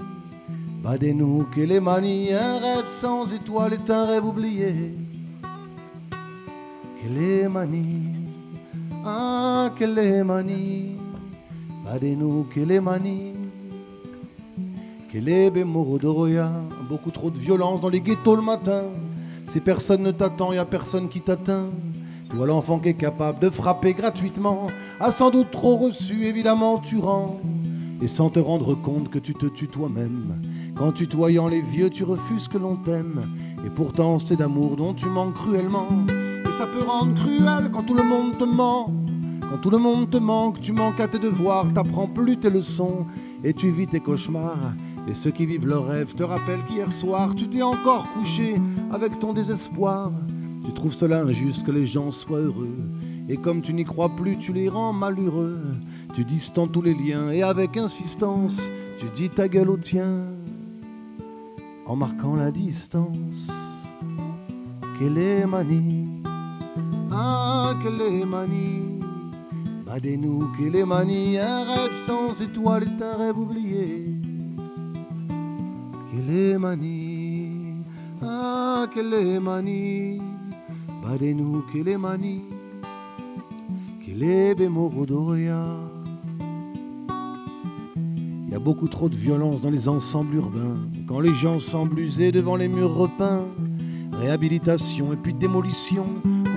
Badez-nous 0.83 1.47
manie? 1.81 2.31
Un 2.31 2.59
rêve 2.59 2.85
sans 3.01 3.33
étoile 3.33 3.73
est 3.73 3.89
un 3.89 4.05
rêve 4.05 4.25
oublié. 4.25 4.71
Manie? 7.49 8.05
Ah, 9.03 9.71
manie? 10.23 10.95
Badez-nous 11.85 12.45
quelle 12.53 12.79
Beaucoup 16.87 17.09
trop 17.09 17.31
de 17.31 17.37
violence 17.37 17.81
dans 17.81 17.89
les 17.89 17.99
ghettos 17.99 18.35
le 18.35 18.43
matin. 18.43 18.83
Si 19.51 19.59
personne 19.59 20.03
ne 20.03 20.11
t'attend, 20.11 20.53
y 20.53 20.59
a 20.59 20.65
personne 20.65 21.09
qui 21.09 21.19
t'atteint. 21.21 21.65
Toi 22.29 22.45
l'enfant 22.45 22.77
qui 22.77 22.89
est 22.89 22.93
capable 22.93 23.39
de 23.39 23.49
frapper 23.49 23.93
gratuitement, 23.93 24.67
a 24.99 25.11
sans 25.11 25.31
doute 25.31 25.49
trop 25.49 25.77
reçu, 25.77 26.25
évidemment 26.25 26.77
tu 26.77 26.99
rends. 26.99 27.39
Et 28.03 28.07
sans 28.07 28.29
te 28.29 28.37
rendre 28.37 28.75
compte 28.75 29.09
que 29.09 29.17
tu 29.17 29.33
te 29.33 29.47
tues 29.47 29.67
toi-même. 29.67 30.31
Qu'en 30.77 30.91
tutoyant 30.91 31.47
les 31.47 31.61
vieux, 31.61 31.89
tu 31.89 32.03
refuses 32.03 32.47
que 32.47 32.59
l'on 32.59 32.75
t'aime. 32.75 33.23
Et 33.65 33.69
pourtant 33.75 34.19
c'est 34.19 34.37
d'amour 34.37 34.77
dont 34.77 34.93
tu 34.93 35.07
manques 35.07 35.33
cruellement. 35.33 35.87
Et 36.47 36.53
ça 36.53 36.67
peut 36.67 36.83
rendre 36.83 37.15
cruel 37.15 37.71
quand 37.73 37.81
tout 37.81 37.95
le 37.95 38.03
monde 38.03 38.37
te 38.37 38.43
ment. 38.43 38.91
Quand 39.41 39.57
tout 39.57 39.71
le 39.71 39.79
monde 39.79 40.11
te 40.11 40.17
manque, 40.17 40.61
tu 40.61 40.71
manques 40.71 40.99
à 40.99 41.07
tes 41.07 41.17
devoirs, 41.17 41.65
t'apprends 41.73 42.05
plus 42.05 42.37
tes 42.37 42.51
leçons 42.51 43.07
et 43.43 43.55
tu 43.55 43.71
vis 43.71 43.87
tes 43.87 43.99
cauchemars. 43.99 44.73
Et 45.09 45.15
ceux 45.15 45.31
qui 45.31 45.47
vivent 45.47 45.67
leurs 45.67 45.87
rêves 45.87 46.13
te 46.15 46.21
rappellent 46.21 46.63
qu'hier 46.67 46.93
soir, 46.93 47.33
tu 47.35 47.47
t'es 47.47 47.63
encore 47.63 48.07
couché 48.13 48.55
avec 48.91 49.19
ton 49.19 49.33
désespoir. 49.33 50.11
Tu 50.65 50.71
trouves 50.73 50.93
cela 50.93 51.23
injuste 51.23 51.65
que 51.65 51.71
les 51.71 51.87
gens 51.87 52.11
soient 52.11 52.39
heureux. 52.39 52.77
Et 53.27 53.37
comme 53.37 53.61
tu 53.61 53.73
n'y 53.73 53.85
crois 53.85 54.09
plus, 54.09 54.37
tu 54.37 54.53
les 54.53 54.69
rends 54.69 54.93
malheureux. 54.93 55.57
Tu 56.13 56.23
distends 56.23 56.67
tous 56.67 56.83
les 56.83 56.93
liens 56.93 57.31
et 57.31 57.41
avec 57.41 57.75
insistance, 57.75 58.59
tu 58.99 59.07
dis 59.15 59.29
ta 59.29 59.47
gueule 59.47 59.69
au 59.69 59.77
tien 59.77 60.07
en 61.87 61.95
marquant 61.95 62.35
la 62.35 62.51
distance. 62.51 63.47
Quelle 64.99 65.17
est 65.17 65.45
manie? 65.47 66.07
Ah, 67.11 67.73
quelle 67.81 68.01
est 68.01 68.25
manie? 68.25 69.01
Badez-nous 69.87 70.49
quelle 70.55 70.75
est 70.75 70.85
manie? 70.85 71.39
Un 71.39 71.63
rêve 71.63 72.05
sans 72.05 72.39
étoile 72.41 72.83
est 72.83 73.03
un 73.03 73.17
rêve 73.17 73.39
oublié. 73.39 74.18
Manie 76.59 77.47
Ah, 78.21 78.85
est 78.95 79.39
manie 79.39 80.21
Quelle 84.05 84.19
Kelebe 84.19 84.69
Morodoya. 84.69 85.65
Il 88.45 88.51
y 88.51 88.55
a 88.55 88.59
beaucoup 88.59 88.87
trop 88.87 89.09
de 89.09 89.15
violence 89.15 89.61
dans 89.61 89.71
les 89.71 89.87
ensembles 89.87 90.35
urbains. 90.35 90.77
Quand 91.07 91.19
les 91.19 91.33
gens 91.33 91.59
semblent 91.59 91.99
usés 91.99 92.31
devant 92.31 92.57
les 92.57 92.67
murs 92.67 92.93
repeints, 92.93 93.45
réhabilitation 94.19 95.13
et 95.13 95.15
puis 95.15 95.33
démolition. 95.33 96.05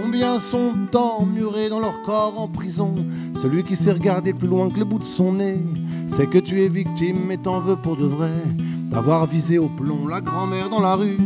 Combien 0.02 0.38
sont 0.38 0.72
emmurés 0.94 1.70
dans 1.70 1.80
leur 1.80 2.02
corps 2.02 2.38
en 2.38 2.48
prison? 2.48 2.94
Celui 3.40 3.62
qui 3.62 3.76
sait 3.76 3.92
regarder 3.92 4.34
plus 4.34 4.48
loin 4.48 4.68
que 4.68 4.78
le 4.78 4.84
bout 4.84 4.98
de 4.98 5.04
son 5.04 5.32
nez, 5.32 5.56
c'est 6.10 6.28
que 6.28 6.38
tu 6.38 6.62
es 6.62 6.68
victime 6.68 7.30
et 7.30 7.38
t'en 7.38 7.60
veux 7.60 7.76
pour 7.76 7.96
de 7.96 8.04
vrai. 8.04 8.30
D'avoir 8.92 9.24
visé 9.24 9.58
au 9.58 9.68
plomb 9.68 10.06
la 10.06 10.20
grand-mère 10.20 10.68
dans 10.68 10.80
la 10.80 10.96
rue. 10.96 11.18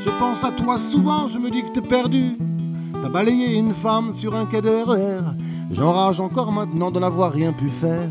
Je 0.00 0.10
pense 0.18 0.42
à 0.42 0.50
toi 0.50 0.76
souvent, 0.76 1.28
je 1.28 1.38
me 1.38 1.50
dis 1.50 1.62
que 1.62 1.72
t'es 1.72 1.86
perdu. 1.86 2.36
T'as 3.00 3.08
balayé 3.08 3.54
une 3.54 3.74
femme 3.74 4.12
sur 4.12 4.34
un 4.34 4.44
quai 4.44 4.60
de 4.60 4.68
RER. 4.68 5.20
J'enrage 5.72 6.18
encore 6.18 6.50
maintenant 6.50 6.90
de 6.90 6.98
n'avoir 6.98 7.32
rien 7.32 7.52
pu 7.52 7.68
faire. 7.68 8.08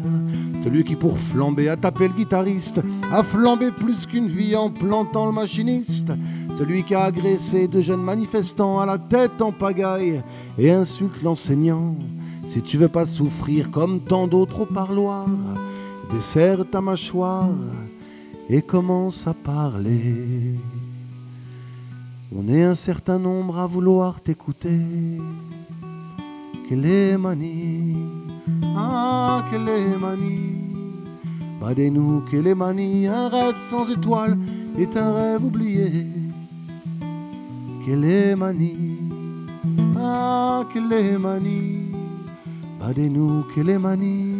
Celui 0.63 0.85
qui 0.85 0.95
pour 0.95 1.17
flamber 1.17 1.67
a 1.67 1.75
tapé 1.75 2.07
le 2.07 2.13
guitariste, 2.13 2.81
a 3.11 3.21
flambé 3.21 3.71
plus 3.71 4.05
qu'une 4.05 4.27
vie 4.27 4.55
en 4.55 4.69
plantant 4.69 5.25
le 5.25 5.33
machiniste. 5.33 6.13
Celui 6.57 6.83
qui 6.83 6.95
a 6.95 7.03
agressé 7.03 7.67
deux 7.67 7.81
jeunes 7.81 8.03
manifestants 8.03 8.79
à 8.79 8.85
la 8.85 8.97
tête 8.97 9.41
en 9.41 9.51
pagaille 9.51 10.21
et 10.57 10.71
insulte 10.71 11.21
l'enseignant. 11.21 11.95
Si 12.47 12.61
tu 12.61 12.77
veux 12.77 12.87
pas 12.87 13.05
souffrir 13.05 13.71
comme 13.71 13.99
tant 13.99 14.27
d'autres 14.27 14.61
au 14.61 14.65
parloir, 14.65 15.25
desserre 16.13 16.63
ta 16.69 16.79
mâchoire 16.79 17.49
et 18.49 18.61
commence 18.61 19.27
à 19.27 19.33
parler. 19.33 20.55
On 22.35 22.47
est 22.47 22.63
un 22.63 22.75
certain 22.75 23.19
nombre 23.19 23.59
à 23.59 23.67
vouloir 23.67 24.21
t'écouter. 24.21 24.79
Manie 27.17 27.97
Ah, 28.77 29.43
manie 29.99 30.55
Badez-nous, 31.59 32.23
manie 32.55 33.07
Un 33.07 33.27
rêve 33.27 33.55
sans 33.69 33.89
étoile 33.89 34.37
est 34.79 34.95
un 34.95 35.13
rêve 35.13 35.43
oublié. 35.43 36.05
Manie 38.37 38.97
Ah, 39.97 40.63
manie 41.19 41.91
Badez-nous, 42.79 43.43
quelle 43.53 43.69
est 43.69 43.79
manie 43.79 44.31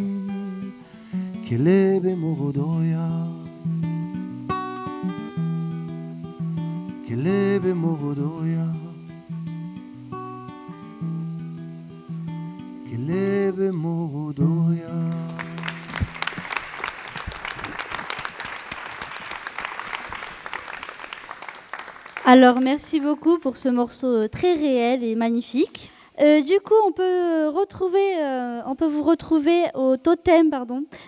Alors 22.26 22.62
merci 22.62 23.02
beaucoup 23.02 23.40
pour 23.40 23.58
ce 23.58 23.68
morceau 23.68 24.08
euh, 24.08 24.28
très 24.30 24.54
réel 24.54 25.04
et 25.04 25.16
magnifique. 25.16 25.92
Euh, 26.22 26.40
du 26.42 26.62
coup, 26.62 26.76
on 26.88 26.94
peut, 26.94 27.50
retrouver, 27.50 28.22
euh, 28.22 28.62
on 28.68 28.76
peut 28.76 28.88
vous 28.88 29.04
retrouver 29.04 29.64
au 29.74 29.98
Totem 29.98 30.50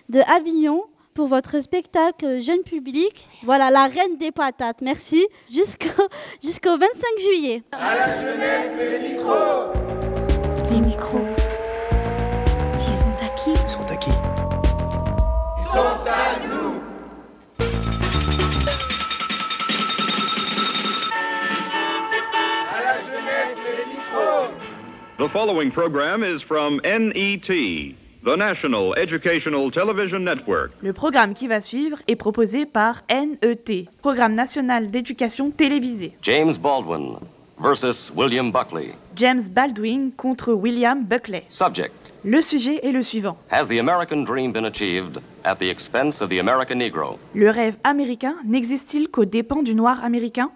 de 0.09 0.19
Avignon 0.35 0.83
pour 1.13 1.27
votre 1.27 1.61
spectacle 1.61 2.41
jeune 2.41 2.63
public. 2.63 3.27
Voilà, 3.43 3.69
la 3.71 3.85
reine 3.85 4.17
des 4.19 4.31
patates. 4.31 4.81
Merci. 4.81 5.25
Jusqu'au 5.51 6.03
jusqu'au 6.43 6.77
25 6.77 6.87
juillet. 7.19 7.61
À 7.71 7.95
la 7.95 8.21
jeunesse, 8.21 8.71
les 8.79 9.09
micros. 9.09 9.73
Les 10.71 10.79
micros. 10.87 11.27
Ils 12.87 12.93
sont 12.93 13.13
à 13.21 13.29
qui? 13.35 13.51
Ils 13.51 13.69
sont 13.69 13.91
à 13.91 13.95
qui? 13.95 14.09
Ils 15.59 15.65
sont 15.65 15.79
à 15.79 16.47
nous. 16.47 16.73
À 22.71 22.81
la 22.83 22.95
jeunesse, 23.01 23.57
les 23.65 23.85
micros. 23.91 24.49
The 25.17 25.27
following 25.31 25.71
program 25.71 26.23
is 26.23 26.41
from 26.41 26.81
NET, 26.83 27.49
the 28.23 28.37
National 28.37 28.93
Educational 28.97 29.69
Television 29.69 30.19
Network. 30.19 30.71
Le 30.81 30.93
programme 30.93 31.33
qui 31.33 31.47
va 31.47 31.59
suivre 31.59 31.97
est 32.07 32.15
proposé 32.15 32.65
par 32.65 33.03
NET, 33.09 33.85
Programme 34.01 34.33
national 34.33 34.89
d'éducation 34.89 35.51
télévisée. 35.51 36.13
James 36.21 36.53
Baldwin 36.55 37.15
versus 37.61 38.11
William 38.15 38.51
Buckley. 38.51 38.93
James 39.17 39.41
Baldwin 39.51 40.11
contre 40.15 40.53
William 40.53 41.03
Buckley. 41.03 41.43
Subject 41.49 41.93
Le 42.23 42.41
sujet 42.41 42.79
est 42.83 42.93
le 42.93 43.03
suivant. 43.03 43.37
Has 43.51 43.67
the 43.67 43.79
American 43.79 44.23
dream 44.23 44.53
been 44.53 44.65
achieved 44.65 45.19
at 45.43 45.55
the 45.55 45.69
expense 45.69 46.21
of 46.21 46.29
the 46.29 46.39
American 46.39 46.77
Negro? 46.77 47.19
Le 47.35 47.49
rêve 47.49 47.75
américain 47.83 48.35
n'existe-t-il 48.45 49.09
qu'aux 49.09 49.25
dépens 49.25 49.63
du 49.63 49.75
noir 49.75 50.01
américain? 50.03 50.49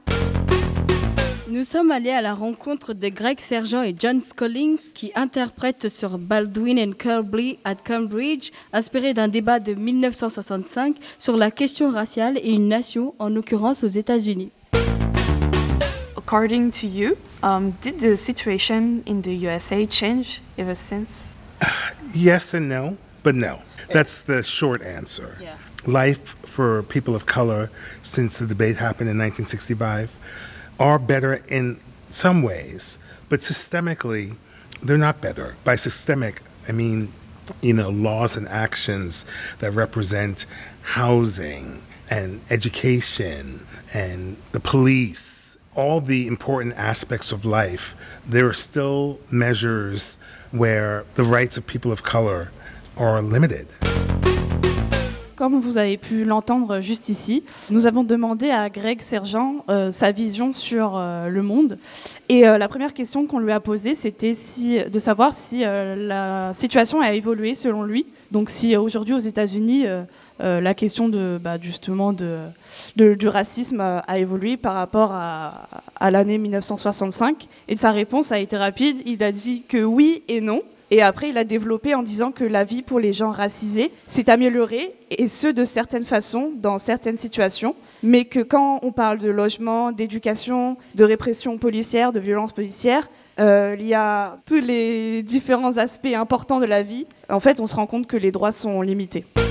Nous 1.50 1.64
sommes 1.64 1.92
allés 1.92 2.12
à 2.12 2.22
la 2.22 2.34
rencontre 2.34 2.94
de 2.94 3.08
Greg 3.08 3.40
Sergent 3.40 3.82
et 3.82 3.96
John 3.98 4.20
Scollings 4.20 4.80
qui 4.94 5.14
interprètent 5.16 5.88
sur 5.88 6.18
Baldwin 6.18 6.78
and 6.78 6.92
Kirby 7.00 7.58
at 7.64 7.76
Cambridge, 7.76 8.52
inspiré 8.74 9.14
d'un 9.14 9.30
débat 9.30 9.62
de 9.62 9.74
1965 9.74 10.98
sur 11.18 11.38
la 11.38 11.50
question 11.50 11.90
raciale 11.90 12.38
et 12.44 12.52
une 12.52 12.68
nation, 12.68 13.14
en 13.20 13.30
l'occurrence 13.30 13.86
aux 13.86 13.88
États-Unis. 13.88 14.52
According 16.18 16.70
to 16.72 16.86
you, 16.86 17.16
um, 17.42 17.72
did 17.82 18.00
the 18.00 18.18
situation 18.18 19.02
in 19.08 19.22
the 19.22 19.42
USA 19.44 19.88
change 19.88 20.42
ever 20.60 20.76
since? 20.76 21.34
Yes 22.14 22.54
and 22.54 22.68
no, 22.68 22.98
but 23.24 23.36
no. 23.36 23.60
That's 23.94 24.22
the 24.22 24.44
short 24.44 24.82
answer. 24.82 25.38
Life 25.86 26.36
for 26.46 26.84
people 26.84 27.16
of 27.16 27.26
color 27.26 27.70
since 28.04 28.40
the 28.40 28.48
debate 28.48 28.78
happened 28.78 29.10
in 29.10 29.18
1965 29.18 30.10
are 30.80 31.00
better 31.00 31.42
in 31.48 31.78
some 32.10 32.42
ways, 32.42 32.98
but 33.30 33.42
systemically, 33.42 34.36
they're 34.82 34.98
not 34.98 35.22
better. 35.22 35.56
By 35.64 35.76
systemic, 35.76 36.42
I 36.68 36.72
mean, 36.72 37.10
you 37.62 37.74
know, 37.74 37.90
laws 37.90 38.38
and 38.38 38.48
actions 38.48 39.26
that 39.60 39.72
represent 39.72 40.46
housing 40.84 41.82
and 42.10 42.42
education 42.50 43.62
and 43.94 44.38
the 44.52 44.60
police, 44.60 45.58
all 45.76 46.00
the 46.02 46.28
important 46.28 46.76
aspects 46.78 47.32
of 47.32 47.46
life. 47.46 47.96
There 48.28 48.48
are 48.48 48.54
still 48.54 49.20
measures 49.32 50.18
where 50.52 51.06
the 51.16 51.24
rights 51.24 51.58
of 51.58 51.68
people 51.68 51.92
of 51.92 52.04
color 52.04 52.52
are 52.98 53.22
limited. 53.22 53.68
Comme 55.38 55.60
vous 55.60 55.78
avez 55.78 55.98
pu 55.98 56.24
l'entendre 56.24 56.82
juste 56.82 57.10
ici, 57.10 57.44
nous 57.70 57.86
avons 57.86 58.04
demandé 58.04 58.50
à 58.50 58.72
Greg 58.72 59.04
Sergent 59.04 59.64
euh, 59.70 59.92
sa 59.92 60.12
vision 60.12 60.52
sur 60.52 60.96
euh, 60.98 61.30
le 61.30 61.44
monde. 61.44 61.78
Et 62.28 62.48
euh, 62.48 62.58
la 62.58 62.68
première 62.68 62.92
question 62.92 63.28
qu'on 63.28 63.38
lui 63.38 63.52
a 63.52 63.60
posée, 63.60 63.94
c'était 63.94 64.34
si, 64.34 64.80
de 64.80 64.98
savoir 64.98 65.36
si 65.36 65.60
la 65.60 66.56
situation 66.56 67.02
a 67.02 67.14
évolué 67.14 67.54
selon 67.54 67.84
lui. 67.84 68.08
Donc 68.32 68.50
si 68.50 68.76
aujourd'hui 68.76 69.14
aux 69.14 69.20
États-Unis, 69.20 69.86
la 70.40 70.74
question 70.74 71.08
de, 71.08 71.38
bah, 71.40 71.58
justement 71.62 72.14
de, 72.14 72.40
du 72.96 73.28
racisme 73.28 73.80
a 73.80 74.18
évolué 74.18 74.58
par 74.58 74.74
rapport 74.74 75.12
à, 75.12 75.68
à 76.00 76.10
l'année 76.10 76.40
1965. 76.40 77.48
Et 77.68 77.76
sa 77.76 77.92
réponse 77.92 78.32
a 78.32 78.40
été 78.40 78.58
rapide. 78.58 78.98
Il 79.06 79.22
a 79.22 79.32
dit 79.32 79.62
que 79.70 79.84
oui 79.84 80.24
et 80.28 80.42
non. 80.42 80.64
Et 80.90 81.02
après, 81.02 81.30
il 81.30 81.38
a 81.38 81.44
développé 81.44 81.96
en 81.96 82.04
disant 82.04 82.32
que 82.32 82.46
la 82.46 82.64
vie 82.64 82.82
pour 82.82 83.00
les 83.00 83.12
gens 83.12 83.32
racisés 83.32 83.92
s'est 84.06 84.30
améliorée, 84.30 84.94
et 85.12 85.28
ce, 85.28 85.48
de 85.48 85.66
certaines 85.66 86.06
façons, 86.06 86.52
dans 86.56 86.80
certaines 86.80 87.18
situations, 87.18 87.76
mais 88.04 88.24
que 88.24 88.40
quand 88.40 88.80
on 88.84 88.94
parle 88.94 89.20
de 89.20 89.30
logement, 89.30 89.92
d'éducation, 89.92 90.78
de 90.96 91.04
répression 91.04 91.58
policière, 91.58 92.14
de 92.14 92.20
violence 92.20 92.54
policière, 92.54 93.08
euh, 93.40 93.76
il 93.78 93.86
y 93.86 93.94
a 93.94 94.38
tous 94.48 94.62
les 94.62 95.24
différents 95.24 95.78
aspects 95.78 96.16
importants 96.16 96.60
de 96.60 96.66
la 96.66 96.84
vie. 96.84 97.06
En 97.30 97.40
fait, 97.40 97.60
on 97.60 97.68
se 97.68 97.76
rend 97.76 97.86
compte 97.86 98.08
que 98.08 98.18
les 98.18 98.32
droits 98.32 98.54
sont 98.54 98.82
limités. 98.82 99.26
Do 99.36 99.42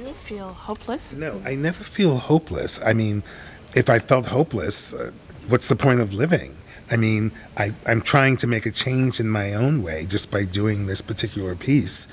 you 0.00 0.12
feel 0.24 0.44
hopeless? 0.68 1.14
No, 1.16 1.28
I 1.48 1.56
never 1.56 1.84
feel 1.84 2.20
hopeless. 2.28 2.80
I 2.84 2.92
mean, 2.92 3.22
if 3.76 3.88
I 3.88 4.00
felt 4.00 4.26
hopeless, 4.26 4.94
uh, 4.94 5.12
what's 5.48 5.68
the 5.68 5.76
point 5.76 6.00
of 6.00 6.12
living? 6.12 6.50
I 6.90 6.96
mean, 6.96 7.30
I, 7.56 7.72
I'm 7.86 8.00
trying 8.00 8.36
to 8.38 8.46
make 8.46 8.66
a 8.66 8.70
change 8.70 9.20
in 9.20 9.28
my 9.28 9.54
own 9.54 9.82
way 9.82 10.06
just 10.08 10.30
by 10.30 10.44
doing 10.44 10.86
this 10.86 11.00
particular 11.00 11.54
piece 11.54 12.08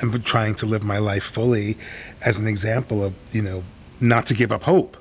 and 0.00 0.24
trying 0.24 0.54
to 0.56 0.66
live 0.66 0.84
my 0.84 0.98
life 0.98 1.24
fully 1.24 1.76
as 2.24 2.38
an 2.38 2.46
example 2.46 3.02
of, 3.02 3.14
you 3.32 3.42
know, 3.42 3.62
not 4.00 4.26
to 4.26 4.34
give 4.34 4.52
up 4.52 4.62
hope. 4.62 4.96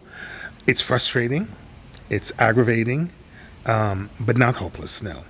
It's 0.65 0.82
frustrating, 0.82 1.47
it's 2.09 2.32
aggravating, 2.39 3.09
um, 3.65 4.09
but 4.26 4.38
not 4.38 4.55
hopeless, 4.55 5.03
no. 5.03 5.24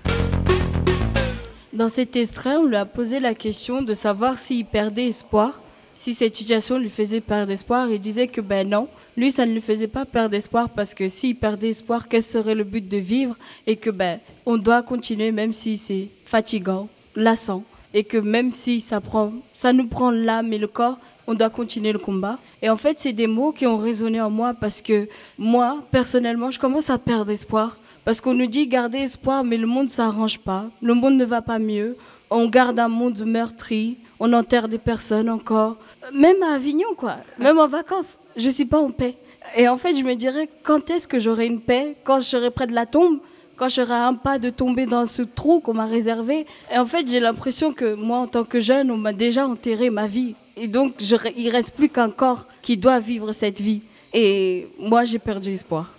Dans 1.74 1.94
cet 1.94 2.16
extrait, 2.16 2.56
on 2.56 2.66
lui 2.66 2.76
a 2.76 2.86
posé 2.86 3.20
la 3.20 3.36
question 3.36 3.84
de 3.84 3.94
savoir 3.94 4.40
s'il 4.40 4.66
perdait 4.66 5.10
espoir, 5.10 5.54
si 5.96 6.14
cette 6.14 6.36
situation 6.36 6.80
lui 6.80 6.90
faisait 6.90 7.22
perdre 7.22 7.52
espoir. 7.52 7.88
Il 7.90 8.02
disait 8.02 8.28
que 8.28 8.42
ben 8.42 8.68
non, 8.68 8.88
lui 9.18 9.32
ça 9.32 9.46
ne 9.46 9.54
lui 9.54 9.62
faisait 9.62 9.88
pas 9.88 10.06
perdre 10.06 10.36
espoir 10.36 10.70
parce 10.70 10.94
que 10.94 11.10
s'il 11.10 11.36
perdait 11.36 11.72
espoir, 11.72 12.08
quel 12.08 12.24
serait 12.24 12.56
le 12.56 12.64
but 12.64 12.88
de 12.88 12.98
vivre 12.98 13.36
et 13.66 13.76
que 13.76 13.90
ben 13.90 14.20
on 14.46 14.58
doit 14.58 14.84
continuer 14.84 15.32
même 15.32 15.54
si 15.54 15.78
c'est 15.78 16.08
fatigant, 16.26 16.88
lassant 17.16 17.64
et 17.94 18.04
que 18.04 18.18
même 18.18 18.52
si 18.52 18.82
ça, 18.82 19.02
prend, 19.02 19.32
ça 19.54 19.74
nous 19.74 19.88
prend 19.88 20.12
l'âme 20.12 20.54
et 20.54 20.58
le 20.58 20.68
corps, 20.68 20.98
on 21.26 21.34
doit 21.34 21.50
continuer 21.50 21.92
le 21.92 22.00
combat. 22.00 22.38
Et 22.62 22.70
en 22.70 22.78
fait, 22.78 22.98
c'est 23.00 23.14
des 23.14 23.28
mots 23.28 23.52
qui 23.52 23.66
ont 23.68 23.78
résonné 23.78 24.22
en 24.22 24.30
moi 24.30 24.54
parce 24.60 24.82
que 24.82 25.08
moi, 25.38 25.78
personnellement, 25.92 26.52
je 26.52 26.60
commence 26.60 26.90
à 26.90 26.98
perdre 26.98 27.32
espoir. 27.32 27.76
Parce 28.06 28.22
qu'on 28.22 28.34
nous 28.34 28.46
dit 28.46 28.68
garder 28.68 29.00
espoir, 29.00 29.44
mais 29.44 29.58
le 29.58 29.68
monde 29.68 29.88
ne 29.88 29.92
s'arrange 29.92 30.40
pas. 30.40 30.64
Le 30.82 30.94
monde 30.94 31.16
ne 31.16 31.26
va 31.26 31.42
pas 31.42 31.60
mieux. 31.60 31.98
On 32.30 32.48
garde 32.48 32.80
un 32.80 32.88
monde 32.88 33.20
meurtri. 33.26 33.98
On 34.20 34.32
enterre 34.32 34.70
des 34.70 34.78
personnes 34.78 35.30
encore. 35.30 35.76
Même 36.14 36.42
à 36.44 36.54
Avignon, 36.54 36.94
quoi. 36.96 37.16
Même 37.38 37.60
en 37.60 37.68
vacances. 37.68 38.18
Je 38.38 38.50
suis 38.50 38.66
pas 38.66 38.80
en 38.80 38.92
paix. 38.92 39.16
Et 39.56 39.68
en 39.68 39.78
fait, 39.78 39.96
je 39.96 40.04
me 40.04 40.14
dirais, 40.14 40.48
quand 40.64 40.92
est-ce 40.92 41.08
que 41.08 41.20
j'aurai 41.20 41.48
une 41.48 41.60
paix? 41.60 41.96
Quand 42.04 42.20
je 42.20 42.26
serai 42.26 42.52
près 42.52 42.68
de 42.68 42.74
la 42.74 42.86
tombe? 42.86 43.18
Quand 43.56 43.68
je 43.68 43.76
serai 43.76 43.94
à 43.94 44.08
un 44.08 44.14
pas 44.14 44.38
de 44.38 44.52
tomber 44.52 44.86
dans 44.86 45.08
ce 45.08 45.24
trou 45.24 45.60
qu'on 45.60 45.74
m'a 45.74 45.88
réservé? 45.88 46.46
Et 46.72 46.78
en 46.78 46.86
fait, 46.86 47.10
j'ai 47.10 47.20
l'impression 47.20 47.74
que 47.74 47.96
moi, 47.96 48.20
en 48.20 48.28
tant 48.28 48.44
que 48.44 48.62
jeune, 48.62 48.92
on 48.92 48.98
m'a 48.98 49.14
déjà 49.14 49.48
enterré 49.48 49.90
ma 49.90 50.06
vie. 50.06 50.36
Et 50.56 50.68
donc, 50.68 50.94
je, 51.00 51.16
il 51.36 51.50
reste 51.50 51.76
plus 51.76 51.90
qu'un 51.90 52.12
corps 52.12 52.46
qui 52.62 52.78
doit 52.78 53.00
vivre 53.00 53.34
cette 53.34 53.60
vie. 53.60 53.82
Et 54.14 54.68
moi, 54.80 55.06
j'ai 55.06 55.20
perdu 55.20 55.52
espoir. 55.52 55.97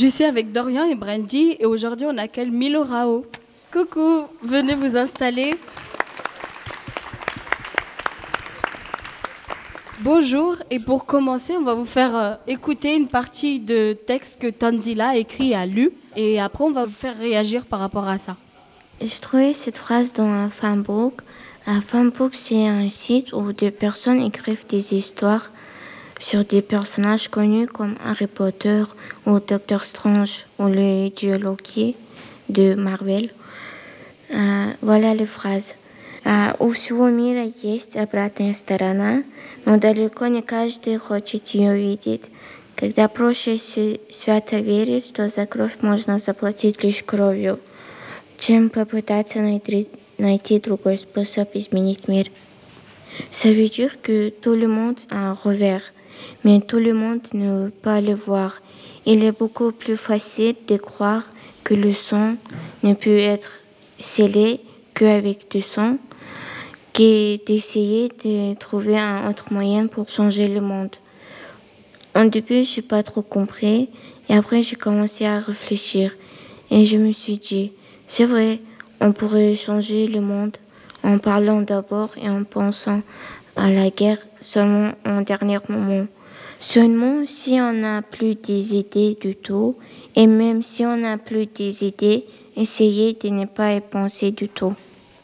Je 0.00 0.06
suis 0.06 0.24
avec 0.24 0.50
Dorian 0.50 0.84
et 0.84 0.94
Brandy 0.94 1.56
et 1.58 1.66
aujourd'hui 1.66 2.06
on 2.08 2.16
accueille 2.16 2.48
Milo 2.48 2.84
Rao. 2.84 3.22
Coucou, 3.70 4.22
venez 4.42 4.74
vous 4.74 4.96
installer. 4.96 5.50
Bonjour, 9.98 10.56
et 10.70 10.78
pour 10.78 11.04
commencer, 11.04 11.52
on 11.58 11.64
va 11.64 11.74
vous 11.74 11.84
faire 11.84 12.16
euh, 12.16 12.34
écouter 12.46 12.96
une 12.96 13.08
partie 13.08 13.60
de 13.60 13.94
texte 14.06 14.40
que 14.40 14.46
Tanzila 14.46 15.08
a 15.08 15.16
écrit 15.16 15.50
et 15.50 15.54
a 15.54 15.66
lu, 15.66 15.90
et 16.16 16.40
après 16.40 16.64
on 16.64 16.70
va 16.70 16.86
vous 16.86 16.94
faire 16.94 17.18
réagir 17.18 17.66
par 17.66 17.80
rapport 17.80 18.08
à 18.08 18.16
ça. 18.16 18.36
Je 19.02 19.20
trouvais 19.20 19.52
cette 19.52 19.76
phrase 19.76 20.14
dans 20.14 20.24
un 20.24 20.48
fanbook. 20.48 21.20
Un 21.66 21.82
fanbook, 21.82 22.34
c'est 22.34 22.66
un 22.66 22.88
site 22.88 23.34
où 23.34 23.52
des 23.52 23.70
personnes 23.70 24.22
écrivent 24.22 24.66
des 24.66 24.94
histoires 24.94 25.50
sur 26.19 26.43
des 26.45 26.61
personnages 26.61 27.27
connus 27.27 27.67
comme 27.67 27.95
Harry 28.05 28.27
Potter 28.27 28.83
ou 29.25 29.39
Doctor 29.39 29.83
Strange 29.83 30.45
ou 30.57 30.67
le 30.67 31.09
dieu 31.09 31.37
Loki 31.37 31.95
de 32.49 32.75
Marvel. 32.75 33.29
Uh, 34.31 34.73
voilà 34.81 35.13
les 35.13 35.27
phrases. 35.27 35.75
Uh, 36.25 36.55
у 36.59 36.71
всего 36.71 37.09
мира 37.09 37.45
есть 37.61 37.95
обратная 37.95 38.53
сторона, 38.53 39.23
но 39.65 39.77
далеко 39.77 40.27
не 40.27 40.41
каждый 40.41 40.97
хочет 40.97 41.47
ее 41.49 41.77
видеть. 41.77 42.21
Когда 42.75 43.07
проще 43.07 43.57
свято 43.57 44.57
верить, 44.57 45.05
что 45.05 45.29
за 45.29 45.45
кровь 45.45 45.81
можно 45.81 46.19
заплатить 46.19 46.83
лишь 46.83 47.03
кровью, 47.03 47.59
чем 48.37 48.69
попытаться 48.69 49.39
найти, 49.39 49.87
найти 50.17 50.59
другой 50.59 50.97
способ 50.97 51.55
изменить 51.55 52.07
мир. 52.07 52.27
Ça 53.31 53.49
veut 53.49 53.69
dire 53.69 54.01
que 54.01 54.29
tout 54.41 54.55
le 54.55 54.67
monde 54.67 54.97
a 55.09 55.31
un 55.31 55.37
revers, 55.41 55.83
mais 56.44 56.60
tout 56.60 56.78
le 56.78 56.94
monde 56.94 57.20
ne 57.32 57.66
peut 57.66 57.72
pas 57.82 58.00
le 58.00 58.14
voir. 58.14 58.56
Il 59.06 59.24
est 59.24 59.36
beaucoup 59.36 59.72
plus 59.72 59.96
facile 59.96 60.54
de 60.68 60.76
croire 60.76 61.24
que 61.64 61.74
le 61.74 61.92
sang 61.94 62.34
ne 62.82 62.94
peut 62.94 63.18
être 63.18 63.50
scellé 63.98 64.60
qu'avec 64.94 65.50
du 65.50 65.62
sang, 65.62 65.96
que 66.94 67.44
d'essayer 67.44 68.08
de 68.24 68.54
trouver 68.54 68.98
un 68.98 69.28
autre 69.28 69.46
moyen 69.52 69.86
pour 69.86 70.08
changer 70.08 70.48
le 70.48 70.60
monde. 70.60 70.94
Au 72.14 72.24
début, 72.24 72.64
je 72.64 72.76
n'ai 72.76 72.86
pas 72.86 73.02
trop 73.02 73.22
compris, 73.22 73.88
et 74.28 74.34
après, 74.34 74.62
j'ai 74.62 74.76
commencé 74.76 75.26
à 75.26 75.38
réfléchir, 75.38 76.12
et 76.70 76.84
je 76.84 76.96
me 76.96 77.12
suis 77.12 77.38
dit, 77.38 77.72
c'est 78.08 78.24
vrai, 78.24 78.58
on 79.00 79.12
pourrait 79.12 79.54
changer 79.54 80.06
le 80.06 80.20
monde 80.20 80.56
en 81.02 81.18
parlant 81.18 81.62
d'abord 81.62 82.10
et 82.22 82.28
en 82.28 82.44
pensant 82.44 83.00
à 83.56 83.70
la 83.70 83.88
guerre 83.90 84.18
seulement 84.42 84.92
en 85.06 85.22
dernier 85.22 85.58
moment. 85.68 86.06
Seulement 86.60 87.24
si 87.26 87.52
on 87.60 87.72
n'a 87.72 88.02
plus 88.02 88.34
des 88.34 88.76
idées 88.76 89.16
du 89.20 89.34
tout, 89.34 89.76
et 90.14 90.26
même 90.26 90.62
si 90.62 90.84
on 90.84 90.96
n'a 90.96 91.16
plus 91.16 91.46
des 91.46 91.84
idées, 91.84 92.24
essayez 92.56 93.16
de 93.20 93.28
ne 93.30 93.46
pas 93.46 93.74
y 93.74 93.80
penser 93.80 94.30
du 94.30 94.48
tout. 94.48 94.74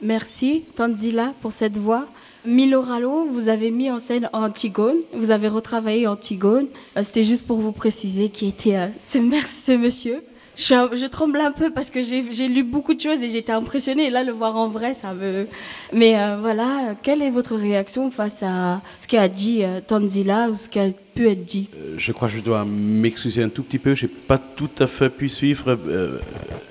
Merci 0.00 0.64
Tanzila 0.76 1.32
pour 1.42 1.52
cette 1.52 1.76
voix. 1.76 2.04
Milo 2.46 2.80
Ralo, 2.80 3.24
vous 3.32 3.48
avez 3.48 3.70
mis 3.70 3.90
en 3.90 3.98
scène 3.98 4.30
Antigone, 4.32 4.96
vous 5.14 5.30
avez 5.30 5.48
retravaillé 5.48 6.06
Antigone. 6.06 6.66
Euh, 6.96 7.02
C'était 7.04 7.24
juste 7.24 7.46
pour 7.46 7.58
vous 7.58 7.72
préciser 7.72 8.28
qui 8.28 8.48
était 8.48 8.76
euh, 8.76 8.86
ce 9.04 9.76
monsieur. 9.76 10.18
Je, 10.56 10.74
un, 10.74 10.88
je, 10.96 11.04
tremble 11.06 11.38
un 11.40 11.52
peu 11.52 11.70
parce 11.70 11.90
que 11.90 12.02
j'ai 12.02 12.48
lu 12.48 12.62
beaucoup 12.62 12.94
de 12.94 13.00
choses 13.00 13.22
et 13.22 13.28
j'étais 13.28 13.52
impressionnée. 13.52 14.06
Et 14.06 14.10
là, 14.10 14.24
le 14.24 14.32
voir 14.32 14.56
en 14.56 14.68
vrai, 14.68 14.94
ça 14.94 15.12
me. 15.12 15.46
Mais 15.92 16.18
euh, 16.18 16.36
voilà, 16.40 16.94
quelle 17.02 17.20
est 17.22 17.30
votre 17.30 17.56
réaction 17.56 18.10
face 18.10 18.42
à 18.42 18.80
ce 19.00 19.06
qu'a 19.06 19.28
dit 19.28 19.62
euh, 19.62 19.80
Tanzila 19.86 20.48
ou 20.48 20.56
ce 20.62 20.68
qui 20.68 20.78
a 20.78 20.86
pu 21.14 21.28
être 21.28 21.44
dit? 21.44 21.68
Euh, 21.76 21.96
Je 21.98 22.12
crois 22.12 22.28
que 22.28 22.34
je 22.34 22.40
dois 22.40 22.64
m'excuser 22.66 23.42
un 23.42 23.50
tout 23.50 23.62
petit 23.62 23.78
peu. 23.78 23.94
Je 23.94 24.06
n'ai 24.06 24.12
pas 24.26 24.38
tout 24.38 24.70
à 24.78 24.86
fait 24.86 25.10
pu 25.10 25.28
suivre 25.28 25.76
euh, 25.88 26.18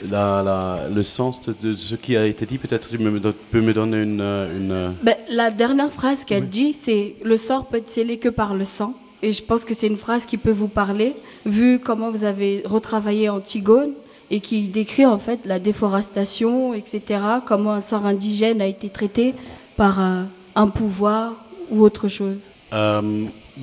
la, 0.09 0.41
la, 0.43 0.79
le 0.93 1.03
sens 1.03 1.43
de, 1.45 1.55
de, 1.61 1.75
ce 1.75 1.93
qui 1.95 2.17
a 2.17 2.25
été 2.25 2.47
dit. 2.47 2.57
Peut-être 2.57 2.89
tu 2.89 2.97
me, 2.97 3.19
peux 3.51 3.61
me 3.61 3.73
donner 3.73 4.01
une. 4.01 4.21
une... 4.21 4.93
Ben, 5.03 5.15
la 5.29 5.51
dernière 5.51 5.91
phrase 5.91 6.25
qu'elle 6.25 6.43
oui. 6.43 6.49
dit, 6.49 6.73
c'est 6.73 7.15
Le 7.23 7.37
sort 7.37 7.67
peut 7.67 7.77
être 7.77 7.89
scellé 7.89 8.17
que 8.17 8.29
par 8.29 8.55
le 8.55 8.65
sang. 8.65 8.95
Et 9.25 9.33
je 9.33 9.41
pense 9.41 9.65
que 9.65 9.73
c'est 9.73 9.87
une 9.87 9.97
phrase 9.97 10.27
qui 10.27 10.37
peut 10.37 10.51
vous 10.51 10.67
parler, 10.67 11.11
vu 11.47 11.79
comment 11.79 12.11
vous 12.11 12.25
avez 12.25 12.61
retravaillé 12.63 13.27
Antigone 13.27 13.89
et 14.29 14.39
qui 14.39 14.67
décrit 14.67 15.07
en 15.07 15.17
fait 15.17 15.39
la 15.45 15.57
déforestation, 15.57 16.75
etc., 16.75 17.01
comment 17.47 17.73
un 17.73 17.81
sort 17.81 18.05
indigène 18.05 18.61
a 18.61 18.67
été 18.67 18.87
traité 18.87 19.33
par 19.77 19.99
euh, 19.99 20.21
un 20.55 20.67
pouvoir 20.67 21.33
ou 21.71 21.81
autre 21.81 22.07
chose. 22.07 22.35
Euh, 22.73 23.01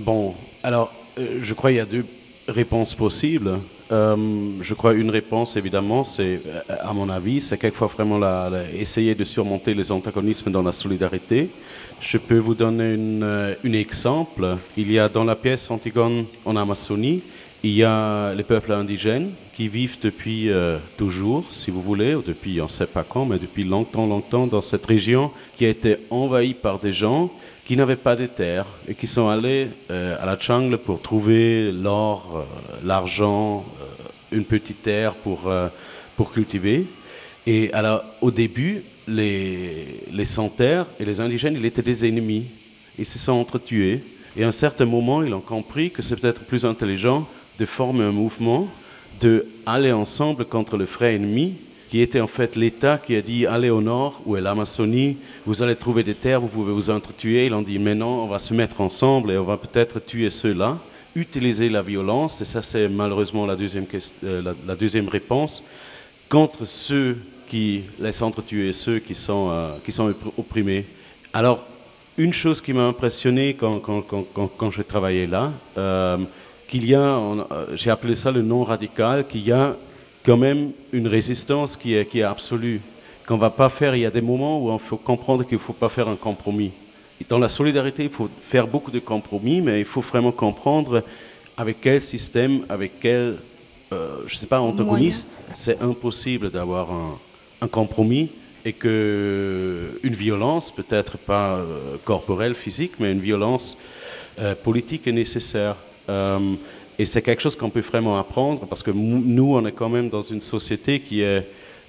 bon, 0.04 0.34
alors 0.64 0.92
euh, 1.20 1.38
je 1.44 1.54
crois 1.54 1.70
qu'il 1.70 1.76
y 1.76 1.80
a 1.80 1.84
deux 1.84 2.04
réponses 2.48 2.96
possibles. 2.96 3.52
Euh, 3.93 4.16
je 4.62 4.74
crois 4.74 4.95
une 4.95 5.11
réponse, 5.11 5.57
évidemment, 5.57 6.03
c'est, 6.03 6.40
à 6.80 6.93
mon 6.95 7.11
avis, 7.11 7.43
c'est 7.43 7.59
quelquefois 7.59 7.88
vraiment 7.88 8.18
la, 8.18 8.51
essayer 8.78 9.14
de 9.14 9.24
surmonter 9.24 9.74
les 9.74 9.93
antagonismes 9.93 10.51
dans 10.51 10.62
la 10.62 10.72
solidarité. 10.72 11.51
Je 12.01 12.16
peux 12.16 12.38
vous 12.38 12.55
donner 12.55 12.97
un 13.22 13.72
exemple. 13.72 14.47
Il 14.76 14.90
y 14.90 14.99
a 14.99 15.09
dans 15.09 15.24
la 15.24 15.36
pièce 15.36 15.70
Antigone 15.70 16.24
en 16.47 16.57
Amazonie, 16.57 17.22
il 17.64 17.72
y 17.72 17.84
a 17.84 18.34
les 18.34 18.43
peuples 18.43 18.72
indigènes 18.72 19.30
qui 19.55 19.68
vivent 19.68 19.99
depuis 20.03 20.51
euh, 20.51 20.78
toujours, 20.97 21.45
si 21.53 21.70
vous 21.70 21.82
voulez, 21.82 22.14
ou 22.14 22.22
depuis 22.26 22.61
on 22.61 22.64
ne 22.64 22.70
sait 22.70 22.86
pas 22.86 23.05
quand, 23.05 23.26
mais 23.26 23.38
depuis 23.38 23.64
longtemps, 23.64 24.07
longtemps, 24.07 24.47
dans 24.47 24.62
cette 24.62 24.86
région 24.86 25.30
qui 25.59 25.66
a 25.66 25.68
été 25.68 25.97
envahie 26.11 26.55
par 26.55 26.78
des 26.78 26.93
gens 26.93 27.30
qui 27.66 27.76
n'avaient 27.76 27.96
pas 27.96 28.16
de 28.16 28.26
terre 28.26 28.66
et 28.88 28.94
qui 28.94 29.06
sont 29.06 29.28
allés 29.28 29.68
euh, 29.90 30.16
à 30.20 30.26
la 30.26 30.38
jungle 30.38 30.78
pour 30.78 31.00
trouver 31.00 31.72
l'or, 31.72 32.24
euh, 32.34 32.86
l'argent, 32.86 33.64
une 34.32 34.44
petite 34.44 34.82
terre 34.82 35.12
pour, 35.12 35.52
pour 36.16 36.32
cultiver. 36.32 36.86
Et 37.46 37.70
alors, 37.74 38.02
au 38.22 38.30
début, 38.30 38.80
les, 39.08 39.86
les 40.12 40.24
sans-terre 40.24 40.86
et 40.98 41.04
les 41.04 41.20
indigènes, 41.20 41.54
ils 41.54 41.66
étaient 41.66 41.82
des 41.82 42.06
ennemis. 42.06 42.46
Ils 42.98 43.06
se 43.06 43.18
sont 43.18 43.32
entretués. 43.32 44.00
Et 44.36 44.44
à 44.44 44.48
un 44.48 44.52
certain 44.52 44.86
moment, 44.86 45.22
ils 45.22 45.34
ont 45.34 45.40
compris 45.40 45.90
que 45.90 46.02
c'est 46.02 46.16
peut-être 46.16 46.46
plus 46.46 46.64
intelligent 46.64 47.28
de 47.58 47.66
former 47.66 48.04
un 48.04 48.12
mouvement, 48.12 48.66
de 49.20 49.46
aller 49.66 49.92
ensemble 49.92 50.46
contre 50.46 50.78
le 50.78 50.86
frère 50.86 51.14
ennemi, 51.14 51.54
qui 51.93 52.01
était 52.01 52.22
en 52.22 52.26
fait 52.26 52.57
l'État 52.57 52.97
qui 52.97 53.14
a 53.16 53.20
dit 53.20 53.45
allez 53.45 53.68
au 53.68 53.82
nord, 53.82 54.22
où 54.24 54.34
est 54.34 54.40
l'Amazonie, 54.40 55.18
vous 55.45 55.62
allez 55.62 55.76
trouver 55.76 56.03
des 56.03 56.14
terres, 56.14 56.40
vous 56.40 56.49
pouvez 56.49 56.72
vous 56.72 56.88
entretuer. 56.88 57.45
Ils 57.45 57.53
ont 57.53 57.61
dit 57.61 57.78
mais 57.78 57.95
non, 57.95 58.22
on 58.24 58.28
va 58.28 58.38
se 58.38 58.55
mettre 58.55 58.80
ensemble 58.80 59.30
et 59.30 59.36
on 59.36 59.45
va 59.45 59.59
peut-être 59.59 60.01
tuer 60.01 60.30
ceux-là, 60.30 60.78
utiliser 61.16 61.68
la 61.68 61.82
violence, 61.82 62.40
et 62.40 62.47
ça 62.47 62.62
c'est 62.62 62.88
malheureusement 62.88 63.45
la 63.45 63.57
deuxième, 63.57 63.84
euh, 64.24 64.55
la, 64.66 64.74
deuxième 64.74 65.07
réponse, 65.07 65.64
contre 66.30 66.64
ceux 66.64 67.14
qui 67.51 67.82
laissent 68.01 68.22
entretuer 68.22 68.72
ceux 68.72 68.99
qui 68.99 69.14
sont, 69.14 69.51
euh, 69.51 69.68
qui 69.84 69.93
sont 69.93 70.14
opprimés. 70.38 70.86
Alors, 71.34 71.61
une 72.16 72.32
chose 72.32 72.62
qui 72.62 72.72
m'a 72.72 72.86
impressionné 72.86 73.53
quand, 73.53 73.80
quand, 73.80 74.01
quand, 74.01 74.51
quand, 74.57 74.70
je 74.70 74.80
travaillais 74.80 75.26
là, 75.26 75.53
euh, 75.76 76.16
qu'il 76.70 76.86
y 76.88 76.95
a, 76.95 77.20
j'ai 77.74 77.90
appelé 77.90 78.14
ça 78.14 78.30
le 78.30 78.40
non 78.40 78.64
radical, 78.64 79.26
qu'il 79.28 79.45
y 79.47 79.53
a 79.53 79.76
quand 80.25 80.37
même 80.37 80.70
une 80.93 81.09
résistance 81.09 81.77
qui 81.77 81.95
est, 81.95 82.05
qui 82.05 82.20
est 82.20 82.25
absolue, 82.25 82.81
qu'on 83.27 83.35
ne 83.35 83.41
va 83.41 83.51
pas 83.51 83.68
faire, 83.68 83.95
il 83.95 84.03
y 84.03 84.07
a 84.07 84.11
des 84.11 84.20
moments 84.20 84.62
où 84.62 84.73
il 84.73 84.79
faut 84.79 84.97
comprendre 84.97 85.45
qu'il 85.45 85.59
ne 85.59 85.62
faut 85.62 85.73
pas 85.73 85.89
faire 85.89 86.09
un 86.09 86.16
compromis. 86.16 86.73
Dans 87.29 87.39
la 87.39 87.49
solidarité, 87.49 88.05
il 88.05 88.11
faut 88.11 88.29
faire 88.29 88.66
beaucoup 88.66 88.91
de 88.91 88.99
compromis, 88.99 89.61
mais 89.61 89.79
il 89.79 89.85
faut 89.85 90.01
vraiment 90.01 90.33
comprendre 90.33 91.03
avec 91.57 91.81
quel 91.81 92.01
système, 92.01 92.61
avec 92.68 92.93
quel, 93.01 93.37
euh, 93.93 94.16
je 94.27 94.35
ne 94.35 94.39
sais 94.39 94.47
pas, 94.47 94.61
antagoniste, 94.61 95.39
c'est 95.55 95.81
impossible 95.83 96.51
d'avoir 96.51 96.91
un, 96.91 97.18
un 97.61 97.68
compromis 97.68 98.29
et 98.64 98.73
que 98.73 100.01
une 100.03 100.14
violence, 100.14 100.73
peut-être 100.73 101.18
pas 101.18 101.57
euh, 101.57 101.97
corporelle, 102.05 102.55
physique, 102.55 102.93
mais 102.99 103.12
une 103.12 103.20
violence 103.20 103.79
euh, 104.41 104.55
politique 104.55 105.07
est 105.07 105.12
nécessaire. 105.12 105.77
Et 106.99 107.07
c'est 107.07 107.22
quelque 107.22 107.43
chose 107.43 107.57
qu'on 107.57 107.70
peut 107.70 107.80
vraiment 107.80 108.18
apprendre 108.18 108.66
parce 108.66 108.82
que 108.82 108.90
nous, 108.90 109.55
on 109.55 109.66
est 109.66 109.72
quand 109.72 109.88
même 109.88 110.09
dans 110.09 110.22
une 110.22 110.40
société 110.40 111.01
qui 111.01 111.22
est 111.22 111.47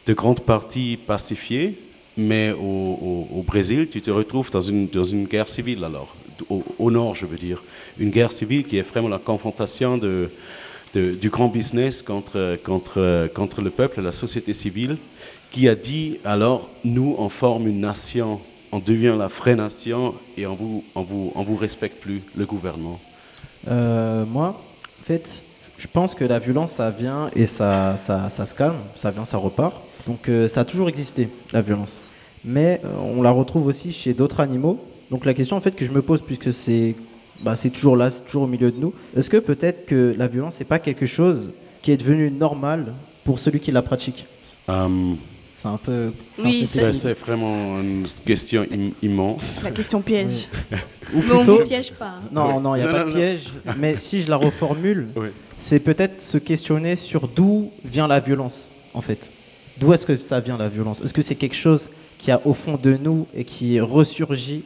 de 0.07 0.13
grande 0.13 0.41
partie 0.41 0.97
pacifiée, 0.97 1.77
mais 2.17 2.51
au, 2.51 3.43
Brésil, 3.45 3.87
tu 3.91 4.01
te 4.01 4.11
retrouves 4.11 4.51
dans 4.51 4.61
une, 4.61 4.87
dans 4.87 5.05
une 5.05 5.25
guerre 5.25 5.49
civile 5.49 5.83
alors, 5.83 6.15
au, 6.79 6.91
nord, 6.91 7.15
je 7.15 7.25
veux 7.25 7.37
dire. 7.37 7.61
Une 7.99 8.09
guerre 8.09 8.31
civile 8.31 8.63
qui 8.63 8.77
est 8.77 8.81
vraiment 8.81 9.09
la 9.09 9.19
confrontation 9.19 9.97
de, 9.97 10.29
du 10.93 11.29
grand 11.29 11.47
business 11.47 12.01
contre, 12.01 12.57
contre, 12.63 13.29
contre 13.33 13.61
le 13.61 13.69
peuple, 13.69 14.01
la 14.01 14.11
société 14.11 14.53
civile, 14.53 14.97
qui 15.51 15.67
a 15.67 15.75
dit 15.75 16.17
alors, 16.25 16.69
nous, 16.83 17.15
on 17.17 17.29
forme 17.29 17.67
une 17.67 17.81
nation, 17.81 18.39
on 18.71 18.79
devient 18.79 19.15
la 19.17 19.27
vraie 19.27 19.55
nation 19.55 20.13
et 20.37 20.47
on 20.47 20.55
vous, 20.55 20.83
on 20.95 21.01
vous, 21.01 21.31
on 21.35 21.43
vous 21.43 21.55
respecte 21.55 22.01
plus, 22.01 22.21
le 22.35 22.45
gouvernement. 22.45 22.99
Euh, 23.69 24.25
moi, 24.25 24.59
en 25.03 25.05
fait, 25.05 25.39
je 25.79 25.87
pense 25.87 26.13
que 26.13 26.23
la 26.23 26.39
violence, 26.39 26.71
ça 26.77 26.89
vient 26.89 27.29
et 27.35 27.45
ça, 27.45 27.97
ça, 27.97 28.29
ça 28.29 28.45
se 28.45 28.55
calme, 28.55 28.77
ça 28.95 29.11
vient, 29.11 29.25
ça 29.25 29.35
repart. 29.35 29.75
Donc 30.07 30.29
euh, 30.29 30.47
ça 30.47 30.61
a 30.61 30.65
toujours 30.65 30.87
existé, 30.87 31.27
la 31.51 31.61
violence. 31.61 31.97
Mais 32.45 32.79
euh, 32.85 32.87
on 33.17 33.21
la 33.21 33.31
retrouve 33.31 33.67
aussi 33.67 33.91
chez 33.91 34.13
d'autres 34.13 34.39
animaux. 34.39 34.79
Donc 35.11 35.25
la 35.25 35.33
question 35.33 35.57
en 35.57 35.59
fait 35.59 35.75
que 35.75 35.85
je 35.85 35.91
me 35.91 36.01
pose, 36.01 36.21
puisque 36.21 36.53
c'est 36.53 36.95
bah, 37.41 37.55
toujours 37.73 37.97
là, 37.97 38.11
c'est 38.11 38.21
toujours 38.21 38.43
au 38.43 38.47
milieu 38.47 38.71
de 38.71 38.79
nous, 38.79 38.93
est-ce 39.17 39.29
que 39.29 39.35
peut-être 39.35 39.87
que 39.87 40.15
la 40.17 40.27
violence, 40.27 40.57
n'est 40.59 40.65
pas 40.65 40.79
quelque 40.79 41.05
chose 41.05 41.51
qui 41.81 41.91
est 41.91 41.97
devenu 41.97 42.31
normal 42.31 42.85
pour 43.25 43.39
celui 43.39 43.59
qui 43.59 43.73
la 43.73 43.81
pratique? 43.81 44.25
Hum. 44.69 45.17
C'est 45.63 45.69
un 45.69 45.77
peu. 45.77 46.11
Oui, 46.39 46.65
c'est 46.65 47.17
vraiment 47.19 47.79
une 47.79 48.05
question 48.25 48.65
immense. 49.01 49.61
La 49.63 49.71
question 49.71 50.01
piège. 50.01 50.49
Ou 51.13 51.21
mais 51.21 51.31
on 51.31 51.43
ne 51.45 51.63
piège 51.63 51.93
pas. 51.93 52.15
Non, 52.33 52.59
non, 52.59 52.75
il 52.75 52.79
n'y 52.81 52.87
a 52.87 52.91
pas 52.91 53.05
de 53.05 53.11
piège. 53.11 53.43
Mais 53.77 53.95
si 53.97 54.21
je 54.21 54.29
la 54.29 54.35
reformule, 54.35 55.07
c'est 55.57 55.79
peut-être 55.79 56.21
se 56.21 56.37
questionner 56.37 56.97
sur 56.97 57.29
d'où 57.29 57.71
vient 57.85 58.07
la 58.07 58.19
violence, 58.19 58.65
en 58.93 58.99
fait. 58.99 59.19
D'où 59.79 59.93
est-ce 59.93 60.05
que 60.05 60.17
ça 60.17 60.41
vient 60.41 60.57
la 60.57 60.67
violence? 60.67 61.01
Est-ce 61.01 61.13
que 61.13 61.21
c'est 61.21 61.35
quelque 61.35 61.55
chose 61.55 61.87
qui 62.19 62.29
a 62.29 62.41
au 62.43 62.53
fond 62.53 62.77
de 62.81 62.97
nous 63.01 63.25
et 63.33 63.45
qui 63.45 63.79
ressurgit, 63.79 64.63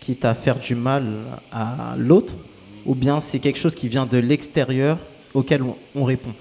quitte 0.00 0.24
à 0.24 0.34
faire 0.34 0.58
du 0.58 0.74
mal 0.74 1.04
à 1.52 1.94
l'autre? 1.96 2.32
Ou 2.86 2.96
bien 2.96 3.20
c'est 3.20 3.38
quelque 3.38 3.58
chose 3.58 3.76
qui 3.76 3.86
vient 3.86 4.06
de 4.06 4.18
l'extérieur 4.18 4.98
auquel 5.32 5.62
on, 5.94 6.04
répond? 6.04 6.32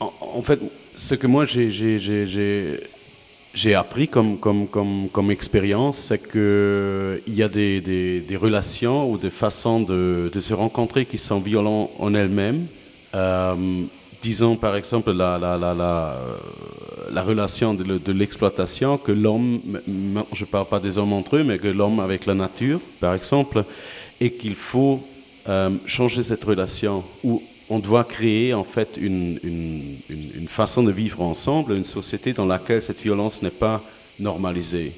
En, 0.00 0.42
fait, 0.42 0.58
ce 1.00 1.14
que 1.14 1.26
moi 1.26 1.46
j'ai 3.54 3.74
appris 3.74 4.06
comme, 4.08 5.30
expérience, 5.30 5.96
c'est 5.96 6.30
qu'il 6.30 7.34
y 7.34 7.42
a 7.42 7.48
des, 7.48 8.38
relations 8.40 9.10
ou 9.10 9.16
des 9.16 9.30
façons 9.30 9.80
de, 9.80 10.30
se 10.38 10.52
rencontrer 10.52 11.06
qui 11.06 11.18
sont 11.18 11.38
violentes 11.38 11.90
en 11.98 12.14
elles-mêmes. 12.14 12.64
Euh, 13.14 13.54
disons 14.22 14.54
par 14.54 14.76
exemple 14.76 15.12
la, 15.12 15.38
la 17.12 17.22
relation 17.22 17.74
de, 17.74 18.12
l'exploitation 18.12 18.98
que 18.98 19.12
l'homme, 19.12 19.58
je 20.34 20.44
ne 20.44 20.48
parle 20.48 20.66
pas 20.66 20.80
des 20.80 20.98
hommes 20.98 21.14
entre 21.14 21.36
eux, 21.36 21.44
mais 21.44 21.58
que 21.58 21.68
l'homme 21.68 22.00
avec 22.00 22.26
la 22.26 22.34
nature, 22.34 22.78
par 23.00 23.14
exemple, 23.14 23.64
et 24.20 24.30
qu'il 24.30 24.54
faut 24.54 25.02
euh, 25.48 25.70
changer 25.86 26.22
cette 26.22 26.44
relation 26.44 27.02
où 27.24 27.42
on 27.70 27.78
doit 27.78 28.04
créer 28.04 28.52
en 28.52 28.64
fait 28.64 28.96
une, 29.00 29.38
une, 29.44 30.48
façon 30.48 30.82
de 30.82 30.90
vivre 30.90 31.22
ensemble, 31.22 31.74
une 31.74 31.84
société 31.84 32.32
dans 32.32 32.44
laquelle 32.44 32.82
cette 32.82 33.00
violence 33.00 33.40
n'est 33.42 33.50
pas 33.50 33.80
normalisée. 34.18 34.92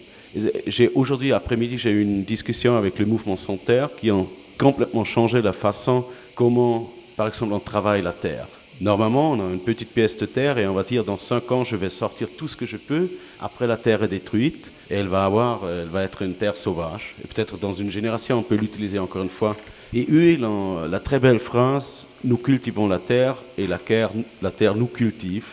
Aujourd'hui 0.94 1.32
après-midi 1.32 1.76
j'ai 1.76 1.90
eu 1.90 2.02
une 2.02 2.24
discussion 2.24 2.76
avec 2.76 2.98
le 2.98 3.04
mouvement 3.04 3.36
Sans 3.36 3.58
Terre 3.58 3.90
qui 4.00 4.10
ont 4.10 4.26
complètement 4.58 5.04
changé 5.04 5.42
la 5.42 5.52
façon 5.52 6.04
comment, 6.34 6.90
par 7.16 7.28
exemple, 7.28 7.52
on 7.52 7.58
travaille 7.58 8.02
la 8.02 8.12
terre. 8.12 8.46
Normalement, 8.80 9.32
on 9.32 9.40
a 9.40 9.52
une 9.52 9.60
petite 9.60 9.92
pièce 9.92 10.16
de 10.16 10.26
terre 10.26 10.58
et 10.58 10.66
on 10.66 10.72
va 10.72 10.82
dire 10.82 11.04
dans 11.04 11.18
cinq 11.18 11.52
ans, 11.52 11.64
je 11.64 11.76
vais 11.76 11.90
sortir 11.90 12.28
tout 12.38 12.48
ce 12.48 12.56
que 12.56 12.66
je 12.66 12.76
peux. 12.76 13.08
Après, 13.40 13.66
la 13.66 13.76
terre 13.76 14.02
est 14.02 14.08
détruite 14.08 14.66
et 14.90 14.94
elle 14.94 15.08
va 15.08 15.24
avoir, 15.24 15.60
elle 15.68 15.88
va 15.88 16.02
être 16.02 16.22
une 16.22 16.34
terre 16.34 16.56
sauvage. 16.56 17.14
Et 17.22 17.28
peut-être 17.28 17.58
dans 17.58 17.72
une 17.72 17.90
génération, 17.90 18.38
on 18.38 18.42
peut 18.42 18.56
l'utiliser 18.56 18.98
encore 18.98 19.22
une 19.22 19.28
fois. 19.28 19.54
Et 19.94 20.06
eux, 20.10 20.38
la 20.90 21.00
très 21.00 21.18
belle 21.18 21.38
phrase 21.38 22.06
nous 22.24 22.36
cultivons 22.36 22.88
la 22.88 22.98
terre 22.98 23.36
et 23.58 23.66
la 23.66 23.78
terre, 23.78 24.10
la 24.40 24.50
terre 24.50 24.74
nous 24.74 24.86
cultive. 24.86 25.44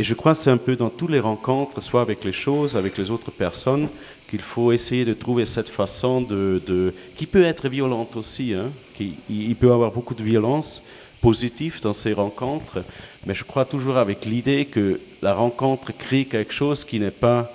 Et 0.00 0.04
je 0.04 0.14
crois 0.14 0.34
que 0.34 0.40
c'est 0.40 0.50
un 0.50 0.56
peu 0.56 0.74
dans 0.74 0.90
toutes 0.90 1.10
les 1.10 1.20
rencontres, 1.20 1.80
soit 1.80 2.02
avec 2.02 2.24
les 2.24 2.32
choses, 2.32 2.76
avec 2.76 2.98
les 2.98 3.10
autres 3.10 3.30
personnes, 3.30 3.88
qu'il 4.28 4.40
faut 4.40 4.72
essayer 4.72 5.04
de 5.04 5.14
trouver 5.14 5.46
cette 5.46 5.68
façon 5.68 6.20
de, 6.20 6.92
qui 7.16 7.26
peut 7.26 7.44
être 7.44 7.68
violente 7.68 8.16
aussi, 8.16 8.54
hein, 8.54 8.68
qui, 8.96 9.14
il 9.30 9.54
peut 9.54 9.68
y 9.68 9.70
avoir 9.70 9.92
beaucoup 9.92 10.14
de 10.14 10.22
violence, 10.22 10.82
positif 11.22 11.80
dans 11.80 11.92
ces 11.92 12.12
rencontres, 12.12 12.82
mais 13.26 13.34
je 13.34 13.44
crois 13.44 13.64
toujours 13.64 13.96
avec 13.96 14.26
l'idée 14.26 14.66
que 14.66 15.00
la 15.22 15.32
rencontre 15.32 15.92
crée 15.96 16.24
quelque 16.24 16.52
chose 16.52 16.84
qui 16.84 17.00
n'est 17.00 17.10
pas 17.10 17.50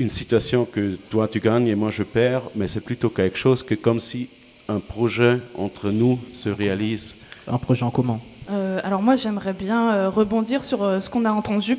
une 0.00 0.10
situation 0.10 0.64
que 0.64 0.96
toi 1.10 1.28
tu 1.28 1.38
gagnes 1.38 1.68
et 1.68 1.74
moi 1.74 1.90
je 1.92 2.02
perds, 2.02 2.42
mais 2.56 2.66
c'est 2.66 2.84
plutôt 2.84 3.10
quelque 3.10 3.38
chose 3.38 3.62
que 3.62 3.74
comme 3.74 4.00
si 4.00 4.28
un 4.68 4.80
projet 4.80 5.38
entre 5.56 5.90
nous 5.90 6.18
se 6.34 6.48
réalise. 6.48 7.16
Un 7.48 7.58
projet 7.58 7.84
en 7.84 7.90
commun 7.90 8.18
euh, 8.50 8.78
alors 8.84 9.00
moi 9.00 9.16
j'aimerais 9.16 9.54
bien 9.54 9.94
euh, 9.94 10.10
rebondir 10.10 10.64
sur 10.64 10.82
euh, 10.82 11.00
ce 11.00 11.08
qu'on 11.08 11.24
a 11.24 11.32
entendu 11.32 11.78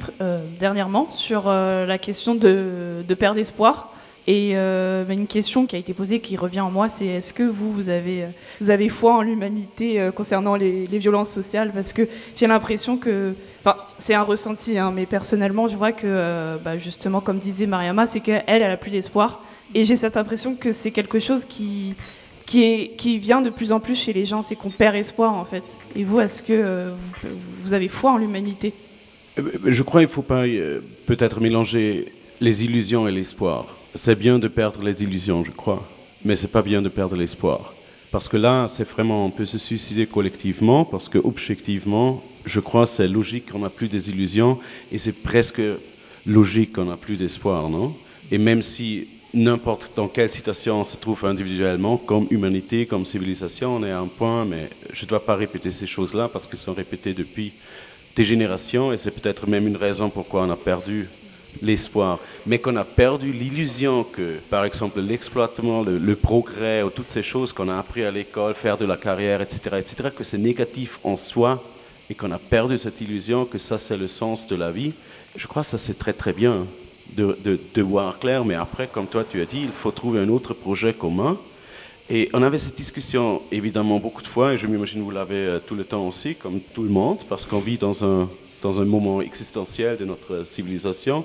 dernièrement 0.59 1.07
sur 1.13 1.47
la 1.47 1.97
question 1.99 2.33
de, 2.33 3.03
de 3.07 3.13
perdre 3.13 3.39
espoir. 3.39 3.91
Et 4.27 4.53
euh, 4.55 5.03
bah, 5.03 5.13
une 5.13 5.27
question 5.27 5.67
qui 5.67 5.75
a 5.75 5.79
été 5.79 5.93
posée, 5.93 6.19
qui 6.19 6.35
revient 6.35 6.61
en 6.61 6.71
moi, 6.71 6.89
c'est 6.89 7.05
est-ce 7.05 7.31
que 7.31 7.43
vous, 7.43 7.71
vous 7.71 7.89
avez, 7.89 8.23
vous 8.59 8.71
avez 8.71 8.89
foi 8.89 9.13
en 9.13 9.21
l'humanité 9.21 9.99
euh, 10.01 10.11
concernant 10.11 10.55
les, 10.55 10.85
violences 10.87 11.29
sociales? 11.29 11.71
Parce 11.75 11.93
que 11.93 12.07
j'ai 12.35 12.47
l'impression 12.47 12.97
que, 12.97 13.35
enfin, 13.59 13.77
c'est 13.99 14.15
un 14.15 14.23
ressenti, 14.23 14.79
hein, 14.79 14.91
mais 14.95 15.05
personnellement, 15.05 15.67
je 15.67 15.75
vois 15.75 15.91
que, 15.91 16.57
bah, 16.63 16.77
justement, 16.77 17.21
comme 17.21 17.37
disait 17.37 17.67
Mariama, 17.67 18.07
c'est 18.07 18.19
qu'elle, 18.19 18.43
elle 18.47 18.63
a 18.63 18.77
plus 18.77 18.91
d'espoir. 18.91 19.41
Et 19.75 19.85
j'ai 19.85 19.95
cette 19.95 20.17
impression 20.17 20.55
que 20.55 20.71
c'est 20.71 20.91
quelque 20.91 21.19
chose 21.19 21.45
qui, 21.45 21.93
qui, 22.97 23.17
vient 23.19 23.41
de 23.41 23.49
plus 23.49 23.71
en 23.71 23.79
plus 23.79 23.95
chez 23.95 24.13
les 24.13 24.25
gens, 24.25 24.43
c'est 24.43 24.55
qu'on 24.55 24.69
perd 24.69 24.95
espoir, 24.95 25.33
en 25.33 25.45
fait. 25.45 25.63
Et 25.95 26.03
vous, 26.03 26.19
est-ce 26.19 26.43
que 26.43 26.89
vous 27.63 27.73
avez 27.73 27.87
foi 27.87 28.11
en 28.11 28.17
l'humanité? 28.17 28.73
Je 29.65 29.83
crois 29.83 30.01
qu'il 30.01 30.09
ne 30.09 30.13
faut 30.13 30.21
pas 30.21 30.43
peut-être 31.07 31.41
mélanger 31.41 32.05
les 32.41 32.63
illusions 32.63 33.07
et 33.07 33.11
l'espoir 33.11 33.65
c'est 33.95 34.19
bien 34.19 34.39
de 34.39 34.49
perdre 34.49 34.83
les 34.83 35.03
illusions, 35.03 35.43
je 35.43 35.51
crois, 35.51 35.81
mais 36.25 36.35
c'est 36.35 36.51
pas 36.51 36.61
bien 36.61 36.81
de 36.81 36.89
perdre 36.89 37.15
l'espoir. 37.15 37.73
Parce 38.11 38.27
que 38.27 38.37
là, 38.37 38.67
c'est 38.69 38.87
vraiment, 38.87 39.25
on 39.25 39.29
peut 39.29 39.45
se 39.45 39.57
suicider 39.57 40.05
collectivement, 40.05 40.85
parce 40.85 41.09
que 41.09 41.17
objectivement, 41.17 42.21
je 42.45 42.59
crois 42.59 42.85
c'est 42.85 43.07
logique 43.07 43.51
qu'on 43.51 43.59
n'a 43.59 43.69
plus 43.69 43.87
des 43.87 44.09
illusions, 44.09 44.59
et 44.91 44.97
c'est 44.97 45.23
presque 45.23 45.61
logique 46.27 46.73
qu'on 46.73 46.85
n'a 46.85 46.97
plus 46.97 47.15
d'espoir, 47.15 47.69
non? 47.69 47.91
Et 48.31 48.37
même 48.37 48.61
si 48.61 49.07
n'importe 49.35 49.91
dans 49.95 50.07
quelle 50.07 50.29
situation 50.29 50.81
on 50.81 50.85
se 50.85 50.95
trouve 50.95 51.25
individuellement, 51.25 51.97
comme 51.97 52.25
humanité, 52.31 52.85
comme 52.85 53.05
civilisation, 53.05 53.75
on 53.75 53.83
est 53.83 53.91
à 53.91 53.99
un 53.99 54.07
point, 54.07 54.45
mais 54.45 54.67
je 54.93 55.03
ne 55.03 55.09
dois 55.09 55.23
pas 55.23 55.35
répéter 55.35 55.71
ces 55.71 55.85
choses-là 55.85 56.29
parce 56.29 56.47
qu'elles 56.47 56.59
sont 56.59 56.73
répétées 56.73 57.13
depuis 57.13 57.53
des 58.15 58.25
générations, 58.25 58.93
et 58.93 58.97
c'est 58.97 59.11
peut-être 59.11 59.47
même 59.47 59.67
une 59.67 59.75
raison 59.75 60.09
pourquoi 60.09 60.43
on 60.43 60.49
a 60.49 60.55
perdu 60.55 61.07
l'espoir, 61.61 62.19
mais 62.45 62.59
qu'on 62.59 62.75
a 62.77 62.83
perdu 62.83 63.31
l'illusion 63.31 64.03
que, 64.03 64.37
par 64.49 64.65
exemple, 64.65 65.01
l'exploitement, 65.01 65.83
le, 65.83 66.15
progrès, 66.15 66.83
ou 66.83 66.89
toutes 66.89 67.09
ces 67.09 67.23
choses 67.23 67.53
qu'on 67.53 67.69
a 67.69 67.77
appris 67.77 68.03
à 68.03 68.11
l'école, 68.11 68.53
faire 68.53 68.77
de 68.77 68.85
la 68.85 68.97
carrière, 68.97 69.41
etc., 69.41 69.77
etc., 69.77 70.09
que 70.15 70.23
c'est 70.23 70.37
négatif 70.37 70.99
en 71.03 71.17
soi 71.17 71.61
et 72.09 72.13
qu'on 72.13 72.31
a 72.31 72.37
perdu 72.37 72.77
cette 72.77 73.01
illusion 73.01 73.45
que 73.45 73.57
ça 73.57 73.77
c'est 73.77 73.97
le 73.97 74.07
sens 74.07 74.47
de 74.47 74.55
la 74.55 74.71
vie. 74.71 74.93
Je 75.35 75.47
crois 75.47 75.63
que 75.63 75.69
ça 75.69 75.77
c'est 75.77 75.97
très 75.97 76.13
très 76.13 76.33
bien 76.33 76.65
de, 77.13 77.81
voir 77.81 78.19
clair, 78.19 78.45
mais 78.45 78.55
après, 78.55 78.87
comme 78.87 79.07
toi 79.07 79.23
tu 79.29 79.41
as 79.41 79.45
dit, 79.45 79.61
il 79.61 79.69
faut 79.69 79.91
trouver 79.91 80.19
un 80.19 80.29
autre 80.29 80.53
projet 80.53 80.93
commun. 80.93 81.37
Et 82.09 82.29
on 82.33 82.43
avait 82.43 82.59
cette 82.59 82.75
discussion 82.75 83.41
évidemment 83.51 83.97
beaucoup 83.97 84.21
de 84.21 84.27
fois, 84.27 84.53
et 84.53 84.57
je 84.57 84.67
m'imagine 84.67 85.01
vous 85.01 85.11
l'avez 85.11 85.35
euh, 85.35 85.59
tout 85.59 85.73
le 85.73 85.83
temps 85.83 86.07
aussi, 86.07 86.35
comme 86.35 86.59
tout 86.73 86.83
le 86.83 86.89
monde, 86.89 87.17
parce 87.29 87.45
qu'on 87.45 87.59
vit 87.59 87.77
dans 87.77 88.03
un 88.03 88.29
dans 88.61 88.81
un 88.81 88.85
moment 88.85 89.21
existentiel 89.21 89.97
de 89.97 90.05
notre 90.05 90.47
civilisation. 90.47 91.23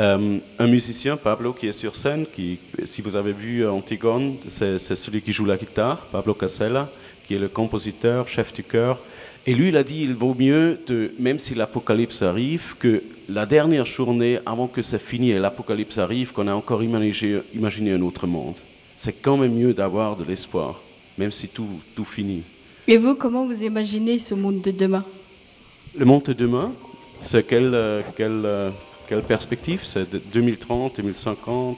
Euh, 0.00 0.38
un 0.58 0.66
musicien, 0.66 1.16
Pablo, 1.16 1.52
qui 1.52 1.68
est 1.68 1.78
sur 1.78 1.94
scène, 1.96 2.26
qui, 2.26 2.58
si 2.84 3.02
vous 3.02 3.14
avez 3.14 3.32
vu 3.32 3.66
Antigone, 3.66 4.34
c'est 4.48 4.78
celui 4.78 5.20
qui 5.20 5.32
joue 5.32 5.44
la 5.44 5.56
guitare, 5.56 5.98
Pablo 6.10 6.34
Casella, 6.34 6.88
qui 7.26 7.34
est 7.34 7.38
le 7.38 7.48
compositeur, 7.48 8.26
chef 8.26 8.52
du 8.54 8.64
chœur. 8.64 8.98
Et 9.46 9.54
lui, 9.54 9.68
il 9.68 9.76
a 9.76 9.84
dit, 9.84 10.02
il 10.02 10.14
vaut 10.14 10.34
mieux, 10.38 10.78
de, 10.86 11.12
même 11.18 11.38
si 11.38 11.54
l'apocalypse 11.54 12.22
arrive, 12.22 12.74
que 12.78 13.02
la 13.28 13.46
dernière 13.46 13.86
journée, 13.86 14.38
avant 14.46 14.66
que 14.66 14.82
ça 14.82 14.98
finisse 14.98 15.36
et 15.36 15.38
l'apocalypse 15.38 15.98
arrive, 15.98 16.32
qu'on 16.32 16.48
a 16.48 16.54
encore 16.54 16.82
imaginé, 16.82 17.38
imaginé, 17.54 17.92
un 17.92 18.02
autre 18.02 18.26
monde. 18.26 18.54
C'est 18.98 19.20
quand 19.22 19.36
même 19.36 19.54
mieux 19.54 19.72
d'avoir 19.74 20.16
de 20.16 20.24
l'espoir, 20.24 20.80
même 21.18 21.32
si 21.32 21.48
tout, 21.48 21.66
tout 21.96 22.04
finit. 22.04 22.42
Et 22.88 22.96
vous, 22.96 23.14
comment 23.14 23.46
vous 23.46 23.62
imaginez 23.62 24.18
ce 24.18 24.34
monde 24.34 24.60
de 24.60 24.70
demain? 24.70 25.04
Le 25.98 26.04
monde 26.04 26.22
de 26.24 26.32
demain, 26.32 26.70
c'est 27.20 27.46
quelle, 27.46 27.74
euh, 27.74 28.00
quelle, 28.16 28.42
euh, 28.44 28.70
quelle 29.08 29.22
perspective? 29.22 29.80
C'est 29.84 30.08
2030, 30.32 30.96
2050 30.96 31.76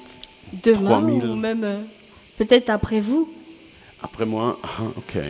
Demain 0.64 0.80
3000. 1.00 1.24
ou 1.24 1.34
même 1.36 1.64
euh, 1.64 1.78
peut-être 2.38 2.70
après 2.70 3.00
vous? 3.00 3.28
Après 4.02 4.26
moi, 4.26 4.58
ah, 4.64 4.82
ok. 4.96 5.22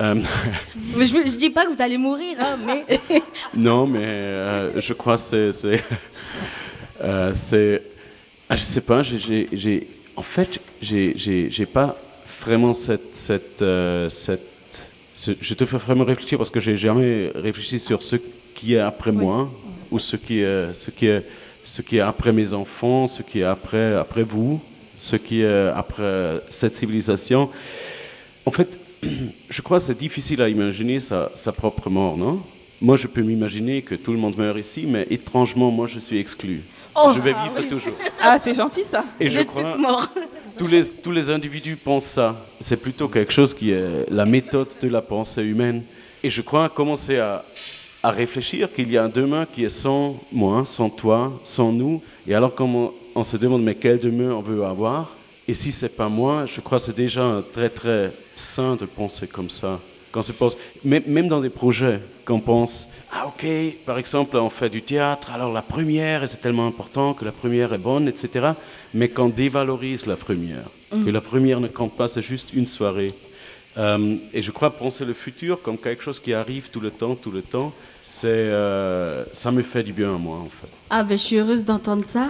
Euh, 0.00 0.14
Mais 0.96 1.04
je, 1.04 1.14
je 1.14 1.36
dis 1.36 1.50
pas 1.50 1.66
que 1.66 1.74
vous 1.74 1.82
allez 1.82 1.98
mourir, 1.98 2.36
hein, 2.40 2.56
mais. 2.66 2.84
non, 3.54 3.86
mais 3.86 4.00
euh, 4.04 4.80
je 4.80 4.92
crois 4.92 5.16
que 5.16 5.52
c'est. 5.52 5.80
euh, 7.04 7.32
c'est- 7.34 7.82
ah, 8.48 8.56
je 8.56 8.62
sais 8.62 8.80
pas, 8.80 9.02
j'ai- 9.02 9.86
En 10.16 10.22
fait, 10.22 10.58
j'ai- 10.82 11.66
pas 11.66 11.96
vraiment 12.44 12.74
cette. 12.74 13.14
cette, 13.14 13.62
euh, 13.62 14.08
cette 14.10 14.40
ce- 15.14 15.30
je 15.40 15.54
te 15.54 15.64
fais 15.66 15.76
vraiment 15.76 16.04
réfléchir 16.04 16.38
parce 16.38 16.50
que 16.50 16.60
j'ai 16.60 16.76
jamais 16.78 17.30
réfléchi 17.34 17.78
sur 17.78 18.02
ce 18.02 18.16
qui 18.56 18.74
est 18.74 18.78
après 18.80 19.12
moi 19.12 19.48
ou 19.90 19.98
ce 19.98 20.16
qui 20.16 20.40
est, 20.40 20.72
ce, 20.72 20.90
qui 20.90 21.06
est, 21.06 21.22
ce 21.64 21.82
qui 21.82 21.98
est 21.98 22.00
après 22.00 22.32
mes 22.32 22.52
enfants, 22.54 23.06
ce 23.06 23.22
qui 23.22 23.40
est 23.40 23.44
après, 23.44 23.94
après 23.94 24.22
vous, 24.22 24.60
ce 24.98 25.16
qui 25.16 25.42
est 25.42 25.68
après 25.74 26.40
cette 26.48 26.74
civilisation. 26.76 27.50
En 28.46 28.50
fait, 28.50 28.68
je 29.50 29.62
crois 29.62 29.78
que 29.78 29.84
c'est 29.84 29.98
difficile 29.98 30.42
à 30.42 30.48
imaginer 30.48 31.00
sa, 31.00 31.30
sa 31.34 31.52
propre 31.52 31.88
mort, 31.90 32.16
non? 32.16 32.40
Moi, 32.82 32.96
je 32.96 33.06
peux 33.06 33.22
m'imaginer 33.22 33.82
que 33.82 33.94
tout 33.94 34.12
le 34.12 34.18
monde 34.18 34.36
meurt 34.38 34.58
ici, 34.58 34.84
mais 34.88 35.06
étrangement, 35.10 35.70
moi, 35.70 35.86
je 35.86 35.98
suis 35.98 36.18
exclu. 36.18 36.60
Oh. 36.96 37.12
je 37.14 37.20
vais 37.20 37.34
Ah 37.36 37.44
vivre 37.44 37.56
oui. 37.60 37.68
toujours. 37.68 37.92
Ah, 38.22 38.38
c'est 38.42 38.54
gentil 38.54 38.82
ça. 38.90 39.04
Et 39.18 39.28
je 39.30 39.40
crois, 39.42 39.76
tous 40.58 40.66
les, 40.66 40.86
tous 40.88 41.12
les 41.12 41.30
individus 41.30 41.76
pensent 41.76 42.04
ça. 42.04 42.34
C'est 42.60 42.80
plutôt 42.80 43.08
quelque 43.08 43.32
chose 43.32 43.54
qui 43.54 43.70
est 43.70 44.10
la 44.10 44.24
méthode 44.24 44.68
de 44.82 44.88
la 44.88 45.00
pensée 45.02 45.42
humaine. 45.42 45.82
Et 46.22 46.30
je 46.30 46.42
crois 46.42 46.68
commencer 46.68 47.18
à, 47.18 47.42
à 48.02 48.10
réfléchir 48.10 48.72
qu'il 48.72 48.90
y 48.90 48.96
a 48.98 49.04
un 49.04 49.08
demain 49.08 49.46
qui 49.46 49.64
est 49.64 49.68
sans 49.70 50.16
moi, 50.32 50.64
sans 50.66 50.90
toi, 50.90 51.32
sans 51.44 51.72
nous. 51.72 52.02
Et 52.26 52.34
alors, 52.34 52.54
comme 52.54 52.74
on, 52.74 52.90
on 53.14 53.24
se 53.24 53.36
demande, 53.36 53.62
mais 53.62 53.74
quel 53.74 53.98
demain 54.00 54.32
on 54.34 54.40
veut 54.40 54.64
avoir? 54.64 55.10
Et 55.50 55.54
si 55.54 55.72
c'est 55.72 55.96
pas 55.96 56.08
moi, 56.08 56.46
je 56.46 56.60
crois 56.60 56.78
que 56.78 56.84
c'est 56.84 56.94
déjà 56.94 57.42
très, 57.52 57.68
très 57.68 58.08
sain 58.36 58.76
de 58.76 58.84
penser 58.86 59.26
comme 59.26 59.50
ça. 59.50 59.80
Quand 60.12 60.20
on 60.20 60.22
se 60.22 60.30
pense, 60.30 60.56
même, 60.84 61.02
même 61.08 61.26
dans 61.26 61.40
des 61.40 61.50
projets, 61.50 61.98
qu'on 62.24 62.38
pense, 62.38 62.86
ah 63.12 63.26
ok, 63.26 63.44
par 63.84 63.98
exemple, 63.98 64.36
on 64.36 64.48
fait 64.48 64.68
du 64.68 64.80
théâtre, 64.80 65.32
alors 65.34 65.52
la 65.52 65.62
première, 65.62 66.28
c'est 66.28 66.40
tellement 66.40 66.68
important 66.68 67.14
que 67.14 67.24
la 67.24 67.32
première 67.32 67.72
est 67.72 67.78
bonne, 67.78 68.06
etc. 68.06 68.50
Mais 68.94 69.08
qu'on 69.08 69.28
dévalorise 69.28 70.06
la 70.06 70.14
première, 70.14 70.62
Mm. 70.92 71.04
que 71.04 71.10
la 71.10 71.20
première 71.20 71.58
ne 71.58 71.66
compte 71.66 71.96
pas, 71.96 72.06
c'est 72.06 72.22
juste 72.22 72.52
une 72.54 72.68
soirée. 72.68 73.12
Euh, 73.76 74.14
et 74.32 74.42
je 74.42 74.52
crois 74.52 74.70
penser 74.70 75.04
le 75.04 75.12
futur 75.12 75.60
comme 75.62 75.78
quelque 75.78 76.04
chose 76.04 76.20
qui 76.20 76.32
arrive 76.32 76.70
tout 76.70 76.80
le 76.80 76.92
temps, 76.92 77.16
tout 77.16 77.32
le 77.32 77.42
temps, 77.42 77.72
c'est, 78.04 78.26
euh, 78.28 79.24
ça 79.32 79.50
me 79.50 79.62
fait 79.62 79.82
du 79.82 79.92
bien 79.92 80.14
à 80.14 80.18
moi 80.18 80.36
en 80.38 80.48
fait. 80.48 80.68
Ah 80.90 81.02
ben 81.02 81.18
je 81.18 81.22
suis 81.24 81.36
heureuse 81.38 81.64
d'entendre 81.64 82.04
ça. 82.06 82.28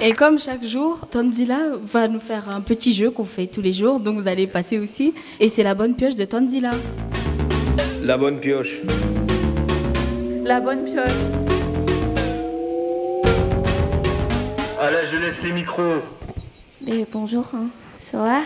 Et 0.00 0.12
comme 0.12 0.38
chaque 0.38 0.64
jour, 0.64 0.98
Tanzila 1.10 1.58
va 1.84 2.06
nous 2.06 2.20
faire 2.20 2.48
un 2.50 2.60
petit 2.60 2.92
jeu 2.94 3.10
qu'on 3.10 3.24
fait 3.24 3.46
tous 3.48 3.60
les 3.60 3.72
jours, 3.72 3.98
donc 3.98 4.16
vous 4.18 4.28
allez 4.28 4.46
passer 4.46 4.78
aussi. 4.78 5.12
Et 5.40 5.48
c'est 5.48 5.64
la 5.64 5.74
bonne 5.74 5.94
pioche 5.94 6.14
de 6.14 6.24
Tanzila. 6.24 6.70
La 8.04 8.16
bonne 8.16 8.38
pioche. 8.38 8.76
La 10.44 10.60
bonne 10.60 10.84
pioche. 10.84 11.12
Allez, 14.80 14.98
je 15.12 15.16
laisse 15.18 15.42
les 15.42 15.52
micros. 15.52 15.82
Mais 16.86 17.04
bonjour, 17.12 17.44
hein. 17.54 17.66
ça 18.00 18.18
va? 18.18 18.38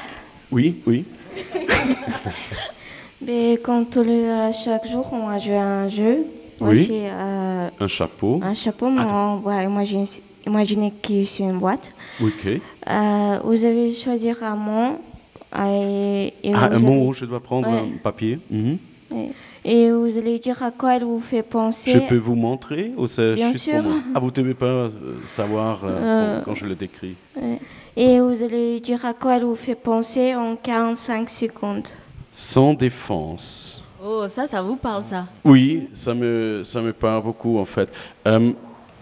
Oui, 0.50 0.76
oui. 0.86 1.05
Mais 3.26 3.59
quand 3.62 3.96
on 3.98 4.03
le, 4.03 4.30
à 4.48 4.53
chaque 4.53 4.88
jour, 4.88 5.07
on 5.12 5.26
va 5.28 5.38
jouer 5.38 5.57
à 5.57 5.64
un 5.82 5.88
jeu. 5.90 6.16
Moi, 6.61 6.70
Oui. 6.70 6.88
euh, 6.90 7.68
Un 7.78 7.88
chapeau. 7.88 8.40
un 8.42 8.55
chapeau, 8.55 8.88
mais 8.90 9.03
on 9.03 9.36
va 9.36 9.62
imaginer, 9.64 10.07
imaginer 10.47 10.93
qu'il 11.03 11.18
est 11.18 11.24
sur 11.24 11.45
une 11.49 11.59
boîte. 11.59 11.93
Ok. 12.22 12.47
Euh, 12.90 13.38
vous 13.45 13.64
avez 13.64 13.93
choisir 13.93 14.43
un 14.43 14.57
mot. 14.57 14.99
euh, 15.57 16.26
Et, 16.43 16.49
et 16.49 16.55
Ah, 16.55 16.64
un 16.64 16.72
allez- 16.72 16.84
mot, 16.84 17.12
je 17.12 17.24
dois 17.26 17.40
prendre 17.40 17.68
Ouais. 17.68 17.78
un 17.78 17.99
papier. 18.03 18.38
Mhm. 18.51 18.78
Et 19.64 19.90
vous 19.93 20.18
allez 20.18 20.38
dire 20.40 20.61
à 20.62 20.70
quoi 20.72 20.97
elle 20.97 21.05
vous 21.05 21.20
fait 21.20 21.43
penser. 21.43 21.93
Je 21.93 21.99
peux 21.99 22.16
vous 22.16 22.34
montrer 22.34 22.90
ou 22.97 23.07
Bien 23.07 23.53
juste 23.53 23.64
sûr. 23.64 23.82
pour 23.82 23.93
Ah, 24.14 24.18
vous 24.18 24.26
ne 24.26 24.32
devez 24.32 24.55
pas 24.55 24.66
euh, 24.66 24.88
savoir 25.24 25.80
euh, 25.84 25.88
Euh, 25.90 26.38
quand, 26.45 26.51
quand 26.53 26.57
je 26.57 26.66
le 26.66 26.74
décris. 26.74 27.14
Ouais. 27.40 27.59
Et 27.97 28.18
vous 28.20 28.43
allez 28.43 28.80
dire 28.80 29.05
à 29.05 29.12
quoi 29.12 29.36
elle 29.36 29.45
vous 29.45 29.55
fait 29.55 29.74
penser 29.76 30.34
en 30.34 30.57
45 30.57 31.28
secondes. 31.30 31.86
Sans 32.32 32.72
défense. 32.74 33.82
Oh, 34.05 34.24
ça, 34.28 34.47
ça 34.49 34.62
vous 34.62 34.76
parle 34.76 35.05
ça. 35.09 35.26
Oui, 35.45 35.88
ça 35.93 36.12
me, 36.14 36.62
ça 36.64 36.80
me 36.80 36.93
parle 36.93 37.22
beaucoup 37.22 37.59
en 37.59 37.64
fait. 37.66 37.88
Euh, 38.26 38.51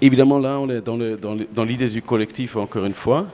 évidemment, 0.01 0.39
là, 0.39 0.59
on 0.59 0.69
est 0.69 0.81
dans, 0.81 1.65
l'idée 1.65 1.89
du 1.89 2.03
collectif, 2.03 2.57
encore 2.57 2.85
une 2.85 2.95
fois, 2.95 3.27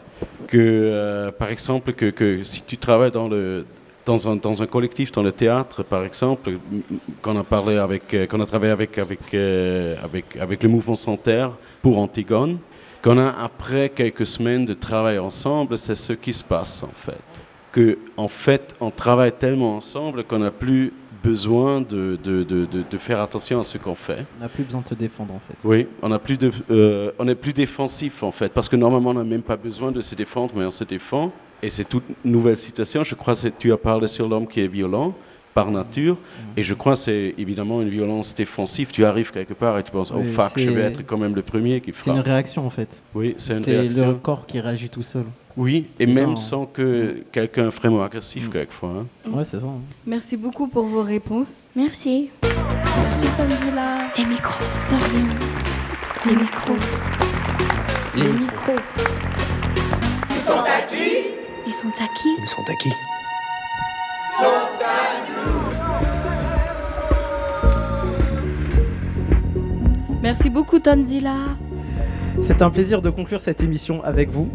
que 0.49 0.57
euh, 0.59 1.31
par 1.33 1.51
exemple, 1.51 1.93
que, 1.93 2.45
si 2.45 2.63
tu 2.63 2.77
travailles 2.77 3.11
dans, 3.11 3.31
un, 4.29 4.37
dans 4.37 4.63
un 4.63 4.67
collectif, 4.67 5.13
dans 5.13 5.23
le 5.23 5.33
théâtre, 5.33 5.83
par 5.83 6.05
exemple, 6.05 6.53
qu'on 7.23 7.39
a, 7.39 7.45
parlé 7.45 7.77
avec, 7.77 8.13
euh, 8.15 8.27
qu'on 8.27 8.41
a 8.41 8.47
travaillé 8.47 8.73
avec, 8.73 8.99
avec, 8.99 9.21
euh, 9.35 9.95
avec, 10.03 10.37
avec 10.37 10.63
le 10.63 10.69
mouvement 10.69 10.95
Sans 10.95 11.17
Terre 11.17 11.51
pour 11.83 11.99
Antigone, 11.99 12.59
qu'on 13.03 13.19
a 13.19 13.35
après 13.41 13.91
quelques 13.91 14.27
semaines 14.27 14.65
de 14.65 14.75
travail 14.75 15.19
ensemble, 15.19 15.79
c'est 15.79 15.95
ce 15.95 16.13
qui 16.13 16.35
se 16.35 16.45
passe 16.45 16.83
en 16.83 16.89
fait. 16.89 17.21
Que, 17.73 17.99
en 18.17 18.29
fait, 18.29 18.75
on 18.81 18.91
travaille 18.91 19.33
tellement 19.33 19.77
ensemble 19.77 20.25
qu'on 20.25 20.39
n'a 20.39 20.51
plus 20.51 20.93
besoin 21.31 21.81
de, 21.81 22.19
de, 22.25 22.43
de, 22.45 22.67
de, 22.91 22.99
faire 22.99 23.21
attention 23.21 23.61
à 23.61 23.65
ce 23.65 23.79
qu'on 23.79 23.95
fait. 23.95 24.25
On 24.39 24.43
n'a 24.43 24.49
plus 24.49 24.65
besoin 24.65 24.81
de 24.83 24.89
se 24.89 24.95
défendre 24.95 25.35
en 25.35 25.41
fait. 25.47 25.55
Oui, 25.65 25.87
on 26.03 26.13
a 26.13 26.19
plus 26.19 26.37
de, 26.37 26.53
euh, 26.71 27.11
on 27.19 27.27
est 27.29 27.35
plus 27.35 27.53
défensif 27.53 28.23
en 28.23 28.33
fait, 28.33 28.51
parce 28.53 28.69
que 28.69 28.77
normalement 28.77 29.11
on 29.11 29.15
n'a 29.15 29.25
même 29.25 29.43
pas 29.43 29.57
besoin 29.57 29.91
de 29.93 30.01
se 30.01 30.15
défendre, 30.15 30.53
mais 30.57 30.65
on 30.65 30.71
se 30.71 30.85
défend. 30.85 31.33
Et 31.63 31.71
c'est 31.71 31.85
toute 31.85 32.05
nouvelle 32.25 32.57
situation. 32.59 33.03
Je 33.03 33.15
crois 33.15 33.35
que 33.35 33.49
tu 33.59 33.73
as 33.73 33.77
parlé 33.77 34.07
sur 34.07 34.29
l'homme 34.29 34.47
qui 34.47 34.61
est 34.61 34.67
violent 34.69 35.15
par 35.55 35.71
nature, 35.71 36.17
et 36.57 36.63
je 36.63 36.75
crois 36.75 36.93
que 36.93 36.99
c'est 36.99 37.35
évidemment 37.39 37.81
une 37.81 37.89
violence 37.89 38.35
défensive. 38.35 38.91
Tu 38.93 39.05
arrives 39.07 39.33
quelque 39.33 39.55
part 39.55 39.79
et 39.79 39.83
tu 39.83 39.91
penses, 39.91 40.13
oh 40.15 40.19
Oui, 40.21 40.27
fuck, 40.31 40.53
je 40.57 40.69
vais 40.69 40.75
c'est- 40.83 40.89
être 41.01 41.07
quand 41.07 41.17
même 41.17 41.35
le 41.35 41.41
premier 41.43 41.81
qui 41.81 41.93
C'est 41.97 42.11
une 42.11 42.17
frappe. 42.17 42.27
réaction 42.27 42.67
en 42.67 42.71
fait. 42.71 42.89
Oui, 43.15 43.35
c'est 43.39 43.55
une 43.57 43.65
C'est 43.65 43.79
réaction. 43.79 44.09
le 44.09 44.15
corps 44.15 44.45
qui 44.47 44.61
réagit 44.61 44.91
tout 44.91 45.03
seul. 45.03 45.25
Oui, 45.57 45.87
et 45.99 46.05
ça, 46.07 46.13
même 46.13 46.31
hein. 46.33 46.37
sans 46.37 46.67
que 46.67 47.23
quelqu'un 47.33 47.71
vraiment 47.71 48.03
agressif 48.03 48.51
quelquefois. 48.51 48.91
hein. 49.01 49.07
Ouais, 49.31 49.45
c'est 49.45 49.59
ça. 49.59 49.65
hein. 49.67 49.81
Merci 50.07 50.37
beaucoup 50.37 50.67
pour 50.69 50.85
vos 50.85 51.03
réponses. 51.03 51.69
Merci. 51.75 52.29
Merci 52.43 53.27
Tanzila. 53.37 53.97
Les 54.19 54.25
micros. 54.27 54.65
Les 56.27 56.33
micros. 56.37 56.77
Les 58.17 58.29
micros. 58.33 58.75
Ils 60.31 60.41
sont 60.43 60.53
à 60.61 60.81
qui? 60.83 61.11
Ils 61.67 61.73
sont 61.73 61.89
à 61.89 62.07
qui? 62.21 62.29
Ils 62.39 62.49
sont 62.49 62.63
à 62.63 62.75
qui? 62.83 62.91
Sont 64.39 64.45
à 64.85 64.97
nous. 70.13 70.17
Merci 70.23 70.51
beaucoup 70.51 70.79
Tanzila. 70.79 71.35
C'est 72.47 72.61
un 72.63 72.71
plaisir 72.71 73.01
de 73.01 73.09
conclure 73.11 73.41
cette 73.41 73.63
émission 73.63 74.03
avec 74.05 74.29
vous, 74.31 74.49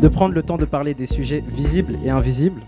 de 0.00 0.08
prendre 0.08 0.34
le 0.34 0.42
temps 0.42 0.58
de 0.58 0.64
parler 0.64 0.94
des 0.94 1.06
sujets 1.06 1.42
visibles 1.48 1.98
et 2.04 2.10
invisibles. 2.10 2.60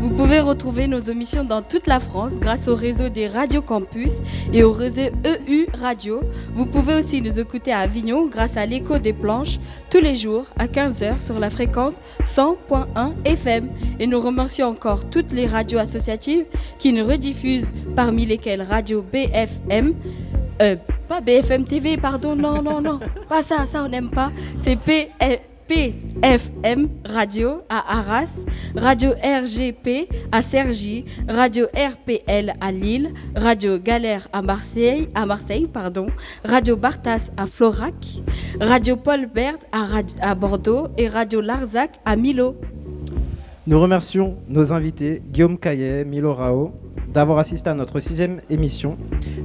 Vous 0.00 0.08
pouvez 0.08 0.40
retrouver 0.40 0.86
nos 0.86 0.98
émissions 0.98 1.44
dans 1.44 1.60
toute 1.60 1.86
la 1.86 2.00
France 2.00 2.32
grâce 2.40 2.68
au 2.68 2.74
réseau 2.74 3.10
des 3.10 3.28
radios 3.28 3.60
campus 3.60 4.12
et 4.50 4.62
au 4.62 4.72
réseau 4.72 5.02
EU 5.26 5.66
Radio. 5.74 6.20
Vous 6.54 6.64
pouvez 6.64 6.94
aussi 6.94 7.20
nous 7.20 7.38
écouter 7.38 7.70
à 7.70 7.80
Avignon 7.80 8.26
grâce 8.26 8.56
à 8.56 8.64
l'écho 8.64 8.96
des 8.96 9.12
planches 9.12 9.58
tous 9.90 10.00
les 10.00 10.16
jours 10.16 10.46
à 10.58 10.66
15h 10.68 11.20
sur 11.20 11.38
la 11.38 11.50
fréquence 11.50 11.96
100.1 12.24 13.10
FM. 13.26 13.68
Et 13.98 14.06
nous 14.06 14.20
remercions 14.20 14.68
encore 14.68 15.04
toutes 15.10 15.32
les 15.32 15.46
radios 15.46 15.78
associatives 15.78 16.46
qui 16.78 16.94
nous 16.94 17.04
rediffusent, 17.04 17.68
parmi 17.94 18.24
lesquelles 18.24 18.62
Radio 18.62 19.04
BFM. 19.12 19.92
Euh, 20.62 20.76
pas 21.10 21.20
BFM 21.20 21.64
TV, 21.64 21.98
pardon, 21.98 22.34
non, 22.36 22.62
non, 22.62 22.80
non, 22.80 23.00
pas 23.28 23.42
ça, 23.42 23.66
ça 23.66 23.82
on 23.84 23.88
n'aime 23.88 24.08
pas. 24.10 24.30
C'est 24.60 24.76
P- 24.76 25.08
PFM 25.70 26.88
Radio 27.04 27.62
à 27.68 27.98
Arras, 28.00 28.30
Radio 28.74 29.10
RGP 29.10 30.08
à 30.32 30.42
Cergy, 30.42 31.04
Radio 31.28 31.66
RPL 31.66 32.54
à 32.60 32.72
Lille, 32.72 33.10
Radio 33.36 33.78
Galère 33.78 34.26
à 34.32 34.42
Marseille, 34.42 35.08
à 35.14 35.26
Marseille 35.26 35.68
pardon, 35.72 36.08
Radio 36.44 36.74
Bartas 36.74 37.30
à 37.36 37.46
Florac, 37.46 37.94
Radio 38.60 38.96
Paul 38.96 39.28
Bert 39.32 39.58
à, 39.70 39.86
à 40.20 40.34
Bordeaux 40.34 40.88
et 40.98 41.06
Radio 41.06 41.40
Larzac 41.40 41.90
à 42.04 42.16
Milo. 42.16 42.56
Nous 43.68 43.80
remercions 43.80 44.34
nos 44.48 44.72
invités 44.72 45.22
Guillaume 45.24 45.56
Caillet, 45.56 46.04
Milo 46.04 46.34
Rao, 46.34 46.72
d'avoir 47.14 47.38
assisté 47.38 47.70
à 47.70 47.74
notre 47.74 48.00
sixième 48.00 48.40
émission. 48.50 48.98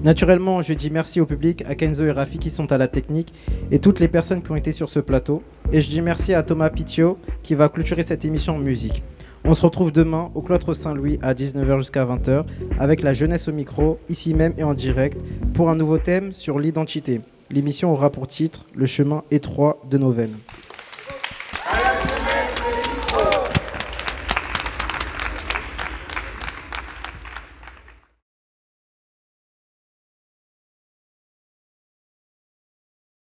Naturellement, 0.05 0.61
je 0.61 0.73
dis 0.73 0.91
merci 0.91 1.19
au 1.19 1.25
public, 1.25 1.63
à 1.67 1.73
Kenzo 1.73 2.05
et 2.05 2.11
Rafi 2.11 2.37
qui 2.37 2.51
sont 2.51 2.71
à 2.71 2.77
la 2.77 2.87
technique 2.87 3.33
et 3.71 3.79
toutes 3.79 3.99
les 3.99 4.07
personnes 4.07 4.43
qui 4.43 4.51
ont 4.51 4.55
été 4.55 4.71
sur 4.71 4.87
ce 4.87 4.99
plateau. 4.99 5.41
Et 5.73 5.81
je 5.81 5.89
dis 5.89 5.99
merci 5.99 6.35
à 6.35 6.43
Thomas 6.43 6.69
Pitio 6.69 7.17
qui 7.41 7.55
va 7.55 7.69
clôturer 7.69 8.03
cette 8.03 8.23
émission 8.23 8.57
en 8.57 8.59
musique. 8.59 9.01
On 9.45 9.55
se 9.55 9.63
retrouve 9.63 9.91
demain 9.91 10.29
au 10.35 10.43
Cloître 10.43 10.75
Saint-Louis 10.75 11.17
à 11.23 11.33
19h 11.33 11.79
jusqu'à 11.79 12.05
20h 12.05 12.43
avec 12.77 13.01
la 13.01 13.15
jeunesse 13.15 13.47
au 13.47 13.51
micro, 13.51 13.97
ici 14.07 14.35
même 14.35 14.53
et 14.59 14.63
en 14.63 14.75
direct, 14.75 15.17
pour 15.55 15.71
un 15.71 15.75
nouveau 15.75 15.97
thème 15.97 16.33
sur 16.33 16.59
l'identité. 16.59 17.19
L'émission 17.49 17.91
aura 17.91 18.11
pour 18.11 18.27
titre 18.27 18.61
Le 18.75 18.85
chemin 18.85 19.23
étroit 19.31 19.79
de 19.89 19.97
nos 19.97 20.11
veines. 20.11 20.37